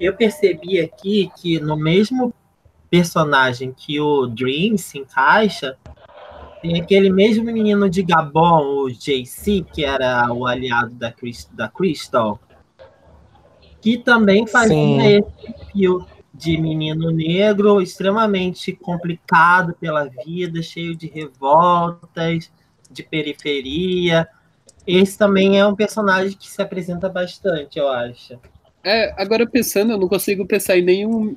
Eu 0.00 0.16
percebi 0.16 0.80
aqui 0.80 1.30
que 1.36 1.60
no 1.60 1.76
mesmo 1.76 2.32
personagem 2.90 3.72
que 3.72 4.00
o 4.00 4.26
Dream 4.26 4.78
se 4.78 4.98
encaixa, 4.98 5.76
tem 6.60 6.80
aquele 6.80 7.10
mesmo 7.10 7.44
menino 7.44 7.88
de 7.88 8.02
Gabon, 8.02 8.84
o 8.84 8.90
JC, 8.90 9.64
que 9.72 9.84
era 9.84 10.32
o 10.32 10.46
aliado 10.46 10.94
da, 10.94 11.12
Chris- 11.12 11.48
da 11.52 11.68
Crystal, 11.68 12.38
que 13.80 13.98
também 13.98 14.46
fazia 14.46 14.74
Sim. 14.74 15.18
esse 15.18 15.52
perfil 15.52 16.04
de 16.34 16.56
menino 16.56 17.10
negro 17.10 17.80
extremamente 17.80 18.72
complicado 18.72 19.74
pela 19.80 20.08
vida, 20.24 20.62
cheio 20.62 20.96
de 20.96 21.06
revoltas, 21.06 22.50
de 22.90 23.02
periferia. 23.02 24.28
Esse 24.86 25.18
também 25.18 25.58
é 25.58 25.66
um 25.66 25.74
personagem 25.74 26.36
que 26.36 26.48
se 26.48 26.60
apresenta 26.62 27.08
bastante, 27.08 27.78
eu 27.78 27.88
acho. 27.88 28.38
É, 28.82 29.12
agora 29.20 29.46
pensando, 29.48 29.92
eu 29.92 29.98
não 29.98 30.08
consigo 30.08 30.46
pensar 30.46 30.78
em 30.78 30.82
nenhum 30.82 31.36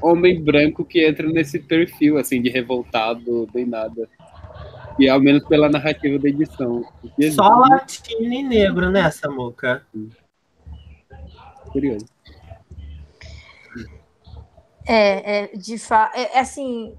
homem 0.00 0.42
branco 0.42 0.84
que 0.84 1.04
entra 1.04 1.28
nesse 1.28 1.58
perfil, 1.58 2.18
assim, 2.18 2.40
de 2.40 2.48
revoltado, 2.48 3.48
nem 3.54 3.66
nada. 3.66 4.08
E 4.98 5.08
ao 5.08 5.20
menos 5.20 5.44
pela 5.44 5.68
narrativa 5.68 6.18
da 6.18 6.28
edição. 6.28 6.84
Porque 7.00 7.30
Só 7.30 7.48
latino 7.48 8.32
e 8.32 8.42
negro, 8.42 8.90
né, 8.90 9.10
Samuca? 9.10 9.84
curioso. 11.76 12.06
É, 14.88 15.40
é 15.40 15.46
de 15.48 15.78
fato, 15.78 16.16
é, 16.16 16.36
é 16.36 16.38
assim, 16.38 16.96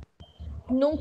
num, 0.70 1.00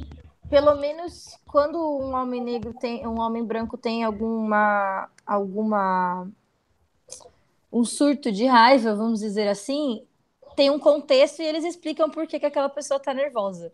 pelo 0.49 0.77
menos 0.77 1.37
quando 1.47 1.77
um 1.79 2.15
homem 2.15 2.43
negro 2.43 2.73
tem, 2.73 3.07
um 3.07 3.21
homem 3.21 3.45
branco 3.45 3.77
tem 3.77 4.05
alguma, 4.05 5.11
alguma, 5.27 6.29
um 7.73 7.85
surto 7.85 8.33
de 8.33 8.47
raiva, 8.47 8.95
vamos 8.95 9.21
dizer 9.21 9.49
assim, 9.49 10.05
tem 10.55 10.71
um 10.71 10.79
contexto 10.79 11.43
e 11.43 11.45
eles 11.45 11.65
explicam 11.65 12.09
por 12.09 12.27
que, 12.27 12.39
que 12.39 12.47
aquela 12.47 12.69
pessoa 12.69 12.99
tá 13.01 13.13
nervosa. 13.13 13.73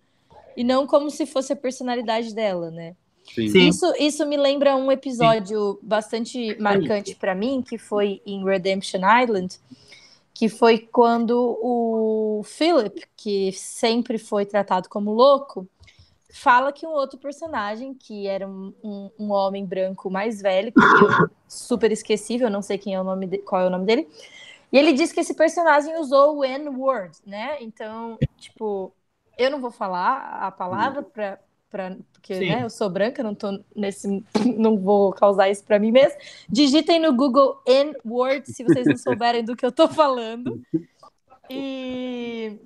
E 0.56 0.64
não 0.64 0.86
como 0.86 1.10
se 1.10 1.24
fosse 1.26 1.52
a 1.52 1.56
personalidade 1.56 2.34
dela, 2.34 2.70
né? 2.70 2.96
Sim. 3.34 3.48
Sim. 3.48 3.68
Isso, 3.68 3.92
isso 3.98 4.26
me 4.26 4.36
lembra 4.36 4.76
um 4.76 4.90
episódio 4.92 5.78
bastante 5.82 6.56
marcante 6.60 7.14
para 7.16 7.34
mim, 7.34 7.62
que 7.62 7.78
foi 7.78 8.20
em 8.26 8.44
Redemption 8.44 9.00
Island, 9.22 9.58
que 10.34 10.48
foi 10.48 10.78
quando 10.78 11.58
o 11.62 12.42
Philip, 12.44 13.04
que 13.16 13.52
sempre 13.52 14.18
foi 14.18 14.46
tratado 14.46 14.88
como 14.88 15.12
louco, 15.12 15.68
fala 16.32 16.72
que 16.72 16.86
um 16.86 16.90
outro 16.90 17.18
personagem, 17.18 17.94
que 17.94 18.26
era 18.26 18.46
um, 18.48 18.74
um, 18.82 19.10
um 19.18 19.32
homem 19.32 19.64
branco 19.66 20.10
mais 20.10 20.40
velho, 20.40 20.72
que 20.72 20.80
eu 20.98 21.14
super 21.48 21.92
esquecível, 21.92 22.50
não 22.50 22.62
sei 22.62 22.78
quem 22.78 22.94
é 22.94 23.00
o 23.00 23.04
nome 23.04 23.26
de- 23.26 23.38
qual 23.38 23.62
é 23.62 23.66
o 23.66 23.70
nome 23.70 23.86
dele, 23.86 24.08
e 24.72 24.78
ele 24.78 24.92
disse 24.92 25.12
que 25.14 25.20
esse 25.20 25.34
personagem 25.34 25.98
usou 25.98 26.38
o 26.38 26.44
N-word, 26.44 27.16
né? 27.26 27.58
Então, 27.62 28.18
tipo, 28.38 28.92
eu 29.36 29.50
não 29.50 29.60
vou 29.60 29.70
falar 29.70 30.18
a 30.46 30.50
palavra 30.50 31.02
para 31.02 31.38
Pra, 31.72 31.96
porque 32.12 32.34
né, 32.48 32.62
eu 32.64 32.68
sou 32.70 32.90
branca, 32.90 33.22
não 33.22 33.34
tô 33.34 33.58
nesse, 33.74 34.22
não 34.58 34.76
vou 34.78 35.10
causar 35.14 35.48
isso 35.48 35.64
para 35.64 35.78
mim 35.78 35.90
mesmo. 35.90 36.18
Digitem 36.46 37.00
no 37.00 37.14
Google 37.16 37.62
N-word 37.66 38.46
se 38.52 38.62
vocês 38.62 38.86
não 38.86 38.96
souberem 38.98 39.42
do 39.42 39.56
que 39.56 39.64
eu 39.64 39.72
tô 39.72 39.88
falando. 39.88 40.62
E 41.48 42.58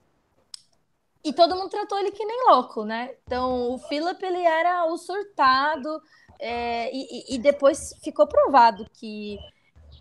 e 1.25 1.33
todo 1.33 1.57
mundo 1.57 1.71
tratou 1.71 1.99
ele 1.99 2.11
que 2.11 2.25
nem 2.25 2.47
louco, 2.49 2.85
né? 2.85 3.15
Então 3.25 3.73
o 3.75 3.79
Philip 3.79 4.23
ele 4.25 4.43
era 4.43 4.85
o 4.87 4.97
surtado 4.97 6.01
é, 6.39 6.91
e- 6.95 7.35
e 7.35 7.39
depois 7.39 7.95
ficou 8.03 8.27
provado 8.27 8.87
que 8.93 9.39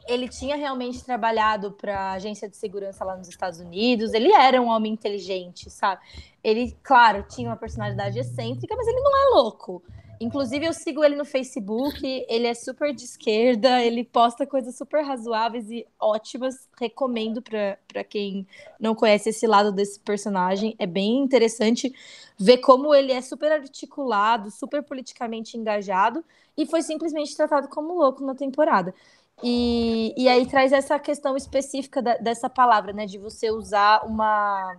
ele 0.08 0.28
tinha 0.28 0.56
realmente 0.56 1.04
trabalhado 1.04 1.72
para 1.72 2.12
agência 2.12 2.48
de 2.48 2.56
segurança 2.56 3.04
lá 3.04 3.16
nos 3.18 3.28
Estados 3.28 3.60
Unidos. 3.60 4.14
Ele 4.14 4.32
era 4.32 4.62
um 4.62 4.68
homem 4.68 4.94
inteligente, 4.94 5.70
sabe? 5.70 6.02
Ele, 6.44 6.76
claro, 6.84 7.26
tinha 7.28 7.50
uma 7.50 7.58
personalidade 7.58 8.20
excêntrica, 8.20 8.76
mas 8.76 8.88
ele 8.88 9.00
não 9.00 9.18
é 9.18 9.36
louco. 9.36 9.84
Inclusive, 10.20 10.66
eu 10.66 10.74
sigo 10.74 11.04
ele 11.04 11.16
no 11.16 11.26
Facebook, 11.26 12.00
ele 12.30 12.48
é 12.48 12.54
super 12.54 12.94
de 12.94 13.04
esquerda, 13.04 13.82
ele 13.84 14.04
posta 14.04 14.48
coisas 14.48 14.78
super 14.78 15.04
razoáveis 15.04 15.70
e 15.70 15.86
ótimas. 16.00 16.70
Recomendo 16.80 17.42
para 17.42 18.04
quem 18.04 18.48
não 18.80 18.96
conhece 18.96 19.30
esse 19.30 19.46
lado 19.46 19.72
desse 19.72 20.00
personagem. 20.00 20.76
É 20.80 20.86
bem 20.86 21.18
interessante 21.18 21.94
ver 22.38 22.60
como 22.60 22.94
ele 22.94 23.12
é 23.12 23.22
super 23.22 23.52
articulado, 23.52 24.52
super 24.52 24.84
politicamente 24.84 25.58
engajado 25.58 26.24
e 26.58 26.66
foi 26.66 26.82
simplesmente 26.82 27.36
tratado 27.36 27.68
como 27.68 27.94
louco 27.94 28.24
na 28.24 28.36
temporada. 28.36 28.94
E, 29.44 30.14
e 30.18 30.28
aí 30.30 30.46
traz 30.46 30.72
essa 30.72 30.98
questão 30.98 31.36
específica 31.36 32.02
da- 32.02 32.18
dessa 32.18 32.50
palavra, 32.50 32.94
né? 32.94 33.06
De 33.06 33.18
você 33.18 33.52
usar 33.52 34.06
uma. 34.06 34.76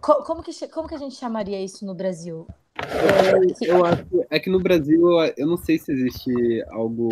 Co- 0.00 0.22
Como 0.24 0.42
que, 0.42 0.68
como 0.68 0.88
que 0.88 0.94
a 0.94 0.98
gente 0.98 1.14
chamaria 1.14 1.60
isso 1.62 1.84
no 1.86 1.94
Brasil? 1.94 2.46
É, 2.76 3.54
que- 3.54 3.66
Eu 3.66 3.84
acho 3.84 4.04
é 4.30 4.38
que 4.38 4.50
no 4.50 4.60
Brasil 4.60 5.02
eu 5.36 5.46
não 5.46 5.56
sei 5.56 5.78
se 5.78 5.92
existe 5.92 6.30
algo 6.70 7.08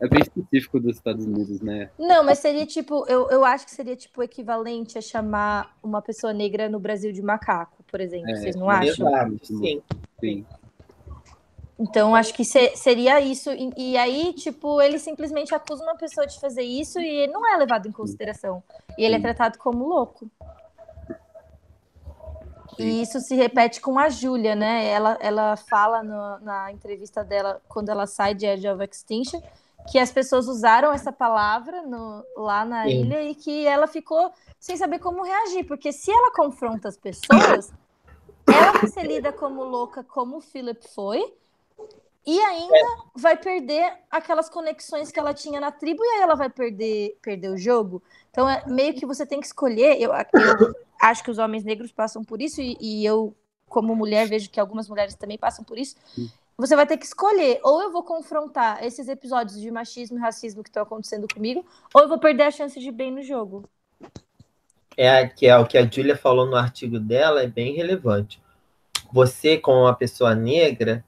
é 0.00 0.08
bem 0.08 0.20
específico 0.20 0.80
dos 0.80 0.96
Estados 0.96 1.26
Unidos, 1.26 1.60
né? 1.60 1.90
Não, 1.98 2.24
mas 2.24 2.38
seria 2.38 2.64
tipo, 2.66 3.04
eu, 3.06 3.28
eu 3.30 3.44
acho 3.44 3.66
que 3.66 3.70
seria 3.70 3.94
tipo 3.96 4.20
o 4.20 4.24
equivalente 4.24 4.96
a 4.96 5.02
chamar 5.02 5.76
uma 5.82 6.00
pessoa 6.00 6.32
negra 6.32 6.68
no 6.68 6.80
Brasil 6.80 7.12
de 7.12 7.20
macaco, 7.22 7.82
por 7.90 8.00
exemplo. 8.00 8.30
É, 8.30 8.36
Vocês 8.36 8.56
não 8.56 8.68
acham? 8.70 9.06
Exato, 9.06 9.38
sim. 9.46 9.82
Sim. 10.18 10.46
Então, 11.82 12.14
acho 12.14 12.34
que 12.34 12.44
se- 12.44 12.76
seria 12.76 13.18
isso. 13.22 13.50
E, 13.52 13.72
e 13.74 13.96
aí, 13.96 14.34
tipo, 14.34 14.82
ele 14.82 14.98
simplesmente 14.98 15.54
acusa 15.54 15.82
uma 15.82 15.96
pessoa 15.96 16.26
de 16.26 16.38
fazer 16.38 16.62
isso 16.62 17.00
e 17.00 17.08
ele 17.08 17.32
não 17.32 17.46
é 17.46 17.56
levado 17.56 17.88
em 17.88 17.92
consideração. 17.92 18.62
E 18.98 19.02
ele 19.04 19.14
é 19.16 19.18
tratado 19.20 19.56
como 19.58 19.86
louco. 19.88 20.30
Sim. 22.76 22.82
E 22.84 23.02
isso 23.02 23.18
se 23.20 23.34
repete 23.34 23.80
com 23.80 23.98
a 23.98 24.10
Júlia, 24.10 24.54
né? 24.54 24.86
Ela, 24.88 25.16
ela 25.20 25.56
fala 25.56 26.02
no- 26.02 26.38
na 26.40 26.70
entrevista 26.70 27.24
dela, 27.24 27.62
quando 27.66 27.88
ela 27.88 28.06
sai 28.06 28.34
de 28.34 28.44
Edge 28.44 28.68
of 28.68 28.84
Extinction, 28.84 29.40
que 29.90 29.98
as 29.98 30.12
pessoas 30.12 30.46
usaram 30.48 30.92
essa 30.92 31.10
palavra 31.10 31.80
no- 31.82 32.22
lá 32.36 32.62
na 32.64 32.84
Sim. 32.84 32.90
ilha 33.00 33.22
e 33.22 33.34
que 33.34 33.66
ela 33.66 33.86
ficou 33.86 34.30
sem 34.58 34.76
saber 34.76 34.98
como 34.98 35.22
reagir. 35.24 35.64
Porque 35.66 35.92
se 35.92 36.10
ela 36.10 36.30
confronta 36.32 36.88
as 36.88 36.96
pessoas, 36.98 37.72
ela 38.46 38.72
vai 38.72 38.86
ser 38.86 39.02
lida 39.04 39.32
como 39.32 39.64
louca, 39.64 40.04
como 40.04 40.36
o 40.36 40.40
Philip 40.42 40.86
foi, 40.94 41.34
e 42.26 42.38
ainda 42.38 42.78
vai 43.14 43.36
perder 43.36 43.92
aquelas 44.10 44.48
conexões 44.48 45.10
que 45.10 45.18
ela 45.18 45.32
tinha 45.32 45.60
na 45.60 45.72
tribo, 45.72 46.04
e 46.04 46.08
aí 46.08 46.22
ela 46.22 46.34
vai 46.34 46.50
perder, 46.50 47.18
perder 47.22 47.48
o 47.48 47.56
jogo. 47.56 48.02
Então, 48.30 48.48
é 48.48 48.62
meio 48.66 48.94
que 48.94 49.06
você 49.06 49.24
tem 49.24 49.40
que 49.40 49.46
escolher. 49.46 50.00
Eu, 50.00 50.12
eu 50.12 50.74
acho 51.00 51.24
que 51.24 51.30
os 51.30 51.38
homens 51.38 51.64
negros 51.64 51.90
passam 51.90 52.22
por 52.22 52.42
isso, 52.42 52.60
e, 52.60 52.76
e 52.80 53.04
eu, 53.04 53.34
como 53.68 53.96
mulher, 53.96 54.28
vejo 54.28 54.50
que 54.50 54.60
algumas 54.60 54.88
mulheres 54.88 55.14
também 55.14 55.38
passam 55.38 55.64
por 55.64 55.78
isso. 55.78 55.96
Você 56.56 56.76
vai 56.76 56.86
ter 56.86 56.98
que 56.98 57.06
escolher, 57.06 57.58
ou 57.62 57.80
eu 57.80 57.90
vou 57.90 58.02
confrontar 58.02 58.84
esses 58.84 59.08
episódios 59.08 59.58
de 59.58 59.70
machismo 59.70 60.18
e 60.18 60.20
racismo 60.20 60.62
que 60.62 60.68
estão 60.68 60.82
acontecendo 60.82 61.26
comigo, 61.32 61.64
ou 61.94 62.02
eu 62.02 62.08
vou 62.08 62.18
perder 62.18 62.42
a 62.42 62.50
chance 62.50 62.78
de 62.78 62.92
bem 62.92 63.10
no 63.10 63.22
jogo. 63.22 63.64
É, 64.94 65.26
que 65.26 65.46
é 65.46 65.56
o 65.56 65.66
que 65.66 65.78
a 65.78 65.88
Julia 65.88 66.16
falou 66.16 66.44
no 66.44 66.56
artigo 66.56 66.98
dela, 66.98 67.42
é 67.42 67.46
bem 67.46 67.74
relevante. 67.74 68.42
Você, 69.10 69.56
como 69.56 69.80
uma 69.80 69.94
pessoa 69.94 70.34
negra, 70.34 71.02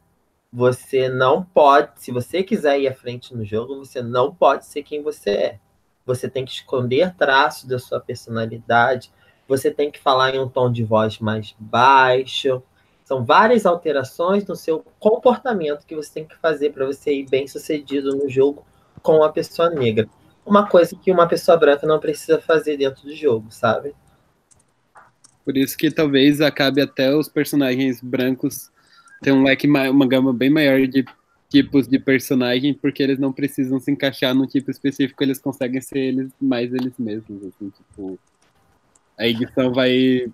você 0.52 1.08
não 1.08 1.42
pode, 1.42 1.92
se 1.96 2.12
você 2.12 2.42
quiser 2.42 2.78
ir 2.78 2.86
à 2.86 2.94
frente 2.94 3.34
no 3.34 3.42
jogo, 3.44 3.78
você 3.78 4.02
não 4.02 4.34
pode 4.34 4.66
ser 4.66 4.82
quem 4.82 5.02
você 5.02 5.30
é. 5.30 5.58
Você 6.04 6.28
tem 6.28 6.44
que 6.44 6.52
esconder 6.52 7.14
traços 7.14 7.64
da 7.64 7.78
sua 7.78 7.98
personalidade, 7.98 9.10
você 9.48 9.70
tem 9.70 9.90
que 9.90 9.98
falar 9.98 10.34
em 10.34 10.40
um 10.40 10.48
tom 10.48 10.70
de 10.70 10.84
voz 10.84 11.18
mais 11.18 11.54
baixo. 11.58 12.62
São 13.04 13.24
várias 13.24 13.64
alterações 13.64 14.44
no 14.46 14.54
seu 14.54 14.84
comportamento 14.98 15.86
que 15.86 15.96
você 15.96 16.12
tem 16.12 16.24
que 16.24 16.36
fazer 16.36 16.70
para 16.70 16.86
você 16.86 17.14
ir 17.14 17.28
bem 17.28 17.46
sucedido 17.46 18.16
no 18.16 18.28
jogo 18.28 18.66
com 19.02 19.16
uma 19.16 19.32
pessoa 19.32 19.70
negra. 19.70 20.08
Uma 20.44 20.68
coisa 20.68 20.96
que 20.96 21.10
uma 21.10 21.26
pessoa 21.26 21.56
branca 21.56 21.86
não 21.86 21.98
precisa 21.98 22.40
fazer 22.40 22.76
dentro 22.76 23.04
do 23.04 23.14
jogo, 23.14 23.46
sabe? 23.50 23.94
Por 25.44 25.56
isso 25.56 25.76
que 25.76 25.90
talvez 25.90 26.40
acabe 26.40 26.80
até 26.80 27.14
os 27.14 27.28
personagens 27.28 28.00
brancos 28.00 28.70
ter 29.22 29.32
um 29.32 29.44
leque, 29.44 29.66
ma- 29.66 29.90
uma 29.90 30.06
gama 30.06 30.32
bem 30.32 30.50
maior 30.50 30.86
de 30.86 31.04
tipos 31.48 31.86
de 31.86 31.98
personagem, 31.98 32.74
porque 32.74 33.02
eles 33.02 33.18
não 33.18 33.32
precisam 33.32 33.78
se 33.78 33.90
encaixar 33.90 34.34
num 34.34 34.46
tipo 34.46 34.70
específico, 34.70 35.22
eles 35.22 35.38
conseguem 35.38 35.80
ser 35.80 35.98
eles 35.98 36.30
mais 36.40 36.72
eles 36.72 36.92
mesmos, 36.98 37.44
assim, 37.44 37.70
tipo... 37.70 38.18
A 39.18 39.26
edição 39.26 39.72
vai 39.72 40.26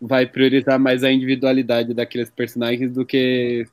vai 0.00 0.26
priorizar 0.26 0.78
mais 0.78 1.02
a 1.02 1.10
individualidade 1.10 1.94
daqueles 1.94 2.30
personagens 2.30 2.92
do 2.92 3.04
que 3.04 3.66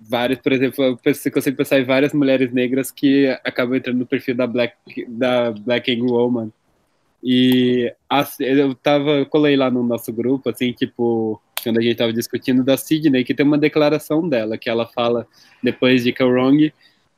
vários, 0.00 0.38
por 0.38 0.52
exemplo, 0.52 0.98
você 1.04 1.30
consegue 1.30 1.56
pensar 1.56 1.80
em 1.80 1.84
várias 1.84 2.12
mulheres 2.12 2.52
negras 2.52 2.90
que 2.90 3.26
acabam 3.44 3.76
entrando 3.76 3.98
no 3.98 4.06
perfil 4.06 4.34
da 4.34 4.46
Black, 4.46 4.76
da 5.08 5.50
Black 5.50 5.90
Angry 5.90 6.10
Woman. 6.10 6.52
E 7.22 7.92
assim, 8.08 8.44
eu 8.44 8.74
tava, 8.74 9.10
eu 9.10 9.26
colei 9.26 9.56
lá 9.56 9.70
no 9.70 9.82
nosso 9.82 10.12
grupo, 10.12 10.50
assim, 10.50 10.72
tipo, 10.72 11.40
quando 11.62 11.78
a 11.78 11.82
gente 11.82 11.96
tava 11.96 12.12
discutindo 12.12 12.64
da 12.64 12.76
Sidney, 12.76 13.24
que 13.24 13.34
tem 13.34 13.44
uma 13.44 13.58
declaração 13.58 14.28
dela, 14.28 14.58
que 14.58 14.68
ela 14.68 14.86
fala, 14.86 15.26
depois 15.62 16.02
de 16.02 16.14
Wrong, 16.20 16.72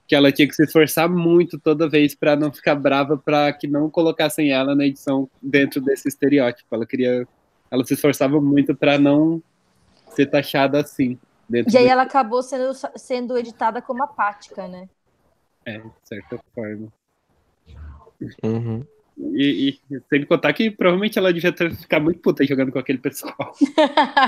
que 0.06 0.14
ela 0.14 0.32
tinha 0.32 0.48
que 0.48 0.54
se 0.54 0.64
esforçar 0.64 1.08
muito 1.08 1.58
toda 1.58 1.88
vez 1.88 2.14
para 2.14 2.34
não 2.34 2.52
ficar 2.52 2.74
brava, 2.74 3.16
para 3.16 3.52
que 3.52 3.68
não 3.68 3.88
colocassem 3.88 4.50
ela 4.50 4.74
na 4.74 4.84
edição 4.84 5.30
dentro 5.40 5.80
desse 5.80 6.08
estereótipo. 6.08 6.74
Ela 6.74 6.84
queria, 6.84 7.28
ela 7.70 7.84
se 7.84 7.94
esforçava 7.94 8.40
muito 8.40 8.74
para 8.74 8.98
não 8.98 9.42
ser 10.10 10.26
taxada 10.26 10.80
assim. 10.80 11.18
e 11.48 11.78
aí 11.78 11.86
ela 11.86 12.02
acabou 12.02 12.42
sendo, 12.42 12.72
sendo 12.96 13.38
editada 13.38 13.80
como 13.80 14.02
apática, 14.02 14.66
né? 14.66 14.88
É, 15.64 15.78
de 15.78 15.90
certa 16.02 16.40
forma. 16.54 16.88
Uhum. 18.42 18.84
E, 19.34 19.78
e 19.90 20.00
sem 20.08 20.24
contar 20.24 20.52
que 20.52 20.70
provavelmente 20.70 21.18
ela 21.18 21.32
devia 21.32 21.52
ter, 21.52 21.74
ficar 21.74 22.00
muito 22.00 22.20
puta 22.20 22.44
jogando 22.44 22.72
com 22.72 22.78
aquele 22.78 22.98
pessoal. 22.98 23.52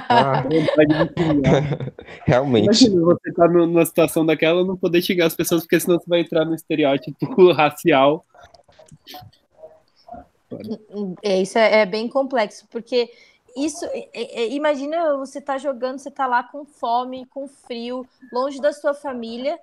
Ah, 0.08 0.44
realmente. 2.26 2.84
Imagina 2.84 3.00
você 3.00 3.32
tá 3.32 3.48
numa 3.48 3.86
situação 3.86 4.26
daquela 4.26 4.64
não 4.64 4.76
poder 4.76 5.00
xingar 5.00 5.26
as 5.26 5.34
pessoas, 5.34 5.62
porque 5.62 5.80
senão 5.80 5.98
você 5.98 6.04
vai 6.06 6.20
entrar 6.20 6.44
no 6.44 6.54
estereótipo 6.54 7.52
racial. 7.52 8.26
É, 11.22 11.40
isso 11.40 11.58
é, 11.58 11.80
é 11.80 11.86
bem 11.86 12.08
complexo, 12.08 12.66
porque 12.70 13.10
isso, 13.56 13.86
é, 13.86 14.08
é, 14.12 14.48
imagina 14.50 15.16
você 15.16 15.40
tá 15.40 15.56
jogando, 15.56 15.98
você 15.98 16.10
tá 16.10 16.26
lá 16.26 16.42
com 16.42 16.66
fome, 16.66 17.24
com 17.26 17.48
frio, 17.48 18.06
longe 18.30 18.60
da 18.60 18.72
sua 18.72 18.92
família, 18.92 19.58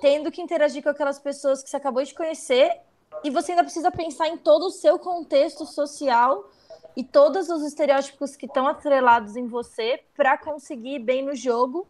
tendo 0.00 0.30
que 0.30 0.40
interagir 0.40 0.82
com 0.82 0.88
aquelas 0.88 1.18
pessoas 1.18 1.62
que 1.62 1.68
você 1.68 1.76
acabou 1.76 2.02
de 2.02 2.14
conhecer 2.14 2.80
e 3.22 3.30
você 3.30 3.52
ainda 3.52 3.64
precisa 3.64 3.90
pensar 3.90 4.28
em 4.28 4.36
todo 4.36 4.66
o 4.66 4.70
seu 4.70 4.98
contexto 4.98 5.66
social 5.66 6.50
e 6.96 7.04
todos 7.04 7.48
os 7.48 7.62
estereótipos 7.62 8.36
que 8.36 8.46
estão 8.46 8.66
atrelados 8.66 9.36
em 9.36 9.46
você 9.46 10.00
para 10.16 10.38
conseguir 10.38 10.98
bem 10.98 11.24
no 11.24 11.34
jogo, 11.34 11.86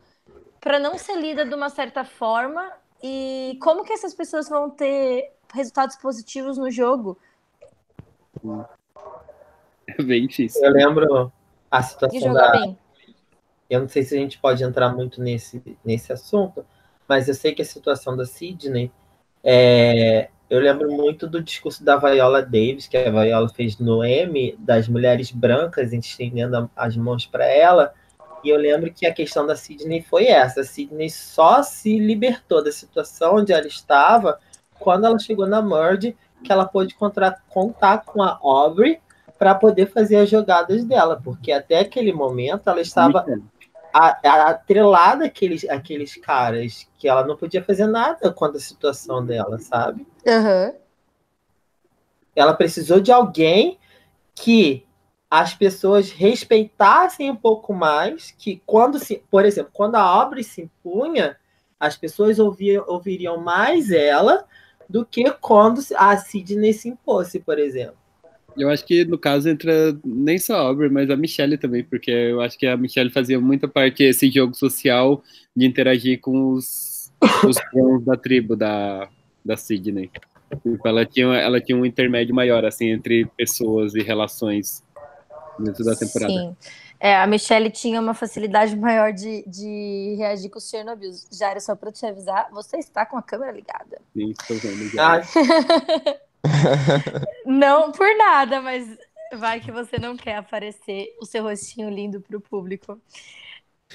para 0.60 0.78
não 0.78 0.98
ser 0.98 1.16
lida 1.16 1.44
de 1.44 1.54
uma 1.54 1.70
certa 1.70 2.04
forma. 2.04 2.70
E 3.02 3.58
como 3.62 3.84
que 3.84 3.92
essas 3.92 4.14
pessoas 4.14 4.48
vão 4.48 4.68
ter 4.68 5.32
resultados 5.52 5.96
positivos 5.96 6.58
no 6.58 6.70
jogo? 6.70 7.16
É 9.86 10.02
bem 10.02 10.26
difícil. 10.26 10.62
Eu 10.64 10.72
lembro 10.72 11.32
a 11.70 11.82
situação 11.82 12.32
da... 12.32 12.50
Bem. 12.52 12.78
Eu 13.68 13.80
não 13.80 13.88
sei 13.88 14.02
se 14.02 14.16
a 14.16 14.18
gente 14.18 14.38
pode 14.38 14.64
entrar 14.64 14.92
muito 14.92 15.22
nesse, 15.22 15.62
nesse 15.84 16.12
assunto, 16.12 16.66
mas 17.08 17.28
eu 17.28 17.34
sei 17.34 17.54
que 17.54 17.62
a 17.62 17.64
situação 17.64 18.16
da 18.16 18.24
Sidney 18.24 18.90
é, 19.44 20.28
eu 20.50 20.58
lembro 20.58 20.90
muito 20.90 21.28
do 21.28 21.40
discurso 21.40 21.84
da 21.84 21.96
Viola 21.96 22.42
Davis, 22.42 22.88
que 22.88 22.96
a 22.96 23.08
Viola 23.08 23.48
fez 23.48 23.78
no 23.78 24.02
M, 24.02 24.56
das 24.58 24.88
mulheres 24.88 25.30
brancas 25.30 25.92
estendendo 25.92 26.68
as 26.74 26.96
mãos 26.96 27.24
para 27.24 27.46
ela. 27.46 27.94
E 28.42 28.48
eu 28.48 28.56
lembro 28.56 28.92
que 28.92 29.06
a 29.06 29.14
questão 29.14 29.46
da 29.46 29.54
Sidney 29.54 30.02
foi 30.02 30.26
essa. 30.26 30.62
A 30.62 30.64
Sidney 30.64 31.08
só 31.08 31.62
se 31.62 32.00
libertou 32.00 32.64
da 32.64 32.72
situação 32.72 33.36
onde 33.36 33.52
ela 33.52 33.66
estava 33.66 34.40
quando 34.76 35.06
ela 35.06 35.18
chegou 35.20 35.46
na 35.46 35.62
Merge, 35.62 36.16
que 36.42 36.50
ela 36.50 36.64
pôde 36.64 36.94
contar, 36.96 37.44
contar 37.48 38.04
com 38.04 38.20
a 38.20 38.36
Aubrey 38.42 38.98
para 39.38 39.54
poder 39.54 39.86
fazer 39.86 40.16
as 40.16 40.28
jogadas 40.28 40.84
dela, 40.84 41.20
porque 41.22 41.52
até 41.52 41.78
aquele 41.78 42.12
momento 42.12 42.68
ela 42.68 42.80
estava 42.80 43.24
atrelada 43.92 45.26
àqueles, 45.26 45.64
àqueles 45.68 46.16
caras 46.16 46.88
que 46.98 47.08
ela 47.08 47.24
não 47.24 47.36
podia 47.36 47.62
fazer 47.62 47.86
nada 47.86 48.32
quanto 48.32 48.56
à 48.56 48.60
situação 48.60 49.24
dela, 49.24 49.58
sabe? 49.58 50.06
Uhum. 50.26 50.74
Ela 52.34 52.54
precisou 52.54 53.00
de 53.00 53.12
alguém 53.12 53.78
que 54.34 54.84
as 55.30 55.54
pessoas 55.54 56.10
respeitassem 56.10 57.30
um 57.30 57.36
pouco 57.36 57.72
mais, 57.72 58.34
que 58.36 58.60
quando 58.66 58.98
se, 58.98 59.22
por 59.30 59.44
exemplo, 59.44 59.70
quando 59.72 59.94
a 59.94 60.20
obra 60.20 60.42
se 60.42 60.62
impunha, 60.62 61.36
as 61.78 61.96
pessoas 61.96 62.38
ouviam, 62.38 62.84
ouviriam 62.88 63.38
mais 63.38 63.90
ela 63.90 64.44
do 64.88 65.06
que 65.06 65.30
quando 65.40 65.80
a 65.96 66.16
Sidney 66.16 66.72
se 66.72 66.88
impôs, 66.88 67.32
por 67.46 67.58
exemplo. 67.58 67.94
Eu 68.56 68.68
acho 68.68 68.84
que 68.84 69.04
no 69.04 69.16
caso 69.16 69.48
entra 69.48 69.96
nem 70.04 70.36
só 70.36 70.56
a 70.56 70.60
Aubrey, 70.60 70.90
mas 70.90 71.08
a 71.08 71.16
Michelle 71.16 71.56
também, 71.56 71.84
porque 71.84 72.10
eu 72.10 72.40
acho 72.40 72.58
que 72.58 72.66
a 72.66 72.76
Michelle 72.76 73.10
fazia 73.10 73.40
muita 73.40 73.68
parte 73.68 74.04
desse 74.04 74.28
jogo 74.28 74.54
social 74.54 75.22
de 75.56 75.64
interagir 75.64 76.20
com 76.20 76.50
os, 76.50 77.12
os 77.46 77.56
da 78.04 78.16
tribo 78.16 78.56
da, 78.56 79.08
da 79.44 79.56
Sidney. 79.56 80.10
Tipo, 80.62 80.88
ela 80.88 81.06
tinha, 81.06 81.34
ela 81.36 81.60
tinha 81.60 81.76
um 81.76 81.86
intermédio 81.86 82.34
maior, 82.34 82.64
assim, 82.64 82.90
entre 82.90 83.26
pessoas 83.36 83.94
e 83.94 84.02
relações 84.02 84.82
dentro 85.58 85.84
da 85.84 85.94
temporada. 85.94 86.32
Sim. 86.32 86.56
É, 86.98 87.16
a 87.16 87.26
Michelle 87.26 87.70
tinha 87.70 88.00
uma 88.00 88.12
facilidade 88.12 88.76
maior 88.76 89.12
de, 89.12 89.42
de 89.46 90.16
reagir 90.18 90.50
com 90.50 90.58
os 90.58 90.68
Chernobyl. 90.68 91.10
Já 91.32 91.50
era 91.50 91.60
só 91.60 91.74
para 91.74 91.90
te 91.90 92.04
avisar, 92.04 92.48
você 92.52 92.76
está 92.78 93.06
com 93.06 93.16
a 93.16 93.22
câmera 93.22 93.52
ligada. 93.52 94.00
Sim, 94.12 94.30
estou 94.30 94.56
vendo. 94.58 95.00
Ah. 95.00 95.20
não 97.46 97.92
por 97.92 98.08
nada, 98.16 98.60
mas 98.60 98.86
vai 99.36 99.60
que 99.60 99.70
você 99.70 99.98
não 99.98 100.16
quer 100.16 100.36
aparecer 100.36 101.14
o 101.20 101.24
seu 101.24 101.42
rostinho 101.42 101.88
lindo 101.88 102.20
para 102.20 102.36
o 102.36 102.40
público. 102.40 103.00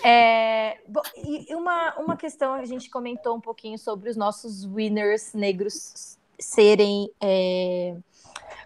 É, 0.03 0.77
e 1.17 1.55
uma, 1.55 1.95
uma 1.97 2.17
questão, 2.17 2.53
a 2.53 2.65
gente 2.65 2.89
comentou 2.89 3.35
um 3.35 3.41
pouquinho 3.41 3.77
sobre 3.77 4.09
os 4.09 4.17
nossos 4.17 4.65
winners 4.65 5.33
negros 5.33 6.17
serem 6.37 7.09
é, 7.21 7.95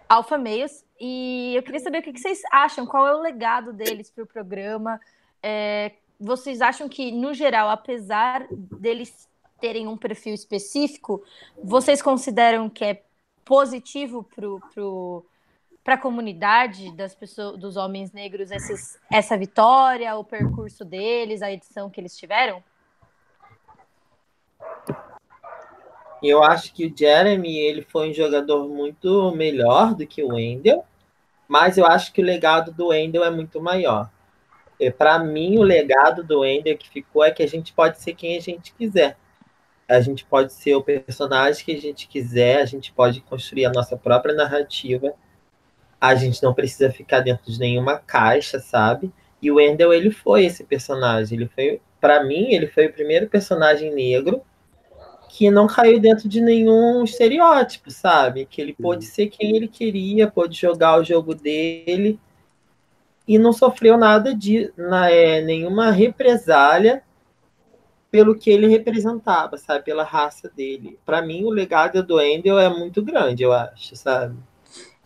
alfa 0.08 0.36
meios, 0.36 0.84
e 1.00 1.54
eu 1.54 1.62
queria 1.62 1.80
saber 1.80 1.98
o 1.98 2.02
que 2.02 2.18
vocês 2.18 2.42
acham, 2.50 2.84
qual 2.84 3.06
é 3.06 3.14
o 3.14 3.20
legado 3.20 3.72
deles 3.72 4.10
para 4.10 4.24
o 4.24 4.26
programa. 4.26 5.00
É, 5.42 5.92
vocês 6.18 6.60
acham 6.60 6.88
que, 6.88 7.10
no 7.10 7.32
geral, 7.32 7.70
apesar 7.70 8.46
deles 8.50 9.28
terem 9.60 9.86
um 9.86 9.96
perfil 9.96 10.34
específico, 10.34 11.22
vocês 11.62 12.02
consideram 12.02 12.68
que 12.68 12.84
é 12.84 13.02
positivo 13.44 14.22
para 14.34 14.46
a 15.84 15.98
comunidade 15.98 16.94
das 16.94 17.14
pessoas, 17.14 17.58
dos 17.58 17.76
homens 17.76 18.12
negros, 18.12 18.50
esses, 18.50 18.98
essa 19.10 19.36
vitória, 19.36 20.14
o 20.16 20.24
percurso 20.24 20.84
deles, 20.84 21.42
a 21.42 21.50
edição 21.50 21.90
que 21.90 22.00
eles 22.00 22.16
tiveram? 22.16 22.62
Eu 26.22 26.42
acho 26.42 26.74
que 26.74 26.86
o 26.86 26.94
Jeremy 26.96 27.58
ele 27.58 27.82
foi 27.82 28.10
um 28.10 28.14
jogador 28.14 28.68
muito 28.68 29.32
melhor 29.34 29.94
do 29.94 30.06
que 30.06 30.22
o 30.22 30.34
Wendell, 30.34 30.84
mas 31.48 31.78
eu 31.78 31.86
acho 31.86 32.12
que 32.12 32.20
o 32.20 32.24
legado 32.24 32.72
do 32.72 32.88
Wendell 32.88 33.24
é 33.24 33.30
muito 33.30 33.60
maior. 33.60 34.10
Para 34.98 35.18
mim, 35.18 35.58
o 35.58 35.62
legado 35.62 36.22
do 36.22 36.40
Wendell 36.40 36.76
que 36.76 36.88
ficou 36.88 37.24
é 37.24 37.30
que 37.30 37.42
a 37.42 37.48
gente 37.48 37.72
pode 37.72 38.00
ser 38.00 38.14
quem 38.14 38.36
a 38.36 38.40
gente 38.40 38.74
quiser 38.74 39.16
a 39.90 40.00
gente 40.00 40.24
pode 40.24 40.52
ser 40.52 40.76
o 40.76 40.82
personagem 40.82 41.64
que 41.64 41.72
a 41.72 41.80
gente 41.80 42.06
quiser, 42.06 42.62
a 42.62 42.64
gente 42.64 42.92
pode 42.92 43.20
construir 43.22 43.66
a 43.66 43.72
nossa 43.72 43.96
própria 43.96 44.32
narrativa. 44.32 45.12
A 46.00 46.14
gente 46.14 46.42
não 46.42 46.54
precisa 46.54 46.90
ficar 46.90 47.20
dentro 47.20 47.50
de 47.50 47.58
nenhuma 47.58 47.98
caixa, 47.98 48.58
sabe? 48.58 49.12
E 49.42 49.50
o 49.50 49.56
Wendell, 49.56 49.92
ele 49.92 50.10
foi 50.10 50.44
esse 50.46 50.64
personagem. 50.64 51.38
Ele 51.38 51.48
foi, 51.48 51.80
para 52.00 52.24
mim, 52.24 52.52
ele 52.52 52.66
foi 52.66 52.86
o 52.86 52.92
primeiro 52.92 53.28
personagem 53.28 53.94
negro 53.94 54.42
que 55.28 55.50
não 55.50 55.66
caiu 55.66 56.00
dentro 56.00 56.28
de 56.28 56.40
nenhum 56.40 57.04
estereótipo, 57.04 57.90
sabe? 57.90 58.46
Que 58.46 58.60
ele 58.60 58.74
pôde 58.74 59.04
ser 59.04 59.28
quem 59.28 59.56
ele 59.56 59.68
queria, 59.68 60.28
pôde 60.28 60.58
jogar 60.58 60.98
o 60.98 61.04
jogo 61.04 61.34
dele 61.34 62.18
e 63.26 63.38
não 63.38 63.52
sofreu 63.52 63.96
nada 63.96 64.34
de 64.34 64.72
na, 64.76 65.08
é, 65.08 65.40
nenhuma 65.40 65.92
represália 65.92 67.02
pelo 68.10 68.34
que 68.34 68.50
ele 68.50 68.66
representava, 68.66 69.56
sabe? 69.56 69.84
Pela 69.84 70.02
raça 70.02 70.50
dele. 70.54 70.98
Para 71.06 71.22
mim, 71.22 71.44
o 71.44 71.50
legado 71.50 72.02
do 72.02 72.20
Endel 72.20 72.58
é 72.58 72.68
muito 72.68 73.00
grande, 73.00 73.44
eu 73.44 73.52
acho, 73.52 73.94
sabe? 73.94 74.36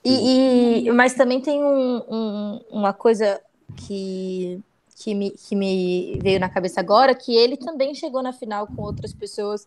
E, 0.05 0.87
e 0.87 0.93
mas 0.93 1.15
também 1.15 1.41
tem 1.41 1.63
um, 1.63 2.03
um, 2.09 2.61
uma 2.71 2.93
coisa 2.93 3.41
que, 3.77 4.61
que, 4.97 5.15
me, 5.15 5.31
que 5.31 5.57
me 5.57 6.19
veio 6.23 6.39
na 6.39 6.49
cabeça 6.49 6.81
agora, 6.81 7.15
que 7.15 7.35
ele 7.35 7.57
também 7.57 7.95
chegou 7.95 8.23
na 8.23 8.33
final 8.33 8.67
com 8.67 8.83
outras 8.83 9.13
pessoas 9.13 9.67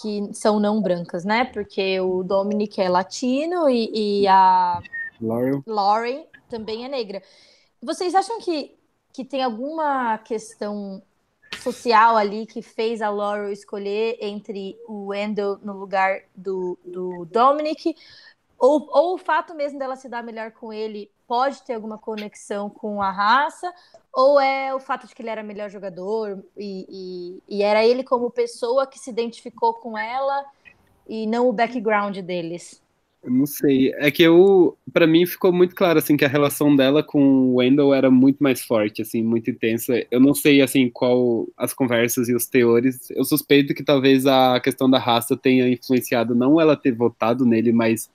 que 0.00 0.30
são 0.32 0.58
não 0.58 0.80
brancas, 0.80 1.24
né? 1.24 1.44
Porque 1.44 2.00
o 2.00 2.22
Dominic 2.22 2.80
é 2.80 2.88
latino 2.88 3.68
e, 3.68 4.22
e 4.22 4.28
a 4.28 4.80
Lauren. 5.20 5.62
Lauren 5.66 6.24
também 6.48 6.84
é 6.84 6.88
negra. 6.88 7.22
Vocês 7.82 8.14
acham 8.14 8.40
que, 8.40 8.76
que 9.12 9.24
tem 9.24 9.42
alguma 9.42 10.18
questão 10.18 11.02
social 11.62 12.16
ali 12.16 12.46
que 12.46 12.62
fez 12.62 13.02
a 13.02 13.10
Laurel 13.10 13.52
escolher 13.52 14.16
entre 14.20 14.78
o 14.86 15.06
Wendell 15.06 15.58
no 15.62 15.74
lugar 15.74 16.22
do, 16.34 16.78
do 16.84 17.24
Dominic, 17.26 17.94
ou, 18.60 18.86
ou 18.92 19.14
o 19.14 19.18
fato 19.18 19.54
mesmo 19.54 19.78
dela 19.78 19.96
se 19.96 20.08
dar 20.08 20.22
melhor 20.22 20.52
com 20.52 20.70
ele 20.70 21.10
pode 21.26 21.62
ter 21.62 21.74
alguma 21.74 21.96
conexão 21.96 22.68
com 22.68 23.00
a 23.00 23.10
raça, 23.10 23.72
ou 24.12 24.38
é 24.38 24.74
o 24.74 24.80
fato 24.80 25.06
de 25.06 25.14
que 25.14 25.22
ele 25.22 25.30
era 25.30 25.42
melhor 25.42 25.70
jogador 25.70 26.44
e, 26.56 26.86
e, 27.48 27.56
e 27.56 27.62
era 27.62 27.84
ele 27.86 28.04
como 28.04 28.30
pessoa 28.30 28.86
que 28.86 28.98
se 28.98 29.10
identificou 29.10 29.74
com 29.74 29.96
ela 29.96 30.44
e 31.08 31.26
não 31.26 31.48
o 31.48 31.52
background 31.52 32.18
deles? 32.18 32.82
Eu 33.22 33.30
não 33.30 33.46
sei. 33.46 33.92
É 33.94 34.10
que 34.10 34.22
eu, 34.22 34.76
para 34.92 35.06
mim, 35.06 35.24
ficou 35.24 35.52
muito 35.52 35.74
claro 35.74 35.98
assim 35.98 36.16
que 36.16 36.24
a 36.24 36.28
relação 36.28 36.74
dela 36.74 37.02
com 37.02 37.22
o 37.22 37.54
Wendell 37.56 37.94
era 37.94 38.10
muito 38.10 38.42
mais 38.42 38.62
forte, 38.62 39.02
assim, 39.02 39.22
muito 39.22 39.50
intensa. 39.50 40.04
Eu 40.10 40.20
não 40.20 40.34
sei 40.34 40.62
assim 40.62 40.88
qual 40.90 41.46
as 41.56 41.72
conversas 41.72 42.28
e 42.28 42.34
os 42.34 42.46
teores. 42.46 43.10
Eu 43.10 43.24
suspeito 43.24 43.74
que 43.74 43.84
talvez 43.84 44.26
a 44.26 44.58
questão 44.60 44.90
da 44.90 44.98
raça 44.98 45.36
tenha 45.36 45.68
influenciado 45.68 46.34
não 46.34 46.60
ela 46.60 46.76
ter 46.76 46.92
votado 46.92 47.44
nele, 47.44 47.72
mas 47.72 48.10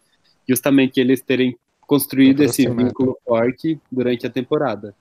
justamente 0.48 1.00
eles 1.00 1.22
terem 1.22 1.58
construído 1.82 2.42
esse 2.42 2.68
vínculo 2.68 3.18
forte 3.26 3.80
durante 3.92 4.26
a 4.26 4.30
temporada, 4.30 4.96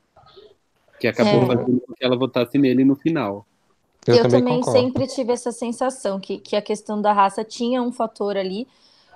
que 1.01 1.07
acabou 1.07 1.43
é. 1.43 1.47
fazendo 1.47 1.81
com 1.81 1.93
que 1.95 2.05
ela 2.05 2.17
votasse 2.17 2.59
nele 2.59 2.85
no 2.85 2.95
final. 2.95 3.47
Eu, 4.07 4.17
eu 4.17 4.23
também, 4.23 4.61
também 4.61 4.63
sempre 4.65 5.07
tive 5.07 5.33
essa 5.33 5.51
sensação 5.51 6.21
que, 6.21 6.39
que 6.39 6.55
a 6.57 6.63
questão 6.63 7.01
da 7.01 7.13
raça 7.13 7.43
tinha 7.43 7.83
um 7.83 7.91
fator 7.91 8.37
ali 8.37 8.67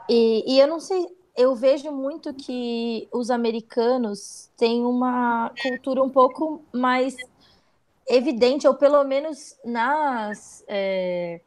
e, 0.09 0.55
e 0.55 0.59
eu 0.59 0.66
não 0.66 0.81
sei, 0.81 1.07
eu 1.37 1.55
vejo 1.55 1.93
muito 1.93 2.33
que 2.33 3.07
os 3.12 3.31
americanos 3.31 4.51
têm 4.57 4.85
uma 4.85 5.53
cultura 5.62 6.03
um 6.03 6.09
pouco 6.09 6.62
mais 6.72 7.14
evidente, 8.09 8.66
ou 8.66 8.74
pelo 8.74 9.05
menos 9.05 9.55
nas, 9.62 10.64
é, 10.66 11.43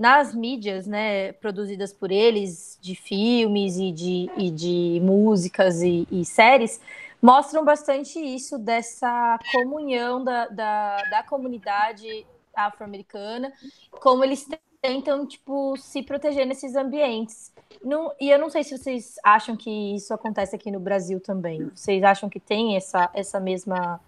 nas 0.00 0.34
mídias 0.34 0.86
né, 0.86 1.30
produzidas 1.34 1.92
por 1.92 2.10
eles, 2.10 2.78
de 2.80 2.94
filmes 2.94 3.76
e 3.76 3.92
de, 3.92 4.30
e 4.34 4.50
de 4.50 4.98
músicas 5.04 5.82
e, 5.82 6.08
e 6.10 6.24
séries, 6.24 6.80
mostram 7.20 7.62
bastante 7.62 8.18
isso 8.18 8.56
dessa 8.56 9.38
comunhão 9.52 10.24
da, 10.24 10.46
da, 10.46 11.02
da 11.02 11.22
comunidade 11.22 12.26
afro-americana, 12.56 13.52
como 14.00 14.24
eles 14.24 14.48
tentam, 14.80 15.26
tipo, 15.26 15.76
se 15.76 16.02
proteger 16.02 16.46
nesses 16.46 16.76
ambientes. 16.76 17.52
Não, 17.84 18.10
e 18.18 18.30
eu 18.30 18.38
não 18.38 18.48
sei 18.48 18.64
se 18.64 18.78
vocês 18.78 19.16
acham 19.22 19.54
que 19.54 19.94
isso 19.94 20.14
acontece 20.14 20.56
aqui 20.56 20.70
no 20.70 20.80
Brasil 20.80 21.20
também. 21.20 21.70
Vocês 21.74 22.02
acham 22.02 22.30
que 22.30 22.40
tem 22.40 22.74
essa, 22.74 23.10
essa 23.12 23.38
mesma. 23.38 24.00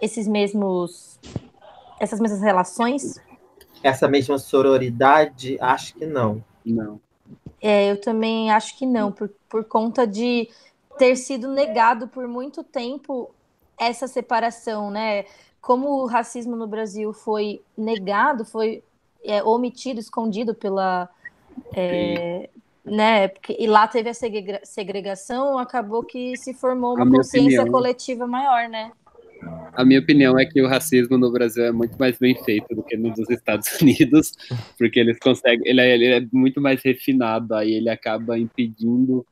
Esses 0.00 0.28
mesmos. 0.28 1.18
Essas 1.98 2.20
mesmas 2.20 2.40
relações? 2.40 3.20
Essa 3.82 4.08
mesma 4.08 4.38
sororidade? 4.38 5.56
Acho 5.60 5.94
que 5.94 6.06
não. 6.06 6.42
Não. 6.64 7.00
É, 7.60 7.90
eu 7.90 8.00
também 8.00 8.50
acho 8.50 8.76
que 8.78 8.86
não, 8.86 9.12
por, 9.12 9.30
por 9.48 9.64
conta 9.64 10.06
de 10.06 10.48
ter 10.98 11.16
sido 11.16 11.48
negado 11.48 12.08
por 12.08 12.26
muito 12.26 12.62
tempo 12.62 13.30
essa 13.78 14.06
separação, 14.06 14.90
né? 14.90 15.24
Como 15.60 16.02
o 16.02 16.06
racismo 16.06 16.56
no 16.56 16.66
Brasil 16.66 17.12
foi 17.12 17.62
negado, 17.76 18.44
foi 18.44 18.82
é, 19.24 19.42
omitido, 19.42 20.00
escondido 20.00 20.54
pela. 20.54 21.08
É, 21.74 22.48
né, 22.82 23.28
porque, 23.28 23.56
e 23.58 23.66
lá 23.66 23.86
teve 23.86 24.08
a 24.08 24.14
segregação, 24.64 25.58
acabou 25.58 26.02
que 26.02 26.36
se 26.36 26.54
formou 26.54 26.94
uma 26.94 27.08
consciência 27.08 27.66
coletiva 27.70 28.26
maior, 28.26 28.68
né? 28.68 28.90
A 29.72 29.84
minha 29.84 30.00
opinião 30.00 30.38
é 30.38 30.44
que 30.44 30.60
o 30.60 30.66
racismo 30.66 31.16
no 31.16 31.30
Brasil 31.30 31.64
é 31.64 31.72
muito 31.72 31.96
mais 31.98 32.18
bem 32.18 32.34
feito 32.44 32.74
do 32.74 32.82
que 32.82 32.96
nos 32.96 33.18
Estados 33.30 33.68
Unidos, 33.80 34.32
porque 34.78 35.00
eles 35.00 35.18
conseguem, 35.18 35.66
ele 35.66 35.80
é, 35.80 35.94
ele 35.94 36.06
é 36.06 36.26
muito 36.32 36.60
mais 36.60 36.82
refinado, 36.82 37.54
aí 37.54 37.72
ele 37.72 37.88
acaba 37.88 38.38
impedindo 38.38 39.24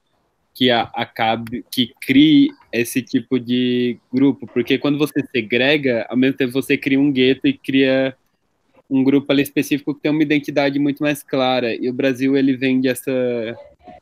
que 0.54 0.70
a, 0.70 0.82
acabe, 0.94 1.64
que 1.70 1.92
crie 2.00 2.50
esse 2.72 3.00
tipo 3.02 3.38
de 3.38 3.98
grupo, 4.12 4.46
porque 4.46 4.78
quando 4.78 4.98
você 4.98 5.24
segrega, 5.30 6.06
ao 6.08 6.16
mesmo 6.16 6.36
tempo 6.36 6.52
você 6.52 6.76
cria 6.76 6.98
um 6.98 7.12
gueto 7.12 7.46
e 7.46 7.52
cria 7.52 8.16
um 8.90 9.04
grupo 9.04 9.30
ali 9.30 9.42
específico 9.42 9.94
que 9.94 10.00
tem 10.00 10.10
uma 10.10 10.22
identidade 10.22 10.78
muito 10.78 11.02
mais 11.02 11.22
clara. 11.22 11.74
E 11.74 11.88
o 11.88 11.92
Brasil, 11.92 12.36
ele 12.36 12.56
vende 12.56 12.88
essa. 12.88 13.12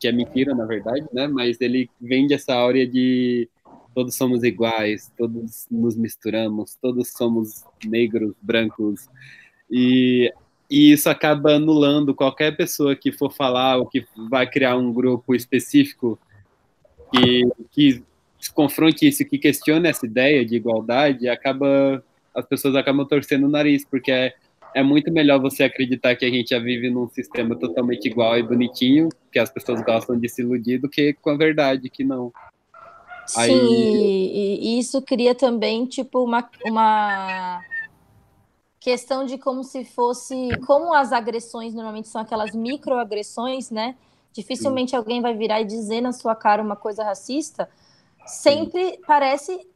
que 0.01 0.07
é 0.07 0.13
mentira, 0.13 0.55
na 0.55 0.65
verdade, 0.65 1.05
né? 1.13 1.27
Mas 1.27 1.61
ele 1.61 1.91
vende 2.01 2.35
essa 2.35 2.55
áurea 2.55 2.87
de 2.87 3.49
todos 3.97 4.15
somos 4.15 4.43
iguais, 4.43 5.11
todos 5.17 5.67
nos 5.71 5.97
misturamos, 5.97 6.75
todos 6.75 7.13
somos 7.13 7.65
negros, 7.83 8.35
brancos. 8.43 9.09
E, 9.71 10.31
e 10.71 10.93
isso 10.93 11.09
acaba 11.09 11.55
anulando 11.55 12.15
qualquer 12.15 12.55
pessoa 12.55 12.95
que 12.95 13.11
for 13.11 13.33
falar 13.33 13.79
ou 13.79 13.87
que 13.87 14.05
vai 14.29 14.47
criar 14.47 14.77
um 14.77 14.93
grupo 14.93 15.35
específico 15.35 16.19
que, 17.11 17.49
que 17.73 18.05
confronte 18.55 19.09
isso, 19.09 19.25
que 19.25 19.39
questione 19.39 19.89
essa 19.89 20.05
ideia 20.05 20.45
de 20.45 20.57
igualdade, 20.57 21.27
acaba 21.27 22.05
as 22.35 22.45
pessoas 22.45 22.77
acabam 22.77 23.07
torcendo 23.09 23.47
o 23.47 23.51
nariz, 23.51 23.83
porque 23.83 24.13
é 24.13 24.35
é 24.75 24.83
muito 24.83 25.11
melhor 25.11 25.41
você 25.41 25.63
acreditar 25.63 26.15
que 26.17 26.27
a 26.27 26.29
gente 26.29 26.51
já 26.51 26.59
vive 26.59 26.91
num 26.91 27.09
sistema 27.09 27.57
totalmente 27.57 28.05
igual 28.11 28.39
e 28.39 28.43
bonitinho, 28.43 29.09
que 29.33 29.39
as 29.39 29.49
pessoas 29.49 29.81
gostam 29.81 30.21
de 30.21 30.29
se 30.29 30.43
iludir, 30.43 30.77
do 30.77 30.87
que 30.87 31.15
com 31.15 31.31
a 31.31 31.37
verdade, 31.39 31.89
que 31.89 32.05
não. 32.05 32.31
Sim, 33.27 33.41
Aí... 33.41 34.59
e 34.63 34.79
isso 34.79 35.03
cria 35.03 35.35
também, 35.35 35.85
tipo, 35.87 36.23
uma, 36.23 36.49
uma 36.65 37.61
questão 38.81 39.25
de 39.25 39.37
como 39.37 39.65
se 39.65 39.85
fosse. 39.85 40.49
Como 40.67 40.95
as 40.95 41.13
agressões 41.13 41.75
normalmente 41.75 42.09
são 42.09 42.21
aquelas 42.21 42.55
microagressões, 42.55 43.71
né? 43.71 43.97
Dificilmente 44.33 44.91
Sim. 44.91 44.97
alguém 44.97 45.21
vai 45.21 45.35
virar 45.35 45.61
e 45.61 45.65
dizer 45.65 46.01
na 46.01 46.13
sua 46.13 46.35
cara 46.35 46.63
uma 46.63 46.77
coisa 46.77 47.03
racista. 47.03 47.69
Sempre 48.27 48.91
Sim. 48.91 49.01
parece 49.07 49.67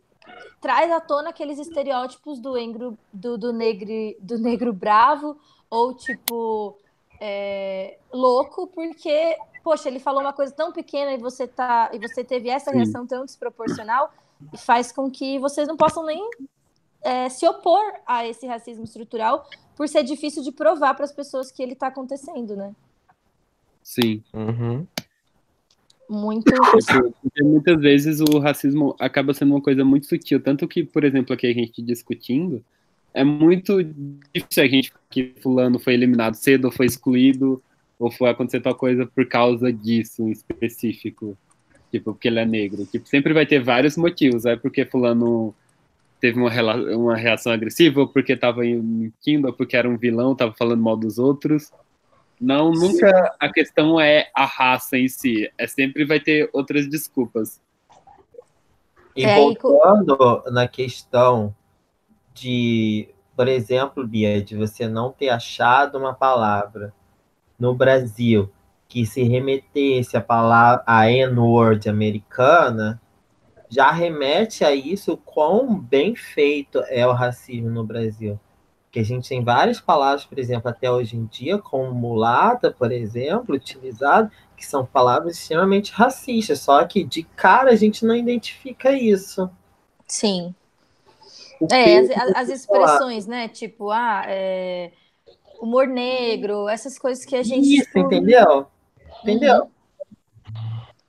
traz 0.60 0.90
à 0.92 1.00
tona 1.00 1.30
aqueles 1.30 1.58
estereótipos 1.58 2.38
do, 2.38 2.56
engro, 2.56 2.96
do, 3.12 3.38
do, 3.38 3.52
negro, 3.52 3.88
do 4.20 4.38
negro 4.38 4.72
bravo, 4.72 5.36
ou 5.68 5.94
tipo, 5.94 6.76
é, 7.20 7.98
louco, 8.12 8.66
porque, 8.66 9.36
poxa, 9.62 9.88
ele 9.88 9.98
falou 9.98 10.20
uma 10.20 10.32
coisa 10.32 10.52
tão 10.52 10.72
pequena 10.72 11.12
e 11.12 11.18
você, 11.18 11.46
tá, 11.46 11.90
e 11.92 11.98
você 11.98 12.24
teve 12.24 12.48
essa 12.48 12.70
reação 12.70 13.06
tão 13.06 13.24
desproporcional, 13.24 14.12
e 14.52 14.58
faz 14.58 14.90
com 14.90 15.10
que 15.10 15.38
vocês 15.38 15.68
não 15.68 15.76
possam 15.76 16.04
nem 16.04 16.28
é, 17.02 17.28
se 17.28 17.46
opor 17.46 17.92
a 18.06 18.26
esse 18.26 18.46
racismo 18.46 18.84
estrutural, 18.84 19.48
por 19.76 19.88
ser 19.88 20.02
difícil 20.02 20.42
de 20.42 20.52
provar 20.52 20.94
para 20.94 21.04
as 21.04 21.12
pessoas 21.12 21.50
que 21.50 21.62
ele 21.62 21.72
está 21.72 21.86
acontecendo, 21.86 22.56
né? 22.56 22.74
Sim. 23.82 24.22
Uhum 24.32 24.86
muito. 26.10 26.52
Porque 27.22 27.42
muitas 27.42 27.80
vezes 27.80 28.20
o 28.20 28.38
racismo 28.40 28.96
acaba 28.98 29.32
sendo 29.32 29.54
uma 29.54 29.60
coisa 29.60 29.84
muito 29.84 30.06
sutil. 30.06 30.40
Tanto 30.42 30.66
que, 30.66 30.82
por 30.82 31.04
exemplo, 31.04 31.32
aqui 31.32 31.46
a 31.46 31.54
gente 31.54 31.80
discutindo, 31.80 32.62
é 33.14 33.22
muito 33.22 33.82
difícil 34.34 34.62
a 34.62 34.66
gente 34.66 34.92
que 35.08 35.32
fulano 35.40 35.78
foi 35.78 35.94
eliminado 35.94 36.34
cedo 36.34 36.66
ou 36.66 36.72
foi 36.72 36.86
excluído 36.86 37.62
ou 38.00 38.10
foi 38.10 38.30
acontecer 38.30 38.60
tal 38.60 38.74
coisa 38.74 39.06
por 39.06 39.26
causa 39.26 39.70
disso 39.70 40.22
em 40.22 40.32
específico. 40.32 41.36
Tipo, 41.90 42.14
porque 42.14 42.28
ele 42.28 42.40
é 42.40 42.46
negro. 42.46 42.86
Tipo, 42.86 43.06
sempre 43.06 43.34
vai 43.34 43.44
ter 43.44 43.62
vários 43.62 43.96
motivos. 43.98 44.46
É 44.46 44.56
porque 44.56 44.86
fulano 44.86 45.54
teve 46.18 46.40
uma, 46.40 46.50
uma 46.96 47.16
reação 47.16 47.52
agressiva, 47.52 48.00
ou 48.00 48.08
porque 48.08 48.36
tava 48.36 48.62
mentindo, 48.62 49.48
ou 49.48 49.52
porque 49.52 49.76
era 49.76 49.88
um 49.88 49.98
vilão, 49.98 50.34
tava 50.34 50.54
falando 50.54 50.82
mal 50.82 50.96
dos 50.96 51.18
outros. 51.18 51.70
Não, 52.40 52.72
nunca 52.72 53.36
a 53.38 53.52
questão 53.52 54.00
é 54.00 54.30
a 54.34 54.46
raça 54.46 54.96
em 54.96 55.08
si. 55.08 55.50
É 55.58 55.66
sempre 55.66 56.06
vai 56.06 56.18
ter 56.18 56.48
outras 56.54 56.88
desculpas. 56.88 57.60
E 59.14 59.26
é, 59.26 59.34
voltando 59.36 60.42
na 60.50 60.66
questão 60.66 61.54
de, 62.32 63.10
por 63.36 63.46
exemplo, 63.46 64.06
Bia, 64.06 64.40
de 64.40 64.56
você 64.56 64.88
não 64.88 65.12
ter 65.12 65.28
achado 65.28 65.98
uma 65.98 66.14
palavra 66.14 66.94
no 67.60 67.74
Brasil 67.74 68.50
que 68.88 69.06
se 69.06 69.22
remetesse 69.22 70.16
a 70.16 70.20
palavra 70.20 70.82
a 70.84 71.08
N-word 71.08 71.88
americana, 71.88 73.00
já 73.68 73.92
remete 73.92 74.64
a 74.64 74.74
isso 74.74 75.16
quão 75.16 75.78
bem 75.78 76.16
feito 76.16 76.82
é 76.88 77.06
o 77.06 77.12
racismo 77.12 77.70
no 77.70 77.84
Brasil 77.84 78.40
que 78.90 78.98
a 78.98 79.04
gente 79.04 79.28
tem 79.28 79.42
várias 79.42 79.80
palavras, 79.80 80.24
por 80.24 80.38
exemplo, 80.38 80.68
até 80.68 80.90
hoje 80.90 81.16
em 81.16 81.24
dia, 81.26 81.58
como 81.58 81.94
mulata, 81.94 82.72
por 82.72 82.90
exemplo, 82.90 83.54
utilizado, 83.54 84.30
que 84.56 84.66
são 84.66 84.84
palavras 84.84 85.36
extremamente 85.36 85.92
racistas, 85.92 86.60
só 86.60 86.84
que 86.84 87.04
de 87.04 87.22
cara 87.22 87.70
a 87.70 87.76
gente 87.76 88.04
não 88.04 88.16
identifica 88.16 88.92
isso. 88.92 89.48
Sim. 90.06 90.54
é, 91.70 91.98
as, 91.98 92.36
as 92.36 92.48
expressões, 92.48 93.26
né? 93.26 93.48
Tipo, 93.48 93.90
ah, 93.90 94.24
é, 94.26 94.90
humor 95.60 95.86
negro, 95.86 96.68
essas 96.68 96.98
coisas 96.98 97.24
que 97.24 97.36
a 97.36 97.42
gente. 97.42 97.76
Isso, 97.76 97.86
tipo... 97.86 97.98
entendeu? 98.00 98.66
Entendeu? 99.22 99.62
Uhum. 99.62 99.70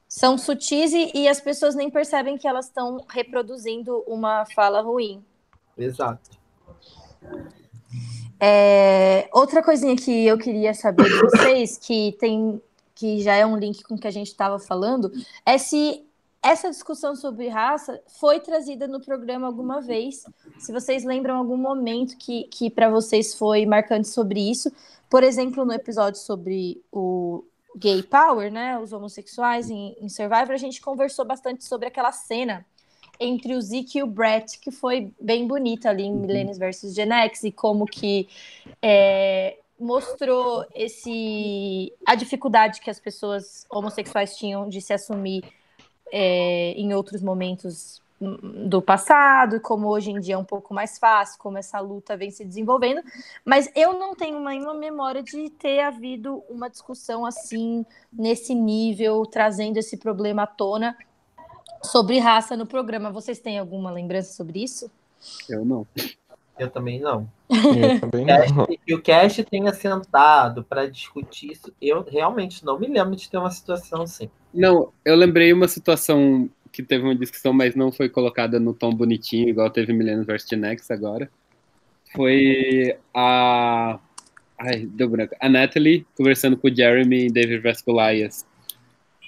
São 0.08 0.38
sutis 0.38 0.92
e, 0.94 1.12
e 1.16 1.28
as 1.28 1.40
pessoas 1.40 1.74
nem 1.74 1.90
percebem 1.90 2.38
que 2.38 2.48
elas 2.48 2.66
estão 2.66 3.04
reproduzindo 3.10 4.04
uma 4.06 4.46
fala 4.54 4.82
ruim. 4.82 5.24
Exato. 5.78 6.32
É, 8.40 9.30
outra 9.32 9.64
coisinha 9.64 9.96
que 9.96 10.26
eu 10.26 10.38
queria 10.38 10.74
saber 10.74 11.06
de 11.06 11.20
vocês, 11.22 11.78
que 11.78 12.16
tem 12.20 12.62
que 12.94 13.20
já 13.22 13.34
é 13.36 13.44
um 13.44 13.58
link 13.58 13.82
com 13.84 13.96
o 13.96 13.98
que 13.98 14.08
a 14.08 14.12
gente 14.12 14.28
estava 14.28 14.60
falando, 14.60 15.12
é 15.44 15.58
se 15.58 16.06
essa 16.44 16.70
discussão 16.70 17.16
sobre 17.16 17.48
raça 17.48 18.02
foi 18.20 18.40
trazida 18.40 18.88
no 18.88 19.00
programa 19.00 19.46
alguma 19.46 19.80
vez. 19.80 20.26
Se 20.58 20.72
vocês 20.72 21.04
lembram 21.04 21.36
algum 21.36 21.58
momento 21.58 22.18
que, 22.18 22.46
que 22.46 22.70
para 22.70 22.90
vocês 22.90 23.36
foi 23.36 23.66
marcante 23.66 24.08
sobre 24.08 24.50
isso, 24.50 24.72
por 25.10 25.24
exemplo, 25.24 25.64
no 25.64 25.74
episódio 25.74 26.20
sobre 26.20 26.82
o 26.92 27.44
gay 27.76 28.02
power, 28.02 28.52
né, 28.52 28.80
os 28.80 28.92
homossexuais 28.92 29.70
em, 29.70 29.96
em 30.00 30.10
Survivor, 30.10 30.52
a 30.52 30.58
gente 30.58 30.82
conversou 30.82 31.26
bastante 31.26 31.64
sobre 31.64 31.88
aquela 31.88 32.12
cena 32.12 32.66
entre 33.20 33.54
o 33.54 33.62
Zeke 33.62 34.00
e 34.00 34.04
o 34.04 34.08
Brett, 34.08 34.60
que 34.60 34.72
foi 34.72 35.14
bem 35.22 35.48
bonita 35.48 35.90
ali 35.90 36.04
em 36.04 36.12
uhum. 36.12 36.22
Millennials 36.22 36.58
vs 36.58 36.96
Gen 36.96 37.12
X, 37.12 37.44
e 37.44 37.52
como 37.52 37.86
que 37.86 38.28
é, 38.82 39.60
mostrou 39.80 40.66
esse 40.74 41.94
a 42.06 42.16
dificuldade 42.16 42.82
que 42.82 42.90
as 42.90 43.00
pessoas 43.00 43.66
homossexuais 43.70 44.36
tinham 44.36 44.68
de 44.68 44.82
se 44.82 44.92
assumir 44.92 45.44
é, 46.12 46.74
em 46.74 46.94
outros 46.94 47.22
momentos 47.22 48.02
do 48.22 48.82
passado, 48.82 49.60
como 49.60 49.88
hoje 49.88 50.12
em 50.12 50.20
dia 50.20 50.36
é 50.36 50.38
um 50.38 50.44
pouco 50.44 50.74
mais 50.74 51.00
fácil, 51.00 51.40
como 51.40 51.58
essa 51.58 51.80
luta 51.80 52.16
vem 52.16 52.30
se 52.30 52.46
desenvolvendo, 52.46 53.02
mas 53.44 53.72
eu 53.76 53.98
não 53.98 54.14
tenho 54.14 54.40
nenhuma 54.40 54.76
memória 54.76 55.24
de 55.24 55.50
ter 55.50 55.80
havido 55.80 56.44
uma 56.48 56.70
discussão 56.70 57.26
assim, 57.26 57.84
nesse 58.14 58.54
nível, 58.54 59.26
trazendo 59.26 59.78
esse 59.78 59.98
problema 59.98 60.44
à 60.44 60.48
tona 60.48 60.96
sobre 61.82 62.20
raça 62.20 62.56
no 62.56 62.68
programa. 62.68 63.12
Vocês 63.12 63.40
têm 63.40 63.58
alguma 63.58 63.90
lembrança 63.90 64.34
sobre 64.34 64.64
isso? 64.64 64.92
Eu 65.50 65.66
não. 65.66 65.88
Eu 66.60 66.70
também 66.70 67.00
não. 67.00 67.30
Eu 67.50 68.00
também 68.02 68.26
não. 68.26 68.66
Que 68.66 68.94
o 68.94 69.02
cast 69.02 69.44
tenha 69.44 69.74
sentado 69.74 70.64
para 70.64 70.90
discutir 70.90 71.52
isso, 71.52 71.74
eu 71.82 72.04
realmente 72.04 72.64
não 72.66 72.80
me 72.80 72.88
lembro 72.88 73.16
de 73.16 73.30
ter 73.30 73.38
uma 73.38 73.52
situação 73.52 74.04
assim. 74.04 74.30
Não, 74.54 74.92
eu 75.04 75.16
lembrei 75.16 75.52
uma 75.54 75.68
situação 75.68 76.50
que 76.72 76.82
teve 76.82 77.04
uma 77.04 77.16
discussão, 77.16 77.52
mas 77.52 77.76
não 77.76 77.92
foi 77.92 78.10
colocada 78.10 78.60
no 78.60 78.74
tom 78.74 78.94
bonitinho, 78.94 79.50
igual 79.50 79.70
teve 79.70 79.92
Millennium 79.94 80.24
vs. 80.24 80.52
Next 80.52 80.92
agora. 80.92 81.30
Foi 82.16 82.96
a. 83.14 84.00
Ai, 84.60 84.86
deu 84.86 85.10
branco. 85.10 85.36
A 85.40 85.50
Natalie 85.50 86.06
conversando 86.16 86.56
com 86.56 86.68
o 86.68 86.76
Jeremy 86.76 87.26
em 87.26 87.32
David 87.32 87.60
vs. 87.60 87.82
Goliath. 87.82 88.46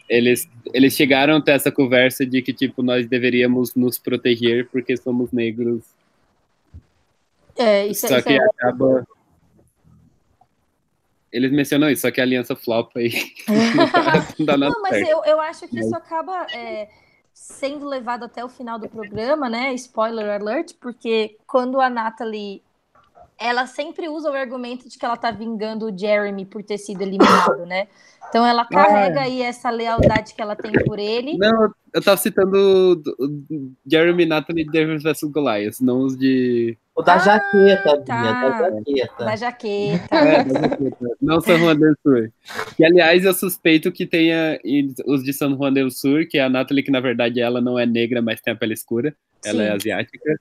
Eles, 0.08 0.48
eles 0.74 0.94
chegaram 0.94 1.38
até 1.38 1.54
essa 1.54 1.72
conversa 1.72 2.26
de 2.26 2.42
que, 2.42 2.54
tipo, 2.54 2.84
nós 2.84 3.08
deveríamos 3.08 3.74
nos 3.74 3.98
proteger 3.98 4.68
porque 4.70 4.96
somos 4.98 5.32
negros. 5.32 5.82
É, 7.58 7.88
isso, 7.88 8.08
só 8.08 8.18
isso 8.18 8.28
que 8.28 8.34
é... 8.34 8.44
acaba. 8.44 9.06
Eles 11.32 11.52
mencionam 11.52 11.90
isso, 11.90 12.04
só 12.04 12.12
que 12.12 12.22
a 12.22 12.24
aliança 12.24 12.56
flop 12.56 12.96
aí. 12.96 13.12
não, 14.40 14.46
dá 14.46 14.58
não, 14.58 14.82
mas 14.82 15.08
eu, 15.08 15.24
eu 15.26 15.42
acho 15.42 15.68
que 15.68 15.80
isso 15.80 15.96
acaba 15.96 16.46
é, 16.54 16.90
sendo 17.34 17.88
levado 17.88 18.26
até 18.26 18.46
o 18.46 18.50
final 18.50 18.78
do 18.78 18.88
programa, 18.88 19.50
né? 19.50 19.74
Spoiler 19.74 20.30
alert, 20.30 20.74
porque 20.80 21.38
quando 21.48 21.82
a 21.82 21.90
Natalie. 21.90 22.62
Ela 23.44 23.68
sempre 23.68 24.08
usa 24.08 24.32
o 24.32 24.34
argumento 24.34 24.88
de 24.88 24.98
que 24.98 25.06
ela 25.06 25.18
tá 25.18 25.30
vingando 25.30 25.88
o 25.88 25.98
Jeremy 25.98 26.46
por 26.46 26.64
ter 26.64 26.78
sido 26.78 27.02
eliminado, 27.02 27.66
né? 27.66 27.88
Então 28.30 28.46
ela 28.48 28.66
carrega 28.66 29.20
ah, 29.20 29.24
aí 29.24 29.42
essa 29.42 29.70
lealdade 29.70 30.34
que 30.34 30.42
ela 30.42 30.56
tem 30.56 30.72
por 30.86 30.98
ele. 30.98 31.38
Não, 31.38 31.70
eu 31.94 32.02
tava 32.02 32.16
citando 32.16 33.04
o 33.20 33.72
Jeremy 33.86 34.26
Natalie 34.26 34.66
Davis 34.66 35.04
vs 35.04 35.24
Goliath, 35.26 35.82
não 35.82 36.04
os 36.04 36.18
de. 36.18 36.78
O 36.96 37.02
da 37.02 37.16
ah, 37.16 37.20
jaqueta, 37.20 38.02
tá. 38.06 38.22
da 38.22 38.60
jaqueta. 38.70 39.26
Da 39.26 39.36
jaqueta. 39.36 40.16
É, 40.16 40.44
da 40.46 40.62
jaqueta. 40.62 41.06
Não 41.22 41.42
San 41.42 41.58
Juan 41.58 41.76
del 41.76 41.96
Sur. 42.02 42.32
Que, 42.78 42.86
aliás, 42.86 43.26
eu 43.26 43.34
suspeito 43.34 43.92
que 43.92 44.06
tenha 44.06 44.58
os 45.06 45.22
de 45.22 45.34
San 45.34 45.56
Juan 45.58 45.74
del 45.74 45.92
Sur, 45.92 46.26
que 46.26 46.38
é 46.38 46.44
a 46.44 46.50
Natalie, 46.50 46.84
que 46.84 46.92
na 46.92 47.02
verdade 47.02 47.42
ela 47.42 47.60
não 47.60 47.78
é 47.78 47.86
negra, 47.86 48.22
mas 48.22 48.40
tem 48.42 48.54
a 48.54 48.56
pele 48.56 48.74
escura. 48.74 49.14
Ela 49.44 49.64
é 49.64 49.66
Sim. 49.66 49.72
é 49.72 49.76
asiática. 49.76 50.40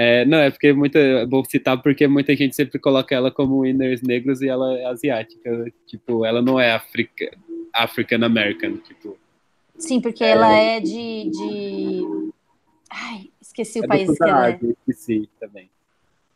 É, 0.00 0.24
não, 0.24 0.38
é 0.38 0.48
porque 0.48 0.72
muita, 0.72 0.96
é 0.96 1.26
bom 1.26 1.42
citar 1.42 1.82
porque 1.82 2.06
muita 2.06 2.36
gente 2.36 2.54
sempre 2.54 2.78
coloca 2.78 3.12
ela 3.12 3.32
como 3.32 3.62
winners 3.62 4.00
negros 4.00 4.40
e 4.40 4.48
ela 4.48 4.78
é 4.78 4.84
asiática. 4.84 5.72
Tipo, 5.88 6.24
ela 6.24 6.40
não 6.40 6.60
é 6.60 6.70
Africa, 6.70 7.36
African 7.74 8.24
American, 8.24 8.76
tipo. 8.76 9.18
Sim, 9.76 10.00
porque 10.00 10.22
é, 10.22 10.28
ela 10.28 10.54
é 10.56 10.78
de, 10.78 11.30
de... 11.32 12.30
Ai, 12.88 13.28
esqueci 13.42 13.80
o 13.80 13.84
é 13.86 13.88
país 13.88 14.16
que 14.16 14.22
ela 14.22 14.50
é. 14.50 14.60
Esqueci 14.86 15.28
também. 15.40 15.68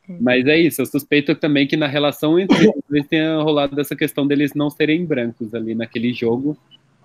Hum. 0.09 0.19
Mas 0.21 0.45
é 0.45 0.59
isso, 0.59 0.83
eu 0.83 0.87
suspeito 0.87 1.33
também 1.37 1.65
que 1.65 1.77
na 1.77 1.87
relação 1.87 2.41
entre 2.41 2.57
eles 2.91 3.07
tenha 3.07 3.37
rolado 3.43 3.81
essa 3.81 3.95
questão 3.95 4.27
deles 4.27 4.55
não 4.55 4.71
serem 4.71 5.07
brancos 5.07 5.55
ali 5.55 5.73
naquele 5.73 6.13
jogo. 6.13 6.59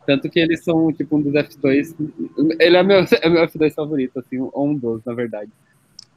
Tanto 0.07 0.27
que 0.27 0.39
eles 0.39 0.63
são, 0.63 0.91
tipo, 0.91 1.17
um 1.17 1.21
dos 1.21 1.33
F2. 1.33 1.93
Ele 2.59 2.77
é 2.77 2.81
meu, 2.81 3.05
é 3.21 3.29
meu 3.29 3.47
F2 3.47 3.75
favorito, 3.75 4.17
assim, 4.17 4.39
um 4.55 4.73
dos, 4.73 5.05
na 5.05 5.13
verdade 5.13 5.51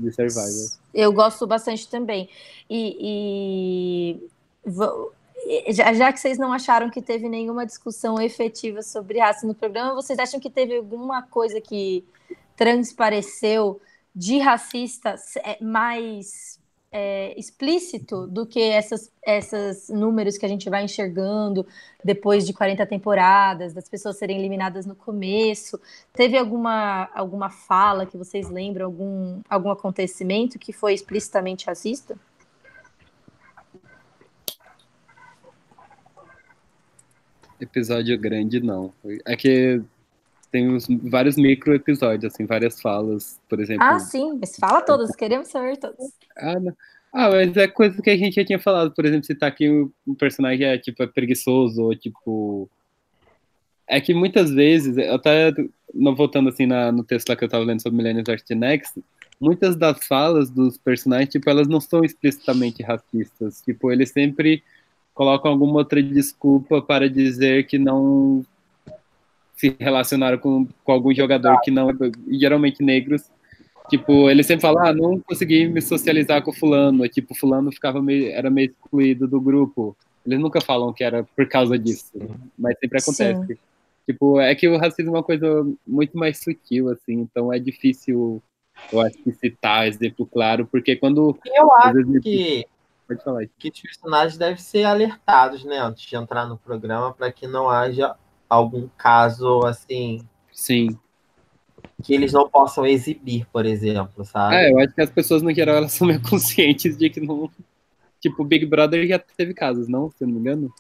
de 0.01 0.13
Survivor. 0.13 0.79
Eu 0.93 1.13
gosto 1.13 1.47
bastante 1.47 1.89
também. 1.89 2.29
E, 2.69 4.19
e 4.67 5.73
já, 5.73 6.13
que 6.13 6.21
vocês 6.21 6.39
não 6.39 6.53
acharam 6.53 6.91
que 6.91 7.01
teve 7.01 7.29
nenhuma 7.29 7.67
discussão 7.67 8.21
efetiva 8.21 8.83
sobre 8.83 9.19
raça 9.19 9.47
no 9.47 9.55
programa, 9.55 9.95
vocês 9.95 10.19
acham 10.19 10.39
que 10.39 10.51
teve 10.51 10.77
alguma 10.77 11.23
coisa 11.23 11.61
que 11.61 12.05
transpareceu 12.57 13.81
de 14.15 14.39
racista 14.39 15.15
é, 15.45 15.63
mais 15.63 16.60
é, 16.93 17.39
explícito 17.39 18.27
do 18.27 18.45
que 18.45 18.61
essas, 18.61 19.13
essas 19.23 19.89
números 19.89 20.37
que 20.37 20.45
a 20.45 20.49
gente 20.49 20.69
vai 20.69 20.85
enxergando 20.85 21.67
depois 22.05 22.45
de 22.45 22.53
40 22.53 22.85
temporadas, 22.87 23.73
das 23.73 23.89
pessoas 23.89 24.17
serem 24.17 24.39
eliminadas 24.39 24.87
no 24.87 24.97
começo. 24.97 25.81
Teve 26.13 26.37
alguma, 26.37 27.09
alguma 27.15 27.49
fala 27.49 28.07
que 28.07 28.17
vocês 28.17 28.51
lembram, 28.51 28.87
algum, 28.87 29.41
algum 29.49 29.71
acontecimento 29.71 30.59
que 30.59 30.73
foi 30.73 30.95
explicitamente 30.95 31.67
racista? 31.67 32.19
Episódio 37.61 38.19
grande, 38.19 38.59
não. 38.59 38.93
É 39.25 39.37
que 39.37 39.83
tem 40.51 40.69
uns, 40.69 40.87
vários 40.89 41.37
micro 41.37 41.75
episódios, 41.75 42.33
assim, 42.33 42.45
várias 42.45 42.81
falas, 42.81 43.41
por 43.49 43.61
exemplo. 43.61 43.85
Ah, 43.85 43.99
sim, 43.99 44.39
mas 44.39 44.57
fala 44.57 44.83
todas, 44.83 45.15
queremos 45.15 45.49
saber 45.49 45.77
todas. 45.77 46.13
Ah, 46.37 46.59
não. 46.59 46.77
Ah, 47.13 47.29
mas 47.29 47.57
é 47.57 47.67
coisa 47.67 48.01
que 48.01 48.11
a 48.11 48.17
gente 48.17 48.35
já 48.35 48.45
tinha 48.45 48.59
falado, 48.59 48.93
por 48.95 49.05
exemplo, 49.05 49.25
se 49.25 49.35
tá 49.35 49.49
aqui 49.49 49.69
um 49.69 50.15
personagem 50.15 50.65
é 50.67 50.79
tipo 50.79 51.03
é 51.03 51.07
preguiçoso, 51.07 51.83
ou 51.83 51.95
tipo. 51.95 52.71
É 53.89 54.01
que 54.01 54.15
muitas 54.15 54.53
vezes, 54.53 54.97
até 55.09 55.53
não 55.93 56.15
voltando 56.15 56.49
assim 56.49 56.67
na, 56.67 56.93
no 56.93 57.03
texto 57.03 57.29
lá 57.29 57.37
que 57.37 57.45
eu 57.45 57.49
tava 57.49 57.65
lendo 57.65 57.83
sobre 57.83 57.97
Millennium 57.97 58.23
Art 58.29 58.49
Next, 58.51 59.03
muitas 59.41 59.75
das 59.75 60.07
falas 60.07 60.49
dos 60.51 60.79
personagens, 60.79 61.31
tipo, 61.31 61.51
elas 61.51 61.67
não 61.67 61.81
são 61.81 62.05
explicitamente 62.05 62.83
racistas. 62.85 63.61
Tipo, 63.63 63.91
eles 63.91 64.11
sempre 64.11 64.63
colocam 65.13 65.51
alguma 65.51 65.79
outra 65.79 66.01
desculpa 66.01 66.81
para 66.81 67.11
dizer 67.11 67.67
que 67.67 67.79
não 67.79 68.45
se 69.61 69.77
relacionaram 69.79 70.39
com, 70.39 70.67
com 70.83 70.93
algum 70.93 71.15
jogador 71.15 71.61
que 71.61 71.71
não, 71.71 71.91
geralmente 72.31 72.83
negros, 72.83 73.31
tipo, 73.91 74.31
ele 74.31 74.43
sempre 74.43 74.63
fala, 74.63 74.89
ah, 74.89 74.95
não 74.95 75.21
consegui 75.21 75.69
me 75.69 75.83
socializar 75.83 76.43
com 76.43 76.51
fulano, 76.51 77.07
tipo, 77.09 77.35
fulano 77.35 77.71
ficava 77.71 78.01
meio, 78.01 78.31
era 78.33 78.49
meio 78.49 78.71
excluído 78.71 79.29
do 79.29 79.39
grupo. 79.39 79.95
Eles 80.25 80.39
nunca 80.39 80.63
falam 80.63 80.95
que 80.95 81.05
era 81.05 81.25
por 81.25 81.47
causa 81.47 81.79
disso, 81.79 82.13
mas 82.59 82.79
sempre 82.79 82.99
acontece. 82.99 83.47
Sim. 83.47 83.59
Tipo, 84.07 84.41
é 84.41 84.55
que 84.55 84.67
o 84.67 84.79
racismo 84.79 85.11
é 85.11 85.19
uma 85.19 85.23
coisa 85.23 85.67
muito 85.87 86.17
mais 86.17 86.43
sutil, 86.43 86.89
assim, 86.89 87.21
então 87.21 87.53
é 87.53 87.59
difícil, 87.59 88.43
eu 88.91 89.01
acho 89.03 89.19
que 89.19 89.31
citar 89.33 89.87
exemplo 89.87 90.25
claro, 90.25 90.67
porque 90.67 90.97
quando... 90.97 91.39
Eu 91.45 91.71
acho 91.75 91.93
vezes, 91.93 92.23
que... 92.23 92.67
Pode 93.07 93.23
falar. 93.23 93.45
Que 93.59 93.69
os 93.69 93.81
personagens 93.81 94.39
devem 94.39 94.57
ser 94.57 94.85
alertados, 94.85 95.65
né, 95.65 95.79
antes 95.79 96.09
de 96.09 96.17
entrar 96.17 96.47
no 96.47 96.57
programa, 96.57 97.13
para 97.13 97.31
que 97.31 97.47
não 97.47 97.69
haja 97.69 98.17
algum 98.51 98.89
caso 98.99 99.65
assim. 99.65 100.27
Sim. 100.53 100.99
Que 102.03 102.15
eles 102.15 102.33
não 102.33 102.49
possam 102.49 102.85
exibir, 102.85 103.47
por 103.53 103.65
exemplo, 103.65 104.25
sabe? 104.25 104.57
É, 104.57 104.73
eu 104.73 104.79
acho 104.81 104.95
que 104.95 105.01
as 105.01 105.11
pessoas 105.11 105.43
no 105.43 105.55
geral 105.55 105.77
elas 105.77 105.93
são 105.93 106.07
meio 106.07 106.21
conscientes 106.29 106.99
de 106.99 107.09
que 107.09 107.21
não. 107.21 107.49
Tipo, 108.21 108.45
Big 108.45 108.67
Brother 108.67 109.07
já 109.07 109.19
teve 109.19 109.55
casos, 109.55 109.89
não? 109.89 110.11
Se 110.11 110.25
eu 110.25 110.29
não 110.29 110.35
me 110.35 110.41
engano. 110.41 110.75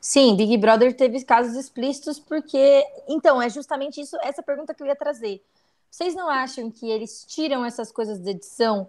Sim, 0.00 0.34
Big 0.34 0.56
Brother 0.56 0.96
teve 0.96 1.22
casos 1.24 1.54
explícitos 1.54 2.18
porque. 2.18 2.82
Então, 3.08 3.40
é 3.40 3.48
justamente 3.50 4.00
isso, 4.00 4.16
essa 4.22 4.42
pergunta 4.42 4.74
que 4.74 4.82
eu 4.82 4.86
ia 4.86 4.96
trazer. 4.96 5.42
Vocês 5.90 6.14
não 6.14 6.30
acham 6.30 6.70
que 6.70 6.88
eles 6.88 7.24
tiram 7.28 7.64
essas 7.64 7.92
coisas 7.92 8.18
da 8.18 8.30
edição 8.30 8.88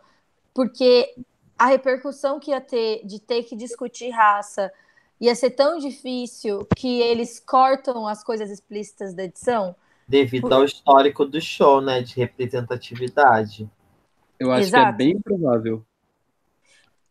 porque 0.53 1.13
a 1.57 1.65
repercussão 1.65 2.39
que 2.39 2.51
ia 2.51 2.61
ter 2.61 3.05
de 3.05 3.19
ter 3.19 3.43
que 3.43 3.55
discutir 3.55 4.09
raça, 4.09 4.71
ia 5.21 5.35
ser 5.35 5.51
tão 5.51 5.77
difícil 5.77 6.67
que 6.75 6.99
eles 6.99 7.39
cortam 7.39 8.07
as 8.07 8.23
coisas 8.23 8.49
explícitas 8.49 9.13
da 9.13 9.23
edição? 9.23 9.75
Devido 10.07 10.43
Por... 10.43 10.53
ao 10.53 10.65
histórico 10.65 11.25
do 11.25 11.39
show, 11.39 11.79
né? 11.79 12.01
De 12.01 12.15
representatividade. 12.15 13.69
Eu 14.39 14.51
acho 14.51 14.67
Exato. 14.67 14.97
que 14.97 15.03
é 15.03 15.05
bem 15.07 15.21
provável. 15.21 15.85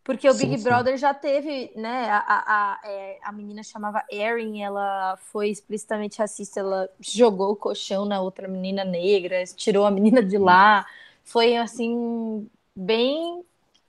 Porque 0.03 0.29
o 0.29 0.33
Sim, 0.33 0.49
Big 0.49 0.57
sim. 0.59 0.65
Brother 0.65 0.97
já 0.97 1.15
teve, 1.15 1.73
né? 1.77 2.11
A, 2.11 2.19
a, 2.19 2.73
a, 2.73 2.81
é, 2.85 3.19
a 3.23 3.33
menina 3.33 3.63
chamava 3.63 4.03
Erin, 4.11 4.61
ela 4.61 5.17
foi 5.19 5.51
explicitamente 5.51 6.19
racista, 6.19 6.61
ela 6.61 6.89
jogou 7.01 7.53
o 7.53 7.57
colchão 7.57 8.05
na 8.05 8.21
outra 8.21 8.49
menina 8.49 8.85
negra, 8.85 9.45
tirou 9.45 9.87
a 9.87 9.91
menina 9.91 10.23
de 10.23 10.37
lá. 10.39 10.87
Foi 11.23 11.57
assim, 11.57 12.49
bem, 12.75 13.45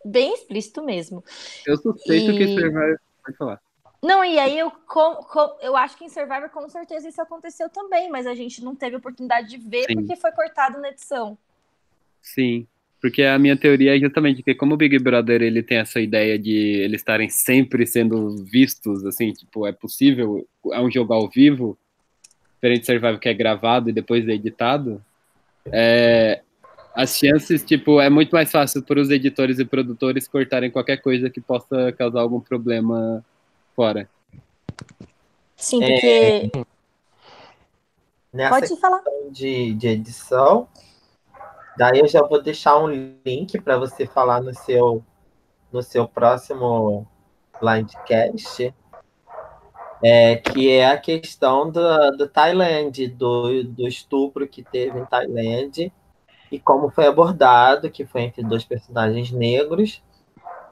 bem 0.05 0.33
explícito 0.33 0.83
mesmo. 0.83 1.23
Eu 1.65 1.77
suspeito 1.77 2.35
que 2.35 2.43
E- 2.43 2.53
Survivor. 2.53 2.99
Pode 3.23 3.37
falar. 3.37 3.61
Não, 4.03 4.25
e 4.25 4.39
aí 4.39 4.57
eu, 4.57 4.71
com- 4.71 5.15
com- 5.15 5.57
eu 5.61 5.75
acho 5.77 5.95
que 5.95 6.05
em 6.05 6.09
Survivor 6.09 6.49
com 6.49 6.67
certeza 6.67 7.07
isso 7.07 7.21
aconteceu 7.21 7.69
também, 7.69 8.09
mas 8.09 8.25
a 8.25 8.33
gente 8.33 8.63
não 8.63 8.75
teve 8.75 8.95
oportunidade 8.95 9.47
de 9.49 9.57
ver 9.57 9.85
Sim. 9.85 9.95
porque 9.95 10.15
foi 10.15 10.31
cortado 10.31 10.79
na 10.79 10.89
edição. 10.89 11.37
Sim, 12.19 12.65
porque 12.99 13.23
a 13.23 13.37
minha 13.37 13.55
teoria 13.55 13.95
é 13.95 13.99
justamente 13.99 14.41
que 14.41 14.55
como 14.55 14.73
o 14.73 14.77
Big 14.77 14.97
Brother 14.97 15.41
ele 15.43 15.61
tem 15.61 15.77
essa 15.77 15.99
ideia 15.99 16.37
de 16.39 16.51
eles 16.51 17.01
estarem 17.01 17.29
sempre 17.29 17.85
sendo 17.85 18.43
vistos, 18.43 19.05
assim, 19.05 19.33
tipo, 19.33 19.67
é 19.67 19.71
possível, 19.71 20.47
é 20.71 20.81
um 20.81 20.89
jogo 20.89 21.13
ao 21.13 21.29
vivo, 21.29 21.77
diferente 22.55 22.81
de 22.81 22.85
Survival 22.87 23.19
que 23.19 23.29
é 23.29 23.33
gravado 23.33 23.89
e 23.89 23.93
depois 23.93 24.27
é 24.27 24.33
editado, 24.33 25.03
é, 25.71 26.41
as 26.95 27.17
chances, 27.17 27.63
tipo, 27.63 28.01
é 28.01 28.09
muito 28.09 28.31
mais 28.31 28.51
fácil 28.51 28.83
para 28.83 28.99
os 28.99 29.11
editores 29.11 29.59
e 29.59 29.65
produtores 29.65 30.27
cortarem 30.27 30.71
qualquer 30.71 30.97
coisa 30.97 31.29
que 31.29 31.39
possa 31.39 31.91
causar 31.93 32.21
algum 32.21 32.39
problema 32.39 33.23
fora. 33.75 34.09
Sim, 35.55 35.83
É, 35.83 36.41
porque. 36.41 36.65
Nessa 38.33 38.59
Pode 38.61 38.79
falar. 38.79 38.99
questão 38.99 39.31
de, 39.31 39.73
de 39.73 39.87
edição, 39.89 40.67
daí 41.77 41.99
eu 41.99 42.07
já 42.07 42.21
vou 42.21 42.41
deixar 42.41 42.77
um 42.77 42.87
link 43.25 43.59
para 43.59 43.77
você 43.77 44.07
falar 44.07 44.41
no 44.41 44.53
seu, 44.55 45.03
no 45.71 45.83
seu 45.83 46.07
próximo 46.07 47.05
blindcast, 47.59 48.73
é, 50.01 50.37
que 50.37 50.71
é 50.71 50.89
a 50.89 50.97
questão 50.97 51.69
do, 51.69 52.11
do 52.11 52.27
Tailândia, 52.27 53.09
do, 53.09 53.63
do 53.65 53.87
estupro 53.87 54.47
que 54.47 54.63
teve 54.63 54.97
em 54.97 55.05
Tailândia 55.05 55.91
e 56.51 56.59
como 56.59 56.89
foi 56.89 57.07
abordado, 57.07 57.91
que 57.91 58.05
foi 58.05 58.21
entre 58.21 58.43
dois 58.43 58.63
personagens 58.63 59.31
negros. 59.31 60.01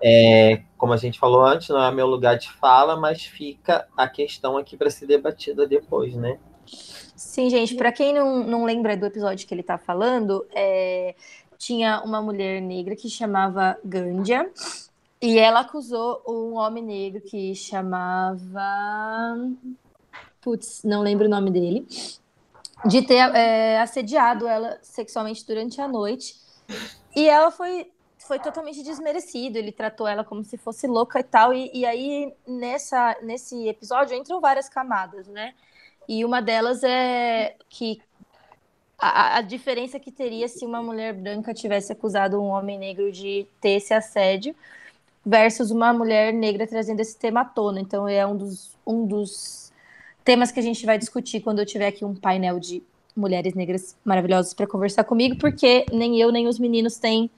É, 0.02 0.62
como 0.78 0.94
a 0.94 0.98
gente 0.98 1.20
falou 1.20 1.44
antes, 1.46 1.70
não 1.70 1.84
é 1.84 1.92
meu 1.92 2.08
lugar 2.08 2.38
de 2.38 2.52
fala, 2.54 2.96
mas 2.96 3.24
fica 3.24 3.88
a 3.98 4.08
questão 4.08 4.58
aqui 4.58 4.78
para 4.78 4.90
ser 4.90 5.06
debatida 5.06 5.68
depois, 5.68 6.16
né? 6.16 6.40
Sim, 6.66 7.50
gente, 7.50 7.76
para 7.76 7.92
quem 7.92 8.14
não, 8.14 8.44
não 8.44 8.66
lembra 8.66 8.96
do 8.96 9.06
episódio 9.06 9.48
que 9.48 9.54
ele 9.54 9.64
tá 9.64 9.78
falando, 9.78 10.46
é, 10.54 11.16
tinha 11.58 12.02
uma 12.04 12.22
mulher 12.22 12.62
negra 12.62 12.96
que 12.96 13.10
chamava 13.10 13.78
Gandia 13.84 14.50
e 15.22 15.38
ela 15.38 15.60
acusou 15.60 16.24
um 16.26 16.56
homem 16.56 16.82
negro 16.84 17.22
que 17.22 17.54
chamava. 17.54 18.64
Putz, 20.40 20.82
não 20.86 21.02
lembro 21.02 21.26
o 21.26 21.30
nome 21.30 21.52
dele. 21.52 21.86
De 22.86 23.02
ter 23.02 23.18
é, 23.36 23.82
assediado 23.82 24.48
ela 24.48 24.80
sexualmente 24.82 25.46
durante 25.46 25.82
a 25.82 25.88
noite. 25.90 26.36
E 27.14 27.28
ela 27.28 27.52
foi, 27.52 27.92
foi 28.30 28.38
totalmente 28.38 28.84
desmerecida. 28.84 29.58
Ele 29.58 29.72
tratou 29.72 30.08
ela 30.08 30.24
como 30.24 30.46
se 30.46 30.56
fosse 30.56 30.86
louca 30.86 31.20
e 31.20 31.24
tal. 31.24 31.52
E, 31.52 31.72
e 31.74 31.84
aí, 31.84 32.32
nessa, 32.48 33.18
nesse 33.24 33.68
episódio, 33.68 34.16
entram 34.16 34.40
várias 34.40 34.70
camadas, 34.70 35.28
né? 35.28 35.56
E 36.08 36.24
uma 36.24 36.40
delas 36.40 36.84
é 36.84 37.56
que 37.68 38.00
a, 39.00 39.38
a 39.38 39.42
diferença 39.42 40.00
que 40.00 40.12
teria 40.12 40.48
se 40.48 40.64
uma 40.64 40.80
mulher 40.80 41.12
branca 41.16 41.56
tivesse 41.56 41.92
acusado 41.92 42.40
um 42.40 42.50
homem 42.50 42.78
negro 42.78 43.12
de 43.12 43.48
ter 43.60 43.72
esse 43.72 43.96
assédio 43.96 44.56
versus 45.26 45.72
uma 45.72 45.92
mulher 45.92 46.32
negra 46.32 46.68
trazendo 46.68 47.00
esse 47.00 47.18
tema 47.18 47.42
à 47.42 47.46
tona. 47.46 47.82
Então 47.82 48.08
é 48.08 48.24
um 48.28 48.38
dos, 48.38 48.78
um 48.86 49.08
dos 49.08 49.74
temas 50.24 50.52
que 50.52 50.60
a 50.60 50.64
gente 50.64 50.86
vai 50.86 51.00
discutir 51.00 51.42
quando 51.42 51.60
eu 51.60 51.66
tiver 51.66 51.88
aqui 51.88 52.06
um 52.06 52.14
painel 52.14 52.60
de 52.60 52.84
mulheres 53.16 53.56
negras 53.56 53.98
maravilhosas 54.06 54.54
para 54.54 54.68
conversar 54.68 55.04
comigo, 55.04 55.36
porque 55.38 55.84
nem 55.92 56.22
eu 56.22 56.32
nem 56.32 56.48
os 56.48 56.60
meninos 56.60 56.98
têm 56.98 57.32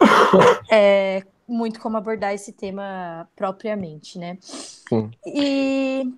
é, 0.70 1.22
muito 1.46 1.80
como 1.80 1.96
abordar 1.96 2.32
esse 2.32 2.52
tema 2.52 3.28
propriamente, 3.36 4.18
né? 4.18 4.38
Sim. 4.40 5.10
E 5.26 6.12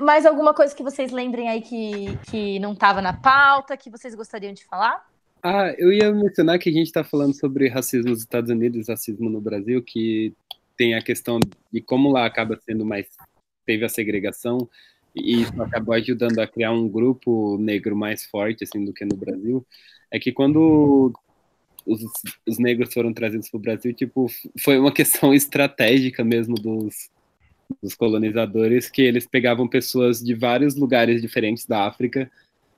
mais 0.00 0.26
alguma 0.26 0.54
coisa 0.54 0.74
que 0.74 0.82
vocês 0.82 1.12
lembrem 1.12 1.48
aí 1.48 1.60
que, 1.60 2.16
que 2.30 2.58
não 2.58 2.72
estava 2.72 3.00
na 3.00 3.12
pauta, 3.12 3.76
que 3.76 3.90
vocês 3.90 4.14
gostariam 4.14 4.52
de 4.52 4.64
falar? 4.64 5.06
Ah, 5.42 5.74
eu 5.76 5.92
ia 5.92 6.10
mencionar 6.12 6.58
que 6.58 6.70
a 6.70 6.72
gente 6.72 6.86
está 6.86 7.04
falando 7.04 7.38
sobre 7.38 7.68
racismo 7.68 8.10
nos 8.10 8.20
Estados 8.20 8.50
Unidos, 8.50 8.88
racismo 8.88 9.28
no 9.28 9.40
Brasil, 9.40 9.82
que 9.82 10.34
tem 10.76 10.94
a 10.94 11.02
questão 11.02 11.38
de 11.70 11.80
como 11.80 12.10
lá 12.10 12.24
acaba 12.24 12.58
sendo 12.64 12.84
mais 12.84 13.06
teve 13.66 13.84
a 13.84 13.88
segregação 13.88 14.68
e 15.14 15.42
isso 15.42 15.62
acabou 15.62 15.94
ajudando 15.94 16.38
a 16.38 16.46
criar 16.46 16.72
um 16.72 16.88
grupo 16.88 17.56
negro 17.58 17.96
mais 17.96 18.24
forte 18.24 18.64
assim 18.64 18.84
do 18.84 18.92
que 18.92 19.04
no 19.04 19.16
Brasil. 19.16 19.64
É 20.10 20.18
que 20.18 20.32
quando 20.32 21.12
os, 21.86 22.02
os 22.46 22.58
negros 22.58 22.92
foram 22.92 23.12
trazidos 23.12 23.48
para 23.48 23.58
o 23.58 23.60
Brasil, 23.60 23.92
tipo, 23.92 24.26
foi 24.58 24.78
uma 24.78 24.92
questão 24.92 25.32
estratégica 25.34 26.24
mesmo 26.24 26.54
dos, 26.54 27.10
dos 27.82 27.94
colonizadores, 27.94 28.90
que 28.90 29.02
eles 29.02 29.26
pegavam 29.26 29.68
pessoas 29.68 30.20
de 30.20 30.34
vários 30.34 30.74
lugares 30.74 31.20
diferentes 31.20 31.66
da 31.66 31.86
África 31.86 32.30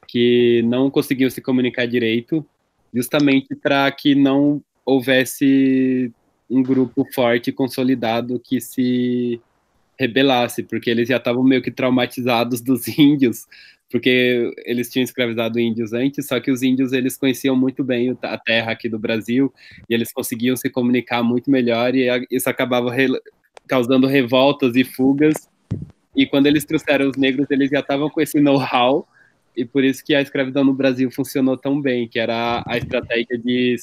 que 0.07 0.63
não 0.63 0.91
conseguiam 0.91 1.29
se 1.29 1.41
comunicar 1.41 1.87
direito, 1.87 2.47
justamente 2.95 3.55
para 3.57 3.91
que 3.91 4.15
não 4.15 4.63
houvesse 4.85 6.13
um 6.49 6.63
grupo 6.63 7.05
forte 7.13 7.51
consolidado 7.51 8.39
que 8.39 8.61
se 8.61 9.41
rebelasse, 9.99 10.63
porque 10.63 10.91
eles 10.91 11.09
já 11.09 11.17
estavam 11.17 11.43
meio 11.43 11.63
que 11.63 11.71
traumatizados 11.71 12.61
dos 12.61 12.87
índios, 12.99 13.47
porque 13.91 14.53
eles 14.65 14.91
tinham 14.91 15.05
escravizado 15.05 15.61
índios 15.61 15.93
antes, 15.93 16.27
só 16.27 16.41
que 16.41 16.51
os 16.51 16.63
índios 16.63 16.93
eles 16.93 17.17
conheciam 17.17 17.57
muito 17.57 17.85
bem 17.85 18.17
a 18.23 18.39
terra 18.39 18.73
aqui 18.73 18.89
do 18.89 18.99
Brasil 18.99 19.53
e 19.89 19.95
eles 19.95 20.13
conseguiam 20.13 20.57
se 20.57 20.69
comunicar 20.69 21.23
muito 21.23 21.51
melhor 21.51 21.95
e 21.95 22.09
isso 22.31 22.51
acabava 22.51 22.93
re- 22.93 23.21
causando 23.67 24.07
revoltas 24.07 24.75
e 24.75 24.85
fugas. 24.85 25.49
E 26.15 26.27
quando 26.27 26.47
eles 26.47 26.65
trouxeram 26.65 27.09
os 27.09 27.17
negros, 27.17 27.47
eles 27.51 27.71
já 27.71 27.81
estavam 27.81 28.11
com 28.11 28.21
esse 28.21 28.41
know-how 28.41 29.07
e 29.57 29.65
por 29.65 29.85
isso 29.85 30.05
que 30.05 30.15
a 30.15 30.21
escravidão 30.21 30.65
no 30.65 30.75
Brasil 30.75 31.11
funcionou 31.11 31.57
tão 31.57 31.81
bem, 31.81 32.09
que 32.09 32.19
era 32.19 32.63
a 32.67 32.77
estratégia 32.77 33.39
de 33.39 33.77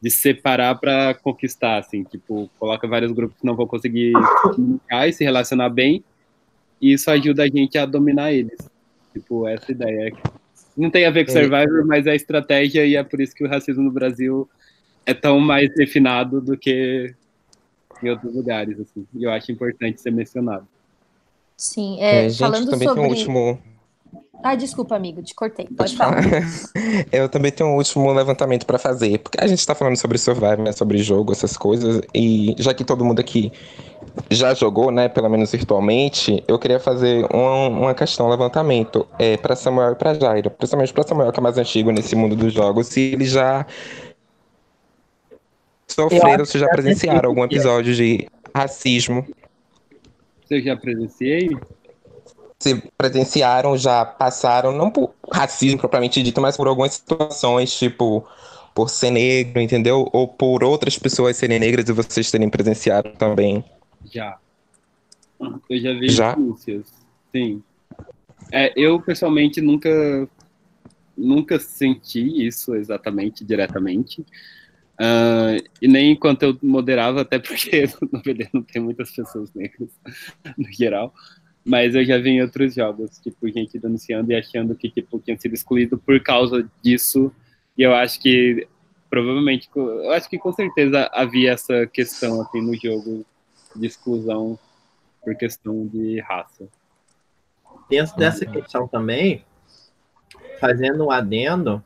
de 0.00 0.10
separar 0.10 0.74
para 0.74 1.14
conquistar, 1.14 1.78
assim, 1.78 2.04
tipo, 2.04 2.50
coloca 2.58 2.86
vários 2.86 3.12
grupos 3.12 3.38
que 3.38 3.46
não 3.46 3.56
vão 3.56 3.66
conseguir 3.66 4.12
se 4.12 4.54
comunicar 4.54 5.08
e 5.08 5.12
se 5.12 5.24
relacionar 5.24 5.70
bem, 5.70 6.04
e 6.80 6.92
isso 6.92 7.10
ajuda 7.10 7.44
a 7.44 7.48
gente 7.48 7.78
a 7.78 7.86
dominar 7.86 8.32
eles. 8.32 8.58
Tipo, 9.12 9.46
essa 9.48 9.70
ideia. 9.72 10.12
Não 10.76 10.90
tem 10.90 11.06
a 11.06 11.10
ver 11.10 11.24
com 11.24 11.30
É. 11.30 11.34
Survivor, 11.34 11.86
mas 11.86 12.06
é 12.06 12.10
a 12.10 12.14
estratégia 12.16 12.84
e 12.84 12.96
é 12.96 13.02
por 13.02 13.20
isso 13.20 13.34
que 13.34 13.44
o 13.44 13.48
racismo 13.48 13.82
no 13.82 13.90
Brasil 13.90 14.48
é 15.06 15.14
tão 15.14 15.38
mais 15.38 15.70
refinado 15.76 16.40
do 16.40 16.56
que 16.56 17.14
em 18.02 18.10
outros 18.10 18.34
lugares, 18.34 18.78
assim. 18.80 19.06
E 19.14 19.24
eu 19.24 19.30
acho 19.30 19.50
importante 19.52 20.00
ser 20.00 20.10
mencionado. 20.10 20.66
Sim, 21.56 22.00
é, 22.00 22.26
É, 22.26 22.28
gente, 22.28 22.38
falando 22.38 22.70
também 22.70 22.88
sobre. 22.88 23.02
tem 23.02 23.10
um 23.10 23.14
último. 23.14 23.62
Ah, 24.46 24.54
desculpa, 24.54 24.94
amigo, 24.94 25.22
te 25.22 25.34
cortei. 25.34 25.64
Pode 25.64 25.74
Pode 25.74 25.96
falar. 25.96 26.22
falar. 26.22 26.42
Eu 27.10 27.30
também 27.30 27.50
tenho 27.50 27.70
um 27.70 27.76
último 27.76 28.12
levantamento 28.12 28.66
para 28.66 28.78
fazer, 28.78 29.18
porque 29.20 29.40
a 29.40 29.46
gente 29.46 29.60
está 29.60 29.74
falando 29.74 29.96
sobre 29.96 30.18
Survivor, 30.18 30.58
né, 30.58 30.70
sobre 30.70 30.98
jogo, 30.98 31.32
essas 31.32 31.56
coisas, 31.56 32.02
e 32.14 32.54
já 32.58 32.74
que 32.74 32.84
todo 32.84 33.02
mundo 33.02 33.20
aqui 33.20 33.50
já 34.30 34.52
jogou, 34.52 34.90
né, 34.90 35.08
pelo 35.08 35.30
menos 35.30 35.50
virtualmente, 35.50 36.44
eu 36.46 36.58
queria 36.58 36.78
fazer 36.78 37.26
uma, 37.32 37.68
uma 37.68 37.94
questão, 37.94 38.26
um 38.26 38.28
levantamento 38.28 39.08
é, 39.18 39.38
para 39.38 39.56
Samuel 39.56 39.92
e 39.92 39.94
para 39.94 40.12
Jairo, 40.12 40.50
principalmente 40.50 40.92
para 40.92 41.04
Samuel, 41.04 41.32
que 41.32 41.40
é 41.40 41.42
mais 41.42 41.56
antigo 41.56 41.90
nesse 41.90 42.14
mundo 42.14 42.36
dos 42.36 42.52
jogos, 42.52 42.88
se 42.88 43.00
ele 43.00 43.24
já 43.24 43.66
sofreram, 45.88 46.44
se 46.44 46.58
já 46.58 46.68
presenciaram 46.68 47.30
algum 47.30 47.44
episódio 47.44 47.94
de 47.94 48.28
racismo, 48.54 49.26
Você 50.44 50.60
já 50.60 50.76
presenciei? 50.76 51.48
Se 52.64 52.82
presenciaram, 52.96 53.76
já 53.76 54.06
passaram, 54.06 54.72
não 54.72 54.90
por 54.90 55.14
racismo 55.30 55.78
propriamente 55.78 56.22
dito, 56.22 56.40
mas 56.40 56.56
por 56.56 56.66
algumas 56.66 56.94
situações, 56.94 57.78
tipo, 57.78 58.26
por 58.74 58.88
ser 58.88 59.10
negro, 59.10 59.60
entendeu? 59.60 60.08
Ou 60.12 60.26
por 60.26 60.64
outras 60.64 60.98
pessoas 60.98 61.36
serem 61.36 61.58
negras 61.58 61.86
e 61.86 61.92
vocês 61.92 62.30
terem 62.30 62.48
presenciado 62.48 63.10
também. 63.18 63.62
Já. 64.10 64.38
Eu 65.68 65.78
já 65.78 65.92
vi 65.92 66.08
Já? 66.08 66.34
denúncias. 66.34 66.86
Sim. 67.30 67.62
É, 68.50 68.72
eu, 68.74 68.98
pessoalmente, 69.00 69.60
nunca, 69.60 70.26
nunca 71.16 71.58
senti 71.58 72.46
isso 72.46 72.74
exatamente, 72.74 73.44
diretamente. 73.44 74.24
Ah, 74.98 75.56
e 75.82 75.88
nem 75.88 76.12
enquanto 76.12 76.44
eu 76.44 76.58
moderava, 76.62 77.20
até 77.20 77.38
porque 77.38 77.84
no 78.10 78.22
BD 78.22 78.48
não 78.54 78.62
tem 78.62 78.80
muitas 78.80 79.10
pessoas 79.10 79.52
negras, 79.52 79.90
no 80.56 80.72
geral. 80.72 81.12
Mas 81.64 81.94
eu 81.94 82.04
já 82.04 82.18
vi 82.18 82.30
em 82.30 82.42
outros 82.42 82.74
jogos, 82.74 83.18
tipo, 83.18 83.48
gente 83.48 83.78
denunciando 83.78 84.30
e 84.30 84.36
achando 84.36 84.74
que, 84.74 84.90
tipo, 84.90 85.18
tinha 85.18 85.38
sido 85.38 85.54
excluído 85.54 85.96
por 85.96 86.20
causa 86.20 86.68
disso. 86.82 87.32
E 87.76 87.82
eu 87.82 87.94
acho 87.94 88.20
que 88.20 88.68
provavelmente, 89.14 89.70
eu 89.76 90.10
acho 90.10 90.28
que 90.28 90.36
com 90.36 90.52
certeza 90.52 91.08
havia 91.12 91.52
essa 91.52 91.86
questão 91.86 92.40
assim 92.40 92.60
no 92.60 92.74
jogo 92.74 93.24
de 93.76 93.86
exclusão 93.86 94.58
por 95.22 95.36
questão 95.36 95.86
de 95.86 96.20
raça. 96.20 96.68
Dentro 97.88 98.16
dessa 98.16 98.44
questão 98.44 98.88
também, 98.88 99.44
fazendo 100.58 101.04
um 101.04 101.12
adendo, 101.12 101.80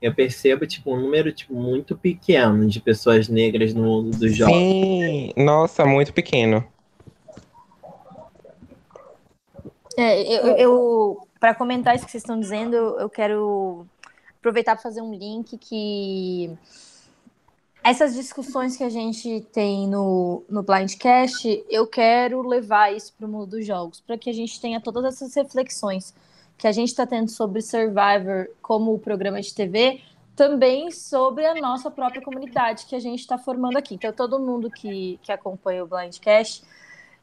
eu 0.00 0.14
percebo 0.14 0.66
tipo 0.66 0.94
um 0.94 1.00
número 1.00 1.32
tipo 1.32 1.54
muito 1.54 1.96
pequeno 1.96 2.68
de 2.68 2.80
pessoas 2.80 3.28
negras 3.28 3.72
no 3.72 3.82
mundo 3.82 4.18
dos 4.18 4.36
jogos. 4.36 4.54
Sim, 4.54 5.32
nossa, 5.38 5.86
muito 5.86 6.12
pequeno. 6.12 6.62
É, 9.96 10.22
eu, 10.22 10.56
eu 10.56 11.28
para 11.40 11.54
comentar 11.54 11.94
isso 11.94 12.04
que 12.04 12.10
vocês 12.10 12.22
estão 12.22 12.38
dizendo, 12.38 12.74
eu 12.74 13.08
quero 13.08 13.86
aproveitar 14.38 14.74
para 14.74 14.82
fazer 14.82 15.00
um 15.00 15.14
link 15.14 15.56
que 15.58 16.56
essas 17.82 18.14
discussões 18.14 18.76
que 18.76 18.82
a 18.82 18.88
gente 18.88 19.46
tem 19.52 19.86
no, 19.86 20.42
no 20.50 20.62
Blindcast, 20.62 21.64
eu 21.70 21.86
quero 21.86 22.42
levar 22.42 22.92
isso 22.92 23.12
para 23.16 23.26
o 23.26 23.30
mundo 23.30 23.46
dos 23.46 23.64
jogos, 23.64 24.00
para 24.00 24.18
que 24.18 24.28
a 24.28 24.32
gente 24.32 24.60
tenha 24.60 24.80
todas 24.80 25.04
essas 25.04 25.34
reflexões 25.34 26.12
que 26.58 26.66
a 26.66 26.72
gente 26.72 26.88
está 26.88 27.06
tendo 27.06 27.30
sobre 27.30 27.62
Survivor 27.62 28.48
como 28.60 28.92
o 28.92 28.98
programa 28.98 29.40
de 29.40 29.54
TV, 29.54 30.00
também 30.34 30.90
sobre 30.90 31.46
a 31.46 31.54
nossa 31.54 31.90
própria 31.90 32.20
comunidade 32.20 32.86
que 32.86 32.96
a 32.96 32.98
gente 32.98 33.20
está 33.20 33.38
formando 33.38 33.76
aqui. 33.76 33.94
Então, 33.94 34.12
todo 34.12 34.38
mundo 34.38 34.70
que, 34.70 35.20
que 35.22 35.30
acompanha 35.30 35.84
o 35.84 35.86
Blindcast 35.86 36.64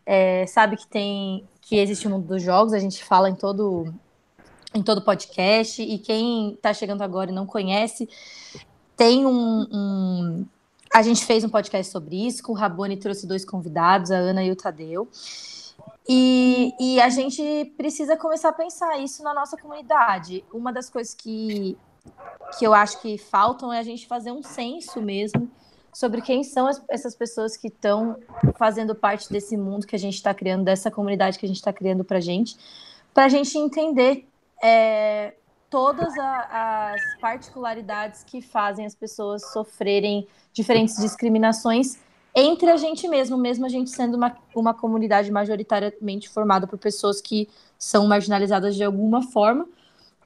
é, 0.06 0.46
sabe 0.48 0.78
que 0.78 0.88
tem 0.88 1.48
que 1.62 1.78
existe 1.78 2.08
o 2.08 2.10
mundo 2.10 2.28
dos 2.28 2.44
jogos, 2.44 2.74
a 2.74 2.80
gente 2.80 3.04
fala 3.04 3.30
em 3.30 3.36
todo 3.36 3.94
em 4.76 4.82
todo 4.82 5.04
podcast, 5.04 5.82
e 5.82 6.00
quem 6.00 6.54
está 6.54 6.74
chegando 6.74 7.04
agora 7.04 7.30
e 7.30 7.34
não 7.34 7.46
conhece, 7.46 8.10
tem 8.98 9.24
um, 9.26 9.68
um, 9.72 10.46
A 10.92 11.04
gente 11.04 11.24
fez 11.26 11.44
um 11.44 11.50
podcast 11.50 11.92
sobre 11.92 12.28
isso, 12.28 12.42
com 12.42 12.54
o 12.54 12.56
Rabone 12.56 12.98
trouxe 12.98 13.28
dois 13.28 13.46
convidados, 13.46 14.10
a 14.10 14.16
Ana 14.16 14.44
e 14.44 14.52
o 14.52 14.56
Tadeu. 14.56 15.08
E, 16.10 16.74
e 16.80 17.00
a 17.00 17.10
gente 17.10 17.74
precisa 17.78 18.18
começar 18.18 18.50
a 18.50 18.54
pensar 18.54 18.98
isso 18.98 19.24
na 19.24 19.34
nossa 19.34 19.56
comunidade. 19.56 20.44
Uma 20.52 20.74
das 20.74 20.90
coisas 20.90 21.14
que, 21.14 21.78
que 22.58 22.66
eu 22.66 22.74
acho 22.74 23.00
que 23.00 23.18
faltam 23.18 23.72
é 23.72 23.80
a 23.80 23.84
gente 23.84 24.08
fazer 24.08 24.32
um 24.32 24.42
censo 24.42 25.02
mesmo 25.02 25.50
sobre 25.94 26.22
quem 26.22 26.44
são 26.44 26.68
as, 26.68 26.84
essas 26.90 27.16
pessoas 27.16 27.56
que 27.56 27.68
estão 27.68 28.18
fazendo 28.58 28.96
parte 28.96 29.32
desse 29.32 29.56
mundo 29.56 29.86
que 29.86 29.96
a 29.96 30.00
gente 30.00 30.16
está 30.16 30.34
criando, 30.34 30.64
dessa 30.64 30.90
comunidade 30.90 31.38
que 31.38 31.46
a 31.46 31.48
gente 31.48 31.58
está 31.58 31.72
criando 31.72 32.04
para 32.04 32.20
gente, 32.20 32.58
para 33.14 33.26
a 33.26 33.30
gente 33.30 33.58
entender 33.58 34.28
é, 34.62 35.36
todas 35.70 36.18
a, 36.18 36.94
as 36.94 37.02
particularidades 37.22 38.24
que 38.24 38.42
fazem 38.42 38.86
as 38.86 38.96
pessoas 38.96 39.52
sofrerem 39.52 40.28
diferentes 40.52 40.98
discriminações 40.98 41.98
entre 42.36 42.72
a 42.72 42.78
gente 42.78 43.08
mesmo, 43.08 43.38
mesmo 43.38 43.66
a 43.66 43.70
gente 43.70 43.92
sendo 43.92 44.16
uma, 44.16 44.36
uma 44.56 44.74
comunidade 44.74 45.32
majoritariamente 45.32 46.28
formada 46.30 46.66
por 46.66 46.80
pessoas 46.80 47.22
que 47.22 47.48
são 47.78 48.08
marginalizadas 48.08 48.76
de 48.76 48.84
alguma 48.84 49.22
forma, 49.22 49.68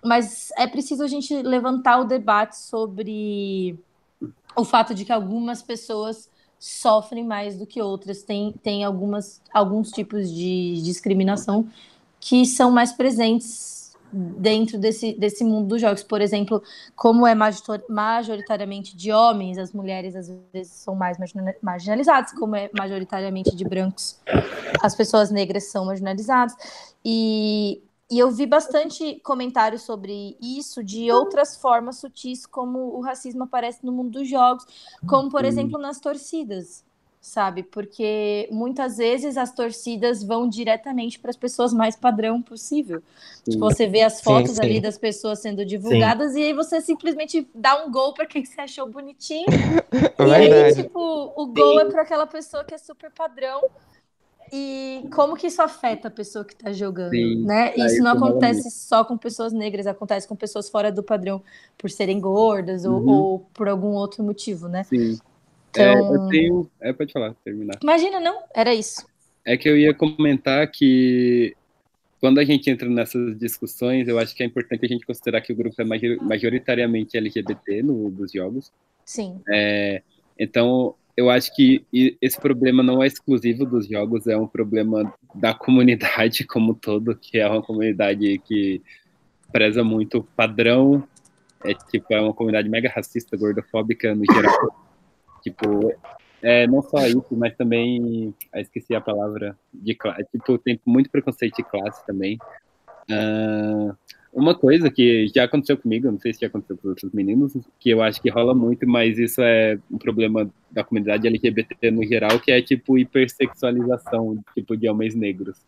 mas 0.03 0.51
é 0.57 0.65
preciso 0.67 1.03
a 1.03 1.07
gente 1.07 1.35
levantar 1.41 1.99
o 1.99 2.05
debate 2.05 2.57
sobre 2.57 3.77
o 4.57 4.65
fato 4.65 4.93
de 4.95 5.05
que 5.05 5.11
algumas 5.11 5.61
pessoas 5.61 6.29
sofrem 6.59 7.23
mais 7.23 7.57
do 7.57 7.67
que 7.67 7.81
outras, 7.81 8.23
tem, 8.23 8.53
tem 8.63 8.83
algumas, 8.83 9.41
alguns 9.53 9.91
tipos 9.91 10.29
de 10.31 10.81
discriminação 10.81 11.67
que 12.19 12.45
são 12.45 12.71
mais 12.71 12.91
presentes 12.91 13.95
dentro 14.11 14.77
desse, 14.79 15.13
desse 15.13 15.43
mundo 15.43 15.67
dos 15.67 15.81
jogos. 15.81 16.01
Por 16.01 16.21
exemplo, 16.21 16.63
como 16.95 17.27
é 17.27 17.35
majoritariamente 17.35 18.95
de 18.95 19.11
homens, 19.11 19.57
as 19.57 19.71
mulheres 19.71 20.15
às 20.15 20.31
vezes 20.51 20.73
são 20.73 20.95
mais 20.95 21.17
marginalizadas, 21.61 22.31
como 22.31 22.55
é 22.55 22.69
majoritariamente 22.75 23.55
de 23.55 23.63
brancos, 23.63 24.19
as 24.81 24.95
pessoas 24.95 25.29
negras 25.29 25.65
são 25.65 25.85
marginalizadas. 25.85 26.55
E, 27.05 27.83
e 28.09 28.19
eu 28.19 28.31
vi 28.31 28.45
bastante 28.45 29.19
comentários 29.23 29.81
sobre 29.81 30.37
isso 30.41 30.83
de 30.83 31.11
outras 31.11 31.57
formas 31.57 31.97
sutis, 31.97 32.45
como 32.45 32.95
o 32.95 33.01
racismo 33.01 33.43
aparece 33.43 33.85
no 33.85 33.91
mundo 33.91 34.19
dos 34.19 34.29
jogos, 34.29 34.65
como, 35.07 35.29
por 35.29 35.43
exemplo, 35.43 35.77
nas 35.79 35.99
torcidas 35.99 36.85
sabe? 37.27 37.61
Porque 37.61 38.47
muitas 38.51 38.97
vezes 38.97 39.37
as 39.37 39.51
torcidas 39.53 40.23
vão 40.23 40.47
diretamente 40.47 41.19
para 41.19 41.29
as 41.29 41.35
pessoas 41.35 41.73
mais 41.73 41.95
padrão 41.95 42.41
possível. 42.41 43.03
Tipo, 43.43 43.59
você 43.59 43.85
vê 43.85 44.01
as 44.01 44.21
fotos 44.21 44.51
sim, 44.51 44.55
sim. 44.55 44.61
ali 44.61 44.79
das 44.79 44.97
pessoas 44.97 45.39
sendo 45.39 45.65
divulgadas 45.65 46.33
sim. 46.33 46.39
e 46.39 46.43
aí 46.45 46.53
você 46.53 46.79
simplesmente 46.79 47.47
dá 47.53 47.83
um 47.83 47.91
gol 47.91 48.13
para 48.13 48.25
quem 48.25 48.45
você 48.45 48.61
achou 48.61 48.87
bonitinho. 48.87 49.45
e 50.19 50.31
aí, 50.31 50.75
tipo, 50.75 51.33
o 51.35 51.47
gol 51.47 51.79
é 51.81 51.85
para 51.85 52.03
aquela 52.03 52.25
pessoa 52.25 52.63
que 52.63 52.73
é 52.73 52.77
super 52.77 53.11
padrão. 53.11 53.61
E 54.51 55.07
como 55.13 55.35
que 55.35 55.47
isso 55.47 55.61
afeta 55.61 56.07
a 56.07 56.11
pessoa 56.11 56.45
que 56.45 56.53
está 56.53 56.71
jogando, 56.71 57.11
né? 57.45 57.73
Isso 57.75 58.01
não 58.01 58.11
acontece 58.11 58.69
só 58.71 59.03
com 59.03 59.17
pessoas 59.17 59.51
negras, 59.51 59.87
acontece 59.87 60.27
com 60.27 60.35
pessoas 60.35 60.69
fora 60.69 60.91
do 60.91 61.03
padrão 61.03 61.41
por 61.77 61.89
serem 61.89 62.19
gordas 62.19 62.85
uhum. 62.85 63.07
ou, 63.07 63.09
ou, 63.09 63.39
por 63.53 63.67
algum 63.67 63.89
outro 63.89 64.23
motivo, 64.23 64.67
né? 64.67 64.83
Sim. 64.83 65.19
É, 65.75 65.91
então... 65.91 66.13
É, 66.13 66.15
eu 66.15 66.27
tenho. 66.29 66.71
É, 66.79 66.93
pode 66.93 67.11
falar, 67.11 67.35
terminar. 67.43 67.77
Imagina, 67.81 68.19
não? 68.19 68.41
Era 68.55 68.73
isso. 68.73 69.05
É 69.45 69.57
que 69.57 69.69
eu 69.69 69.77
ia 69.77 69.93
comentar 69.93 70.69
que 70.71 71.55
quando 72.19 72.39
a 72.39 72.43
gente 72.43 72.69
entra 72.69 72.89
nessas 72.89 73.37
discussões, 73.37 74.07
eu 74.07 74.17
acho 74.17 74.35
que 74.35 74.43
é 74.43 74.45
importante 74.45 74.85
a 74.85 74.89
gente 74.89 75.05
considerar 75.05 75.41
que 75.41 75.53
o 75.53 75.55
grupo 75.55 75.79
é 75.81 75.85
majoritariamente 76.21 77.17
LGBT 77.17 77.83
no, 77.83 78.09
dos 78.09 78.31
jogos. 78.31 78.71
Sim. 79.05 79.39
É, 79.49 80.01
então, 80.37 80.95
eu 81.17 81.31
acho 81.31 81.53
que 81.55 81.83
esse 82.21 82.39
problema 82.39 82.83
não 82.83 83.01
é 83.01 83.07
exclusivo 83.07 83.65
dos 83.65 83.87
jogos, 83.87 84.27
é 84.27 84.37
um 84.37 84.47
problema 84.47 85.11
da 85.33 85.51
comunidade 85.51 86.45
como 86.47 86.75
todo, 86.75 87.15
que 87.15 87.39
é 87.39 87.47
uma 87.49 87.63
comunidade 87.63 88.37
que 88.45 88.83
preza 89.51 89.83
muito 89.83 90.23
padrão, 90.35 91.03
é 91.65 91.73
tipo, 91.73 92.13
é 92.13 92.21
uma 92.21 92.33
comunidade 92.33 92.69
mega 92.69 92.87
racista, 92.87 93.35
gordofóbica 93.35 94.13
no 94.13 94.23
geral. 94.31 94.87
Tipo, 95.43 95.93
é, 96.41 96.67
não 96.67 96.81
só 96.81 97.07
isso, 97.07 97.27
mas 97.31 97.55
também, 97.55 98.33
ah, 98.51 98.59
esqueci 98.59 98.93
a 98.93 98.99
palavra, 98.99 99.57
de 99.73 99.95
classe, 99.95 100.25
tipo, 100.29 100.57
tem 100.57 100.77
muito 100.85 101.09
preconceito 101.09 101.55
de 101.55 101.63
classe 101.63 102.05
também. 102.05 102.37
Uh, 103.09 103.95
uma 104.33 104.55
coisa 104.55 104.89
que 104.91 105.27
já 105.33 105.45
aconteceu 105.45 105.77
comigo, 105.77 106.11
não 106.11 106.19
sei 106.19 106.33
se 106.33 106.41
já 106.41 106.47
aconteceu 106.47 106.77
com 106.77 106.89
outros 106.89 107.11
meninos, 107.11 107.53
que 107.79 107.89
eu 107.89 108.01
acho 108.01 108.21
que 108.21 108.29
rola 108.29 108.53
muito, 108.53 108.87
mas 108.87 109.17
isso 109.17 109.41
é 109.41 109.79
um 109.89 109.97
problema 109.97 110.49
da 110.71 110.83
comunidade 110.83 111.27
LGBT 111.27 111.91
no 111.91 112.05
geral, 112.05 112.39
que 112.39 112.51
é 112.51 112.61
tipo 112.61 112.97
hipersexualização, 112.97 114.43
tipo, 114.53 114.75
de 114.75 114.89
homens 114.89 115.15
negros. 115.15 115.57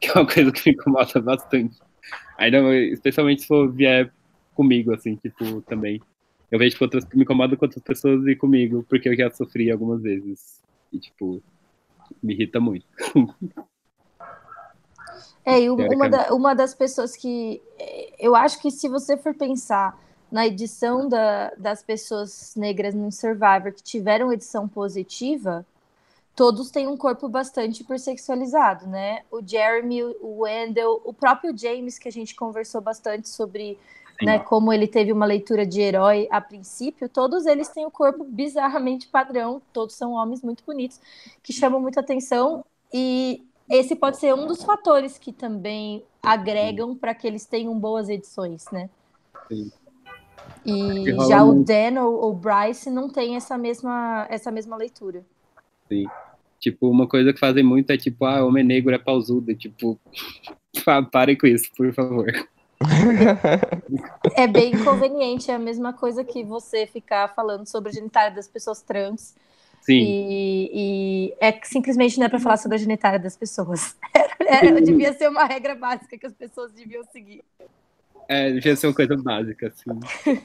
Que 0.00 0.10
é 0.10 0.12
uma 0.14 0.26
coisa 0.26 0.52
que 0.52 0.68
me 0.68 0.74
incomoda 0.74 1.20
bastante. 1.20 1.78
Ainda, 2.36 2.58
especialmente 2.76 3.42
se 3.42 3.46
for 3.46 3.72
vier 3.72 4.12
comigo, 4.52 4.92
assim, 4.92 5.16
tipo, 5.16 5.62
também. 5.62 6.00
Eu 6.50 6.58
vejo 6.58 6.76
que 6.76 6.84
outras 6.84 7.06
me 7.14 7.22
incomoda 7.22 7.56
com 7.56 7.64
outras 7.64 7.82
pessoas 7.82 8.26
e 8.26 8.36
comigo, 8.36 8.84
porque 8.88 9.08
eu 9.08 9.16
já 9.16 9.30
sofri 9.30 9.70
algumas 9.70 10.02
vezes. 10.02 10.60
E, 10.92 10.98
tipo, 10.98 11.42
me 12.22 12.34
irrita 12.34 12.60
muito. 12.60 12.84
É, 15.44 15.60
e 15.60 15.70
uma, 15.70 16.08
da, 16.08 16.34
uma 16.34 16.54
das 16.54 16.74
pessoas 16.74 17.16
que. 17.16 17.60
Eu 18.18 18.34
acho 18.34 18.60
que 18.60 18.70
se 18.70 18.88
você 18.88 19.16
for 19.16 19.34
pensar 19.34 19.98
na 20.30 20.46
edição 20.46 21.08
da, 21.08 21.52
das 21.56 21.82
pessoas 21.82 22.54
negras 22.56 22.94
no 22.94 23.12
Survivor 23.12 23.72
que 23.72 23.82
tiveram 23.82 24.32
edição 24.32 24.66
positiva, 24.66 25.64
todos 26.34 26.70
têm 26.70 26.88
um 26.88 26.96
corpo 26.96 27.28
bastante 27.28 27.82
hipersexualizado, 27.82 28.86
né? 28.86 29.22
O 29.30 29.40
Jeremy, 29.46 30.02
o 30.02 30.40
Wendell, 30.40 31.00
o 31.04 31.12
próprio 31.12 31.56
James, 31.56 31.98
que 31.98 32.08
a 32.08 32.12
gente 32.12 32.34
conversou 32.34 32.80
bastante 32.80 33.28
sobre 33.28 33.78
né, 34.22 34.38
como 34.38 34.72
ele 34.72 34.86
teve 34.86 35.12
uma 35.12 35.26
leitura 35.26 35.66
de 35.66 35.80
herói 35.80 36.28
a 36.30 36.40
princípio, 36.40 37.08
todos 37.08 37.46
eles 37.46 37.68
têm 37.68 37.84
o 37.84 37.90
corpo 37.90 38.24
bizarramente 38.24 39.08
padrão, 39.08 39.60
todos 39.72 39.94
são 39.94 40.12
homens 40.12 40.42
muito 40.42 40.62
bonitos, 40.64 41.00
que 41.42 41.52
chamam 41.52 41.80
muita 41.80 42.00
atenção, 42.00 42.64
e 42.92 43.44
esse 43.68 43.96
pode 43.96 44.18
ser 44.18 44.34
um 44.34 44.46
dos 44.46 44.62
fatores 44.62 45.18
que 45.18 45.32
também 45.32 46.04
agregam 46.22 46.94
para 46.94 47.14
que 47.14 47.26
eles 47.26 47.46
tenham 47.46 47.78
boas 47.78 48.08
edições, 48.08 48.64
né? 48.70 48.90
Sim. 49.48 49.70
E 50.64 51.04
já 51.28 51.44
muito. 51.44 51.60
o 51.60 51.64
Dan 51.64 52.02
ou 52.02 52.30
o 52.30 52.34
Bryce 52.34 52.90
não 52.90 53.08
tem 53.08 53.36
essa 53.36 53.56
mesma, 53.58 54.26
essa 54.30 54.50
mesma 54.50 54.76
leitura. 54.76 55.24
Sim. 55.88 56.06
Tipo, 56.58 56.88
uma 56.88 57.06
coisa 57.06 57.32
que 57.32 57.38
fazem 57.38 57.62
muito 57.62 57.90
é 57.90 57.96
tipo, 57.96 58.24
ah, 58.24 58.44
homem 58.44 58.64
negro 58.64 58.94
é 58.94 58.98
pausudo. 58.98 59.54
Tipo, 59.54 59.98
parem 61.12 61.36
com 61.36 61.46
isso, 61.46 61.70
por 61.76 61.92
favor. 61.92 62.26
é 64.34 64.46
bem 64.46 64.72
inconveniente, 64.74 65.50
é 65.50 65.54
a 65.54 65.58
mesma 65.58 65.92
coisa 65.92 66.24
que 66.24 66.42
você 66.42 66.86
ficar 66.86 67.34
falando 67.34 67.66
sobre 67.66 67.90
a 67.90 67.92
genitália 67.92 68.34
das 68.34 68.48
pessoas 68.48 68.80
trans. 68.80 69.34
Sim. 69.84 70.02
E, 70.02 70.70
e 70.72 71.34
é 71.38 71.52
que 71.52 71.68
simplesmente 71.68 72.18
não 72.18 72.24
é 72.24 72.28
para 72.28 72.40
falar 72.40 72.56
sobre 72.56 72.76
a 72.76 72.78
genitália 72.78 73.18
das 73.18 73.36
pessoas. 73.36 73.96
É, 74.46 74.66
é, 74.66 74.80
devia 74.80 75.12
ser 75.14 75.28
uma 75.28 75.46
regra 75.46 75.74
básica 75.74 76.18
que 76.18 76.26
as 76.26 76.32
pessoas 76.34 76.70
deviam 76.72 77.02
seguir. 77.04 77.42
É, 78.28 78.50
devia 78.50 78.76
ser 78.76 78.88
uma 78.88 78.94
coisa 78.94 79.16
básica, 79.16 79.68
assim. 79.68 79.98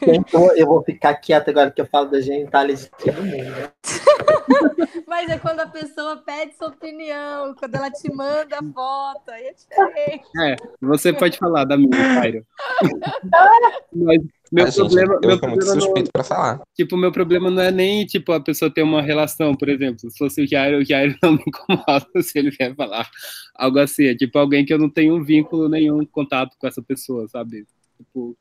Então, 0.07 0.55
eu 0.55 0.65
vou 0.65 0.81
ficar 0.83 1.15
quieto 1.15 1.49
agora 1.49 1.69
que 1.69 1.81
eu 1.81 1.85
falo 1.85 2.09
da 2.09 2.21
genitália 2.21 2.75
de 2.75 2.89
todo 2.89 3.21
mundo. 3.21 3.71
Mas 5.05 5.29
é 5.29 5.37
quando 5.37 5.59
a 5.59 5.67
pessoa 5.67 6.17
pede 6.17 6.55
sua 6.55 6.69
opinião, 6.69 7.53
quando 7.55 7.75
ela 7.75 7.91
te 7.91 8.09
manda 8.13 8.57
a 8.57 8.63
foto, 8.63 9.31
aí 9.31 9.47
é 9.47 9.53
diferente. 9.53 10.27
É, 10.41 10.55
você 10.81 11.11
pode 11.11 11.37
falar 11.37 11.65
da 11.65 11.75
minha, 11.75 11.89
Cairo. 11.91 12.45
Mas 13.93 14.21
meu 14.51 14.65
Ah, 14.65 14.69
gente, 14.69 14.77
problema, 14.79 15.13
eu 15.15 15.19
meu 15.21 15.29
muito 15.29 15.39
problema 15.41 15.73
não, 15.75 15.81
suspeito 15.81 16.11
pra 16.11 16.23
falar. 16.23 16.61
tipo, 16.75 16.97
meu 16.97 17.11
problema 17.11 17.49
não 17.51 17.61
é 17.61 17.71
nem, 17.71 18.05
tipo, 18.05 18.31
a 18.31 18.39
pessoa 18.39 18.73
ter 18.73 18.81
uma 18.83 19.01
relação, 19.01 19.53
por 19.55 19.69
exemplo. 19.69 19.99
Se 20.09 20.17
fosse 20.17 20.41
o 20.43 20.47
Jairo, 20.47 20.79
o 20.79 20.85
Jairo 20.85 21.15
não 21.21 21.33
me 21.33 21.43
incomoda 21.47 22.07
se 22.21 22.37
ele 22.39 22.49
vier 22.51 22.75
falar 22.75 23.09
algo 23.55 23.79
assim. 23.79 24.05
É 24.05 24.15
tipo 24.15 24.37
alguém 24.39 24.65
que 24.65 24.73
eu 24.73 24.79
não 24.79 24.89
tenho 24.89 25.15
um 25.15 25.23
vínculo 25.23 25.69
nenhum, 25.69 26.05
contato 26.05 26.55
com 26.59 26.67
essa 26.67 26.81
pessoa, 26.81 27.27
sabe? 27.27 27.65
Tipo, 27.97 28.35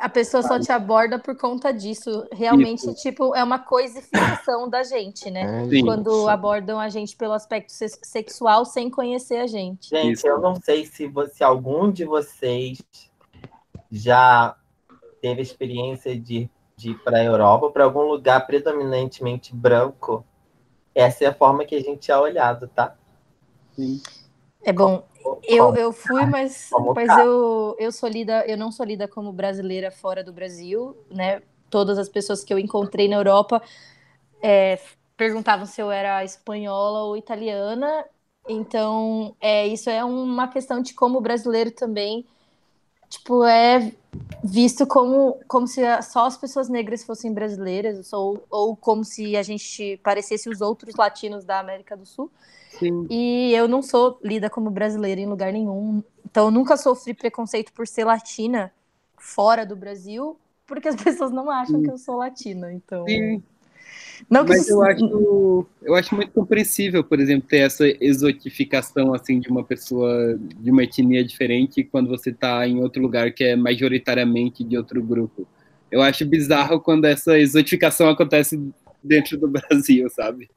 A 0.00 0.08
pessoa 0.08 0.42
só 0.42 0.58
te 0.58 0.72
aborda 0.72 1.18
por 1.18 1.36
conta 1.36 1.70
disso. 1.70 2.26
Realmente, 2.32 2.78
Isso. 2.80 2.94
tipo, 3.02 3.34
é 3.34 3.44
uma 3.44 3.58
coisificação 3.58 4.68
da 4.70 4.82
gente, 4.82 5.30
né? 5.30 5.64
É, 5.66 5.68
Sim. 5.68 5.84
Quando 5.84 6.28
abordam 6.28 6.80
a 6.80 6.88
gente 6.88 7.14
pelo 7.14 7.34
aspecto 7.34 7.70
se- 7.70 7.98
sexual 8.02 8.64
sem 8.64 8.88
conhecer 8.88 9.36
a 9.36 9.46
gente. 9.46 9.90
Gente, 9.90 10.14
Isso. 10.14 10.26
eu 10.26 10.40
não 10.40 10.54
sei 10.56 10.86
se, 10.86 11.06
você, 11.06 11.44
algum 11.44 11.92
de 11.92 12.06
vocês 12.06 12.78
já 13.92 14.56
teve 15.22 15.42
experiência 15.42 16.18
de, 16.18 16.50
de 16.76 16.92
ir 16.92 16.98
para 17.00 17.18
a 17.18 17.24
Europa, 17.24 17.70
para 17.70 17.84
algum 17.84 18.02
lugar 18.02 18.46
predominantemente 18.46 19.54
branco. 19.54 20.24
Essa 20.94 21.24
é 21.24 21.28
a 21.28 21.34
forma 21.34 21.64
que 21.66 21.76
a 21.76 21.80
gente 21.80 22.10
é 22.10 22.18
olhado, 22.18 22.68
tá? 22.68 22.96
sim. 23.74 24.02
É 24.64 24.72
bom. 24.72 25.08
Eu, 25.42 25.74
Como- 25.74 25.76
eu 25.76 25.92
fui, 25.92 26.26
mas, 26.26 26.74
Como 26.74 26.94
mas 26.94 27.16
tá? 27.16 27.18
eu, 27.18 27.76
eu 27.78 27.92
sou 27.92 28.08
lida, 28.08 28.46
eu 28.48 28.56
não 28.58 28.72
sou 28.72 28.86
lida 28.86 29.08
como 29.08 29.32
brasileira 29.32 29.90
fora 29.90 30.24
do 30.24 30.32
Brasil, 30.32 30.96
né? 31.10 31.42
Todas 31.70 31.98
as 31.98 32.08
pessoas 32.08 32.44
que 32.44 32.52
eu 32.54 32.58
encontrei 32.58 33.08
na 33.08 33.16
Europa 33.16 33.62
é, 34.42 34.78
perguntavam 35.16 35.66
se 35.66 35.80
eu 35.82 35.90
era 35.90 36.24
espanhola 36.24 37.04
ou 37.04 37.16
italiana. 37.16 38.06
Então, 38.48 39.36
é, 39.40 39.66
isso 39.68 39.90
é 39.90 40.04
uma 40.04 40.48
questão 40.48 40.82
de 40.82 40.94
como 40.94 41.18
o 41.18 41.22
brasileiro 41.22 41.70
também, 41.72 42.26
tipo, 43.12 43.44
é 43.44 43.92
visto 44.42 44.86
como, 44.86 45.38
como 45.46 45.66
se 45.66 45.82
só 46.02 46.26
as 46.26 46.36
pessoas 46.36 46.68
negras 46.68 47.04
fossem 47.04 47.32
brasileiras, 47.32 48.12
ou, 48.12 48.42
ou 48.50 48.74
como 48.74 49.04
se 49.04 49.36
a 49.36 49.42
gente 49.42 50.00
parecesse 50.02 50.48
os 50.48 50.60
outros 50.60 50.94
latinos 50.94 51.44
da 51.44 51.60
América 51.60 51.96
do 51.96 52.06
Sul. 52.06 52.30
Sim. 52.78 53.06
E 53.10 53.52
eu 53.54 53.68
não 53.68 53.82
sou 53.82 54.18
lida 54.22 54.48
como 54.48 54.70
brasileira 54.70 55.20
em 55.20 55.26
lugar 55.26 55.52
nenhum. 55.52 56.02
Então 56.24 56.46
eu 56.46 56.50
nunca 56.50 56.76
sofri 56.76 57.12
preconceito 57.12 57.72
por 57.72 57.86
ser 57.86 58.04
latina 58.04 58.72
fora 59.18 59.66
do 59.66 59.76
Brasil, 59.76 60.38
porque 60.66 60.88
as 60.88 60.96
pessoas 61.00 61.30
não 61.30 61.50
acham 61.50 61.82
que 61.82 61.90
eu 61.90 61.98
sou 61.98 62.16
latina. 62.16 62.72
Então. 62.72 63.04
Sim. 63.06 63.42
Não 64.30 64.44
que 64.44 64.50
Mas 64.50 64.62
isso- 64.62 64.72
eu 64.72 64.82
acho, 64.82 65.66
eu 65.82 65.94
acho 65.94 66.14
muito 66.14 66.32
compreensível, 66.32 67.02
por 67.04 67.20
exemplo, 67.20 67.48
ter 67.48 67.58
essa 67.58 67.84
exotificação 68.00 69.14
assim 69.14 69.38
de 69.40 69.48
uma 69.48 69.62
pessoa 69.64 70.38
de 70.60 70.70
uma 70.70 70.84
etnia 70.84 71.24
diferente 71.24 71.84
quando 71.84 72.08
você 72.08 72.30
está 72.30 72.66
em 72.66 72.80
outro 72.82 73.02
lugar 73.02 73.32
que 73.32 73.44
é 73.44 73.56
majoritariamente 73.56 74.64
de 74.64 74.76
outro 74.76 75.02
grupo. 75.02 75.46
Eu 75.90 76.00
acho 76.00 76.24
bizarro 76.24 76.80
quando 76.80 77.04
essa 77.04 77.38
exotificação 77.38 78.08
acontece 78.08 78.58
dentro 79.02 79.36
do 79.38 79.48
Brasil, 79.50 80.08
sabe? 80.08 80.48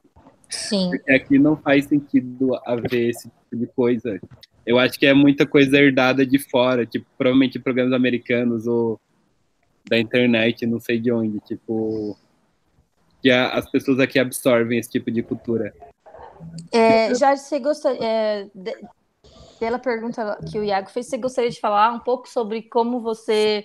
Sim. 0.48 0.90
Porque 0.90 1.12
aqui 1.12 1.38
não 1.38 1.56
faz 1.56 1.86
sentido 1.86 2.54
haver 2.64 3.10
esse 3.10 3.28
tipo 3.28 3.56
de 3.56 3.66
coisa. 3.66 4.20
Eu 4.64 4.78
acho 4.78 4.98
que 4.98 5.04
é 5.06 5.12
muita 5.12 5.44
coisa 5.46 5.76
herdada 5.76 6.24
de 6.24 6.38
fora, 6.38 6.86
tipo, 6.86 7.04
provavelmente 7.18 7.58
programas 7.58 7.92
americanos 7.92 8.66
ou 8.66 8.98
da 9.88 9.98
internet, 9.98 10.64
não 10.66 10.80
sei 10.80 10.98
de 11.00 11.12
onde, 11.12 11.38
tipo, 11.40 12.16
que 13.22 13.30
a- 13.30 13.50
as 13.50 13.70
pessoas 13.70 13.98
aqui 13.98 14.18
absorvem 14.18 14.78
esse 14.78 14.90
tipo 14.90 15.10
de 15.10 15.22
cultura. 15.22 15.74
É, 16.72 17.14
já 17.14 17.36
você 17.36 17.58
gostaria. 17.58 18.02
É, 18.02 18.48
de- 18.54 18.76
pela 19.58 19.78
pergunta 19.78 20.38
que 20.50 20.58
o 20.58 20.64
Iago 20.64 20.90
fez, 20.90 21.06
você 21.06 21.16
gostaria 21.16 21.50
de 21.50 21.58
falar 21.60 21.90
um 21.92 21.98
pouco 21.98 22.28
sobre 22.28 22.62
como 22.62 23.00
você. 23.00 23.64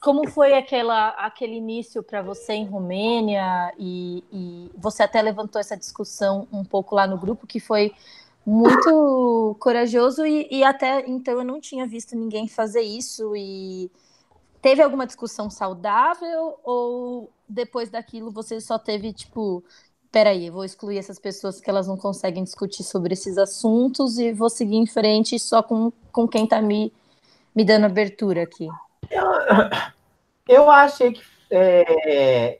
Como 0.00 0.28
foi 0.28 0.54
aquela, 0.54 1.08
aquele 1.10 1.54
início 1.56 2.02
para 2.02 2.22
você 2.22 2.52
em 2.52 2.66
Romênia? 2.66 3.72
E, 3.78 4.22
e 4.32 4.70
você 4.76 5.02
até 5.02 5.20
levantou 5.20 5.60
essa 5.60 5.76
discussão 5.76 6.46
um 6.52 6.64
pouco 6.64 6.94
lá 6.94 7.06
no 7.06 7.18
grupo, 7.18 7.46
que 7.46 7.58
foi 7.60 7.92
muito 8.44 9.56
corajoso, 9.58 10.24
e, 10.24 10.46
e 10.50 10.62
até 10.62 11.04
então 11.08 11.34
eu 11.34 11.44
não 11.44 11.60
tinha 11.60 11.86
visto 11.86 12.14
ninguém 12.16 12.46
fazer 12.46 12.82
isso. 12.82 13.34
E 13.34 13.90
teve 14.62 14.82
alguma 14.82 15.06
discussão 15.06 15.50
saudável? 15.50 16.58
Ou 16.62 17.30
depois 17.48 17.90
daquilo 17.90 18.30
você 18.30 18.60
só 18.60 18.78
teve, 18.78 19.12
tipo, 19.12 19.64
peraí, 20.10 20.46
eu 20.46 20.52
vou 20.52 20.64
excluir 20.64 20.98
essas 20.98 21.18
pessoas 21.18 21.60
que 21.60 21.68
elas 21.68 21.86
não 21.86 21.96
conseguem 21.96 22.44
discutir 22.44 22.82
sobre 22.82 23.12
esses 23.12 23.38
assuntos 23.38 24.18
e 24.18 24.32
vou 24.32 24.48
seguir 24.48 24.76
em 24.76 24.86
frente 24.86 25.38
só 25.38 25.62
com, 25.62 25.92
com 26.12 26.26
quem 26.26 26.46
tá 26.46 26.60
me, 26.62 26.92
me 27.54 27.64
dando 27.64 27.86
abertura 27.86 28.42
aqui. 28.42 28.68
Eu 30.48 30.70
achei 30.70 31.12
que, 31.12 31.22
é, 31.50 32.58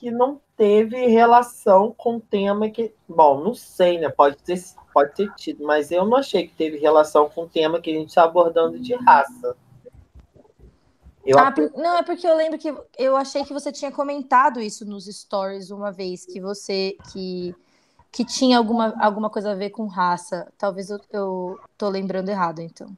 que 0.00 0.10
não 0.10 0.40
teve 0.56 1.06
relação 1.06 1.94
com 1.96 2.16
o 2.16 2.20
tema 2.20 2.68
que. 2.68 2.92
Bom, 3.08 3.44
não 3.44 3.54
sei, 3.54 3.96
né? 3.98 4.08
Pode 4.08 4.36
ter, 4.38 4.60
pode 4.92 5.14
ter 5.14 5.32
tido, 5.36 5.64
mas 5.64 5.92
eu 5.92 6.04
não 6.04 6.16
achei 6.16 6.48
que 6.48 6.54
teve 6.54 6.78
relação 6.78 7.30
com 7.30 7.44
o 7.44 7.48
tema 7.48 7.80
que 7.80 7.90
a 7.90 7.94
gente 7.94 8.08
está 8.08 8.24
abordando 8.24 8.76
de 8.80 8.92
raça. 8.96 9.56
Eu 11.28 11.38
Ah, 11.38 11.52
por- 11.52 11.70
não, 11.76 11.98
é 11.98 12.02
porque 12.02 12.26
eu 12.26 12.34
lembro 12.34 12.58
que 12.58 12.74
eu 12.98 13.14
achei 13.14 13.44
que 13.44 13.52
você 13.52 13.70
tinha 13.70 13.92
comentado 13.92 14.60
isso 14.60 14.86
nos 14.86 15.04
stories 15.04 15.70
uma 15.70 15.92
vez, 15.92 16.24
que 16.24 16.40
você 16.40 16.96
que, 17.12 17.54
que 18.10 18.24
tinha 18.24 18.56
alguma, 18.56 18.94
alguma 18.98 19.28
coisa 19.28 19.52
a 19.52 19.54
ver 19.54 19.68
com 19.68 19.86
raça. 19.86 20.50
Talvez 20.56 20.88
eu, 20.88 20.98
eu 21.12 21.58
tô 21.76 21.90
lembrando 21.90 22.30
errado, 22.30 22.60
então. 22.60 22.88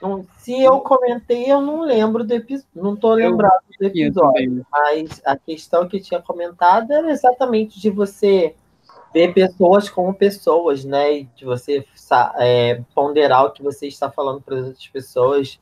não- 0.00 0.24
se 0.38 0.58
eu 0.58 0.80
comentei, 0.80 1.52
eu 1.52 1.60
não 1.60 1.82
lembro 1.82 2.24
do 2.24 2.32
episódio. 2.32 2.66
Não 2.74 2.96
tô 2.96 3.12
lembrado 3.12 3.60
do 3.78 3.86
episódio. 3.86 4.66
Mas 4.72 5.20
a 5.26 5.36
questão 5.36 5.86
que 5.86 6.00
tinha 6.00 6.22
comentado 6.22 6.90
era 6.90 7.10
exatamente 7.10 7.78
de 7.78 7.90
você 7.90 8.54
ver 9.12 9.34
pessoas 9.34 9.90
como 9.90 10.14
pessoas, 10.14 10.84
né? 10.84 11.12
E 11.18 11.24
de 11.36 11.44
você 11.44 11.84
é, 12.38 12.80
ponderar 12.94 13.44
o 13.44 13.52
que 13.52 13.62
você 13.62 13.86
está 13.86 14.10
falando 14.10 14.40
para 14.40 14.56
as 14.56 14.64
outras 14.66 14.86
pessoas, 14.88 15.60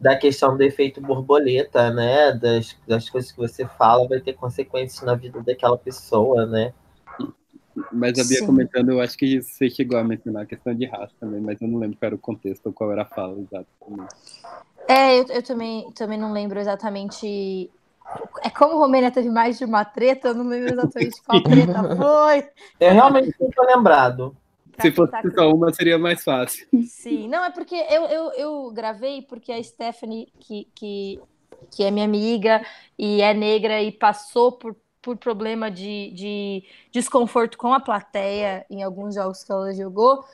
da 0.00 0.16
questão 0.16 0.56
do 0.56 0.62
efeito 0.62 1.00
borboleta, 1.00 1.90
né? 1.90 2.32
Das, 2.32 2.76
das 2.86 3.08
coisas 3.08 3.32
que 3.32 3.38
você 3.38 3.66
fala 3.66 4.08
vai 4.08 4.20
ter 4.20 4.34
consequências 4.34 5.02
na 5.02 5.14
vida 5.14 5.42
daquela 5.42 5.76
pessoa, 5.76 6.46
né? 6.46 6.72
Mas 7.92 8.18
a 8.18 8.24
Bia 8.24 8.38
Sim. 8.38 8.46
comentando, 8.46 8.90
eu 8.90 9.00
acho 9.00 9.16
que 9.16 9.40
você 9.40 9.70
chegou 9.70 9.98
a 9.98 10.04
mencionar 10.04 10.42
a 10.42 10.46
questão 10.46 10.74
de 10.74 10.86
raça 10.86 11.12
também, 11.20 11.40
mas 11.40 11.60
eu 11.60 11.68
não 11.68 11.78
lembro 11.78 11.96
qual 11.96 12.08
era 12.08 12.14
o 12.14 12.18
contexto 12.18 12.66
ou 12.66 12.72
qual 12.72 12.92
era 12.92 13.02
a 13.02 13.06
fala 13.06 13.38
exatamente. 13.38 14.14
É, 14.88 15.20
eu, 15.20 15.26
eu 15.28 15.42
também, 15.42 15.90
também 15.92 16.18
não 16.18 16.32
lembro 16.32 16.58
exatamente. 16.58 17.70
É 18.42 18.50
como 18.50 18.78
Romênia 18.78 19.10
teve 19.10 19.28
mais 19.28 19.58
de 19.58 19.64
uma 19.64 19.84
treta, 19.84 20.28
eu 20.28 20.34
não 20.34 20.48
lembro 20.48 20.70
exatamente 20.70 21.22
qual 21.22 21.40
treta 21.42 21.96
foi. 21.96 22.48
Eu 22.80 22.92
realmente 22.92 23.34
não 23.38 23.50
tô 23.50 23.64
lembrado. 23.64 24.36
Se 24.82 24.92
fosse 24.92 25.12
só 25.34 25.50
uma, 25.52 25.72
seria 25.72 25.98
mais 25.98 26.22
fácil. 26.22 26.66
Sim, 26.86 27.28
não, 27.28 27.44
é 27.44 27.50
porque 27.50 27.74
eu, 27.74 28.04
eu, 28.04 28.32
eu 28.32 28.70
gravei 28.70 29.22
porque 29.22 29.52
a 29.52 29.62
Stephanie, 29.62 30.32
que, 30.38 30.68
que, 30.74 31.20
que 31.70 31.82
é 31.82 31.90
minha 31.90 32.04
amiga 32.04 32.64
e 32.98 33.20
é 33.22 33.34
negra 33.34 33.82
e 33.82 33.90
passou 33.90 34.52
por, 34.52 34.76
por 35.02 35.16
problema 35.16 35.70
de, 35.70 36.10
de 36.12 36.64
desconforto 36.92 37.58
com 37.58 37.72
a 37.72 37.80
plateia 37.80 38.64
em 38.70 38.82
alguns 38.82 39.14
jogos 39.14 39.42
que 39.42 39.52
ela 39.52 39.72
jogou, 39.72 40.24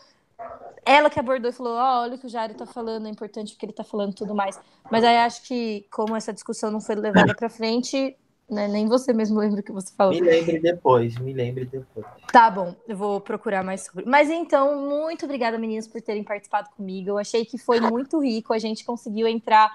ela 0.84 1.08
que 1.08 1.18
abordou 1.18 1.50
e 1.50 1.54
falou: 1.54 1.74
Ó, 1.76 2.02
olha 2.02 2.16
o 2.16 2.18
que 2.18 2.26
o 2.26 2.30
Jairo 2.30 2.54
tá 2.54 2.66
falando, 2.66 3.06
é 3.06 3.10
importante 3.10 3.54
o 3.54 3.58
que 3.58 3.64
ele 3.64 3.72
tá 3.72 3.84
falando 3.84 4.14
tudo 4.14 4.34
mais. 4.34 4.60
Mas 4.90 5.02
aí 5.02 5.16
acho 5.18 5.42
que, 5.42 5.86
como 5.90 6.14
essa 6.14 6.32
discussão 6.32 6.70
não 6.70 6.80
foi 6.80 6.94
levada 6.94 7.34
pra 7.34 7.48
frente, 7.48 8.16
né, 8.48 8.68
nem 8.68 8.86
você 8.86 9.12
mesmo 9.12 9.38
lembra 9.38 9.60
o 9.60 9.62
que 9.62 9.72
você 9.72 9.92
falou. 9.94 10.12
Me 10.12 10.20
lembre 10.20 10.58
depois, 10.58 11.16
me 11.18 11.32
lembre 11.32 11.64
depois. 11.64 12.06
Tá 12.30 12.50
bom, 12.50 12.74
eu 12.86 12.96
vou 12.96 13.20
procurar 13.20 13.64
mais 13.64 13.82
sobre. 13.82 14.04
Mas 14.04 14.30
então, 14.30 14.88
muito 14.88 15.24
obrigada, 15.24 15.58
meninas, 15.58 15.88
por 15.88 16.00
terem 16.02 16.22
participado 16.22 16.68
comigo. 16.76 17.10
Eu 17.10 17.18
achei 17.18 17.44
que 17.44 17.56
foi 17.56 17.80
muito 17.80 18.18
rico, 18.20 18.52
a 18.52 18.58
gente 18.58 18.84
conseguiu 18.84 19.26
entrar 19.26 19.72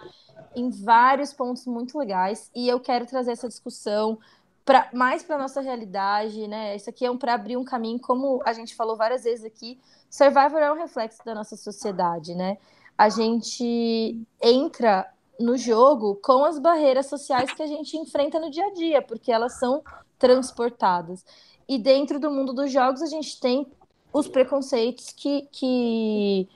em 0.55 0.69
vários 0.69 1.33
pontos 1.33 1.65
muito 1.65 1.97
legais 1.97 2.49
e 2.55 2.67
eu 2.67 2.79
quero 2.79 3.05
trazer 3.05 3.31
essa 3.31 3.47
discussão 3.47 4.19
pra, 4.63 4.87
mais 4.93 5.23
para 5.23 5.37
nossa 5.37 5.61
realidade, 5.61 6.47
né? 6.47 6.75
Isso 6.75 6.89
aqui 6.89 7.05
é 7.05 7.11
um 7.11 7.17
para 7.17 7.33
abrir 7.33 7.57
um 7.57 7.63
caminho, 7.63 7.99
como 7.99 8.41
a 8.45 8.53
gente 8.53 8.75
falou 8.75 8.95
várias 8.95 9.23
vezes 9.23 9.43
aqui. 9.43 9.79
Survivor 10.09 10.59
é 10.59 10.71
um 10.71 10.77
reflexo 10.77 11.23
da 11.25 11.33
nossa 11.33 11.55
sociedade, 11.55 12.35
né? 12.35 12.57
A 12.97 13.09
gente 13.09 14.21
entra 14.41 15.07
no 15.39 15.57
jogo 15.57 16.15
com 16.15 16.43
as 16.43 16.59
barreiras 16.59 17.05
sociais 17.05 17.51
que 17.53 17.63
a 17.63 17.67
gente 17.67 17.95
enfrenta 17.97 18.39
no 18.39 18.51
dia 18.51 18.65
a 18.65 18.73
dia, 18.73 19.01
porque 19.01 19.31
elas 19.31 19.57
são 19.57 19.81
transportadas. 20.17 21.25
E 21.67 21.77
dentro 21.77 22.19
do 22.19 22.29
mundo 22.29 22.51
dos 22.51 22.71
jogos, 22.71 23.01
a 23.01 23.05
gente 23.05 23.39
tem 23.39 23.65
os 24.11 24.27
preconceitos 24.27 25.11
que, 25.11 25.47
que, 25.51 26.47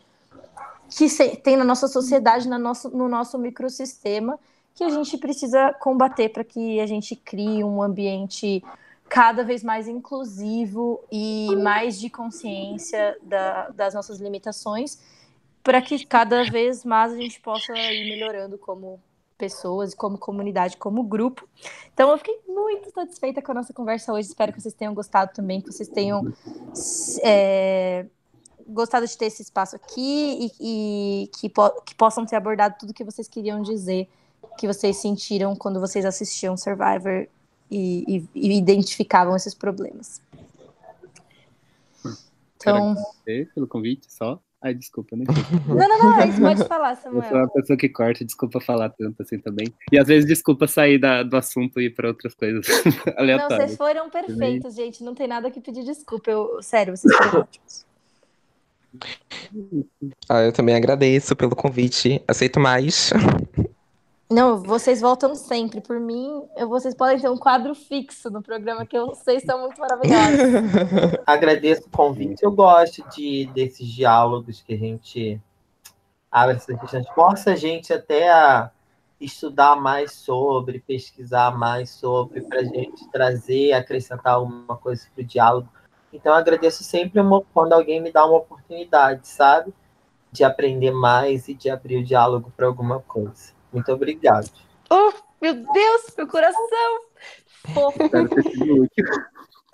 que 0.89 1.38
tem 1.43 1.55
na 1.55 1.64
nossa 1.64 1.88
sociedade, 1.88 2.47
na 2.49 2.60
nosso, 2.60 2.89
no 2.89 3.07
nosso 3.07 3.38
microsistema, 3.38 4.38
que 4.76 4.84
a 4.84 4.89
gente 4.89 5.18
precisa 5.18 5.72
combater 5.73 6.30
para 6.30 6.43
que 6.43 6.80
a 6.80 6.85
gente 6.85 7.15
crie 7.15 7.64
um 7.64 7.81
ambiente 7.81 8.64
cada 9.07 9.43
vez 9.43 9.64
mais 9.64 9.88
inclusivo 9.88 10.99
e 11.11 11.55
mais 11.57 11.99
de 11.99 12.10
consciência 12.10 13.15
da, 13.22 13.69
das 13.69 13.93
nossas 13.93 14.19
limitações, 14.19 14.97
para 15.64 15.81
que 15.81 16.06
cada 16.06 16.44
vez 16.44 16.84
mais 16.84 17.14
a 17.14 17.15
gente 17.15 17.40
possa 17.40 17.73
ir 17.73 18.10
melhorando 18.10 18.57
como 18.57 18.99
pessoas, 19.38 19.94
como 19.94 20.18
comunidade, 20.18 20.77
como 20.77 21.03
grupo. 21.03 21.48
Então 21.94 22.11
eu 22.11 22.18
fiquei 22.18 22.40
muito 22.48 22.91
satisfeita 22.91 23.41
com 23.41 23.52
a 23.52 23.56
nossa 23.56 23.73
conversa 23.73 24.14
hoje. 24.14 24.27
Espero 24.27 24.52
que 24.53 24.61
vocês 24.61 24.73
tenham 24.73 24.94
gostado 24.94 25.31
também, 25.34 25.61
que 25.61 25.72
vocês 25.72 25.90
tenham 25.90 26.31
é, 27.23 28.06
gostado 28.68 29.07
de 29.07 29.18
ter 29.18 29.26
esse 29.26 29.41
espaço 29.41 29.76
aqui 29.76 30.52
e, 30.60 31.23
e 31.23 31.27
que, 31.27 31.49
po 31.49 31.69
que 31.81 31.95
possam 31.95 32.26
ter 32.26 32.35
abordado 32.35 32.76
tudo 32.80 32.94
que 32.94 33.03
vocês 33.03 33.27
queriam 33.27 33.61
dizer, 33.61 34.07
que 34.57 34.68
vocês 34.68 34.98
sentiram 34.98 35.56
quando 35.56 35.80
vocês 35.80 36.06
assistiam 36.06 36.57
Survivor 36.57 37.27
e, 37.72 38.06
e, 38.07 38.30
e 38.35 38.57
identificavam 38.57 39.35
esses 39.35 39.53
problemas. 39.53 40.22
Então, 42.57 42.95
pelo 43.53 43.68
convite 43.68 44.11
só. 44.11 44.40
Ai, 44.64 44.73
desculpa, 44.73 45.18
né? 45.18 45.26
Não, 45.68 45.76
não, 45.76 45.99
não, 45.99 46.22
é 46.22 46.27
isso 46.30 46.40
pode 46.40 46.65
falar, 46.65 46.95
Samuel. 46.95 47.23
Eu 47.23 47.30
sou 47.30 47.38
uma 47.38 47.49
pessoa 47.49 47.77
que 47.77 47.90
corta, 47.90 48.23
desculpa 48.23 48.61
falar 48.61 48.90
tanto 48.91 49.22
assim 49.22 49.38
também. 49.38 49.68
E 49.91 49.99
às 49.99 50.07
vezes 50.07 50.26
desculpa 50.26 50.68
sair 50.68 50.98
da, 50.98 51.22
do 51.22 51.35
assunto 51.35 51.81
e 51.81 51.88
ir 51.88 51.90
para 51.90 52.07
outras 52.07 52.34
coisas 52.34 52.65
aleatórias. 53.18 53.49
Não, 53.49 53.68
vocês 53.68 53.77
foram 53.77 54.10
perfeitos, 54.10 54.76
gente. 54.76 55.03
Não 55.03 55.14
tem 55.14 55.27
nada 55.27 55.52
que 55.52 55.60
pedir 55.60 55.84
desculpa. 55.84 56.31
Eu, 56.31 56.61
sério, 56.61 56.95
vocês 56.95 57.14
foram 57.14 57.41
ótimos. 57.41 57.85
Ah, 60.30 60.44
eu 60.44 60.53
também 60.53 60.76
agradeço 60.76 61.35
pelo 61.35 61.56
convite. 61.56 62.23
Aceito 62.26 62.57
mais. 62.57 63.11
Não, 64.34 64.64
vocês 64.64 64.99
voltam 64.99 65.35
sempre. 65.35 65.80
Por 65.80 65.99
mim, 65.99 66.43
vocês 66.68 66.95
podem 66.95 67.19
ter 67.19 67.30
um 67.30 67.38
quadro 67.38 67.76
fixo 67.76 68.31
no 68.31 68.41
programa, 68.41 68.84
que 68.84 68.99
vocês 68.99 69.43
são 69.43 69.61
muito 69.61 69.80
maravilhosos. 69.80 71.19
Agradeço 71.23 71.84
o 71.85 71.89
convite. 71.91 72.41
Eu 72.41 72.51
gosto 72.51 73.07
de, 73.10 73.45
desses 73.53 73.88
diálogos 73.88 74.64
que 74.64 74.73
a 74.73 74.77
gente 74.77 75.39
abre 76.31 76.55
essas 76.55 76.80
questões. 76.80 77.07
Força 77.10 77.51
a 77.51 77.55
gente 77.55 77.93
até 77.93 78.31
a 78.31 78.72
estudar 79.22 79.76
mais 79.76 80.14
sobre, 80.14 80.80
pesquisar 80.80 81.55
mais 81.55 81.91
sobre, 81.91 82.41
para 82.41 82.61
a 82.61 82.65
gente 82.65 83.07
trazer, 83.11 83.73
acrescentar 83.73 84.34
alguma 84.34 84.76
coisa 84.77 85.05
para 85.14 85.22
o 85.22 85.27
diálogo. 85.27 85.69
Então, 86.11 86.34
agradeço 86.34 86.84
sempre 86.84 87.22
quando 87.53 87.73
alguém 87.73 88.01
me 88.01 88.11
dá 88.11 88.26
uma 88.26 88.39
oportunidade, 88.39 89.27
sabe? 89.27 89.72
De 90.31 90.43
aprender 90.43 90.89
mais 90.89 91.47
e 91.47 91.53
de 91.53 91.69
abrir 91.69 91.97
o 91.97 92.03
diálogo 92.03 92.51
para 92.57 92.65
alguma 92.65 92.99
coisa. 92.99 93.53
Muito 93.73 93.91
obrigado. 93.91 94.49
Oh, 94.89 95.11
meu 95.41 95.55
Deus, 95.55 96.13
meu 96.15 96.27
coração! 96.27 96.99
Fofo. 97.73 97.97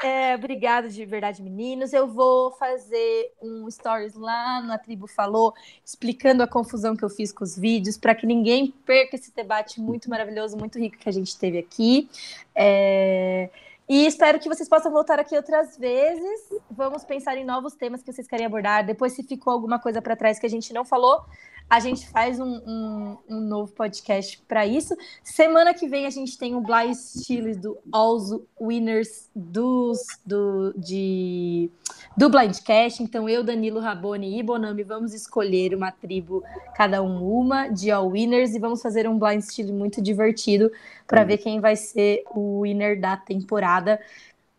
É, 0.02 0.34
obrigada 0.34 0.88
de 0.88 1.06
verdade, 1.06 1.44
meninos. 1.44 1.92
Eu 1.92 2.08
vou 2.08 2.52
fazer 2.52 3.34
um 3.42 3.70
stories 3.70 4.16
lá 4.16 4.62
na 4.62 4.78
Tribo 4.78 5.08
Falou, 5.08 5.54
explicando 5.84 6.42
a 6.42 6.48
confusão 6.48 6.96
que 6.96 7.04
eu 7.04 7.10
fiz 7.10 7.34
com 7.34 7.44
os 7.44 7.58
vídeos, 7.58 7.98
para 7.98 8.16
que 8.16 8.26
ninguém 8.26 8.74
perca 8.86 9.18
esse 9.18 9.36
debate 9.36 9.82
muito 9.82 10.10
maravilhoso, 10.10 10.56
muito 10.56 10.80
rico 10.80 10.98
que 10.98 11.10
a 11.10 11.12
gente 11.12 11.38
teve 11.38 11.58
aqui. 11.58 12.10
É... 12.56 13.50
E 13.90 14.06
espero 14.06 14.40
que 14.40 14.48
vocês 14.48 14.70
possam 14.70 14.92
voltar 14.92 15.20
aqui 15.20 15.36
outras 15.36 15.76
vezes. 15.76 16.48
Vamos 16.70 17.04
pensar 17.04 17.36
em 17.38 17.44
novos 17.44 17.74
temas 17.74 18.02
que 18.02 18.14
vocês 18.14 18.28
querem 18.28 18.46
abordar. 18.46 18.86
Depois, 18.86 19.14
se 19.14 19.24
ficou 19.24 19.52
alguma 19.52 19.80
coisa 19.80 20.02
para 20.02 20.16
trás 20.16 20.40
que 20.40 20.46
a 20.46 20.50
gente 20.50 20.72
não 20.72 20.86
falou, 20.86 21.26
a 21.70 21.80
gente 21.80 22.10
faz 22.10 22.40
um, 22.40 22.56
um, 22.66 23.18
um 23.30 23.40
novo 23.42 23.72
podcast 23.74 24.42
para 24.48 24.66
isso. 24.66 24.98
Semana 25.24 25.72
que 25.74 25.88
vem 25.88 26.08
a 26.08 26.10
gente 26.10 26.36
tem 26.36 26.56
o 26.56 26.62
Blind 26.62 26.96
Chile 26.96 27.56
do 27.56 27.78
All 27.92 28.18
Winners 28.60 29.30
dos, 29.36 30.00
do, 30.26 30.74
de, 30.76 31.70
do 32.18 32.28
Blindcast. 32.28 33.04
Então, 33.04 33.30
eu, 33.30 33.44
Danilo 33.44 33.80
Raboni 33.80 34.40
e 34.40 34.42
Bonami 34.42 34.82
vamos 34.82 35.14
escolher 35.14 35.76
uma 35.76 35.92
tribo, 35.92 36.44
cada 36.74 37.04
um 37.04 37.24
uma, 37.24 37.68
de 37.68 37.92
All 37.92 38.10
Winners, 38.10 38.56
e 38.56 38.60
vamos 38.60 38.82
fazer 38.82 39.08
um 39.08 39.20
Blind 39.20 39.44
Chile 39.44 39.72
muito 39.72 40.02
divertido 40.02 40.72
para 41.06 41.24
ver 41.24 41.38
quem 41.38 41.60
vai 41.60 41.76
ser 41.76 42.24
o 42.32 42.62
winner 42.62 43.00
da 43.00 43.16
temporada 43.16 44.00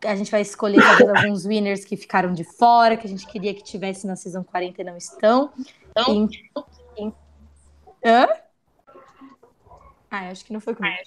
a 0.03 0.17
gente 0.17 0.31
vai 0.31 0.41
escolher 0.41 0.81
talvez 0.81 1.11
alguns 1.11 1.45
winners 1.45 1.85
que 1.85 1.95
ficaram 1.95 2.33
de 2.33 2.43
fora, 2.43 2.97
que 2.97 3.07
a 3.07 3.11
gente 3.11 3.27
queria 3.27 3.53
que 3.53 3.63
tivesse 3.63 4.07
na 4.07 4.17
season 4.17 4.43
40 4.43 4.81
e 4.81 4.85
não 4.85 4.97
estão. 4.97 5.53
Então, 5.91 6.27
Hã? 8.05 8.29
Ah, 10.11 10.29
acho 10.31 10.45
que 10.45 10.53
não 10.53 10.61
foi 10.61 10.75
comigo. 10.75 10.97
Ah, 10.99 11.03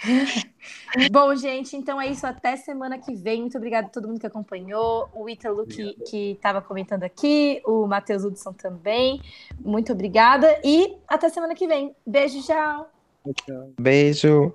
Bom, 1.12 1.36
gente, 1.36 1.76
então 1.76 2.00
é 2.00 2.06
isso. 2.06 2.26
Até 2.26 2.56
semana 2.56 2.98
que 2.98 3.14
vem. 3.14 3.42
Muito 3.42 3.58
obrigada 3.58 3.88
a 3.88 3.90
todo 3.90 4.08
mundo 4.08 4.18
que 4.18 4.26
acompanhou. 4.26 5.10
O 5.12 5.28
Ítalo 5.28 5.66
que 5.66 6.32
estava 6.32 6.62
comentando 6.62 7.02
aqui, 7.02 7.60
o 7.66 7.86
Matheus 7.86 8.24
Hudson 8.24 8.54
também. 8.54 9.20
Muito 9.60 9.92
obrigada. 9.92 10.58
E 10.64 10.96
até 11.06 11.28
semana 11.28 11.54
que 11.54 11.66
vem. 11.66 11.94
Beijo, 12.06 12.42
tchau. 12.42 12.90
Beijo. 13.78 14.54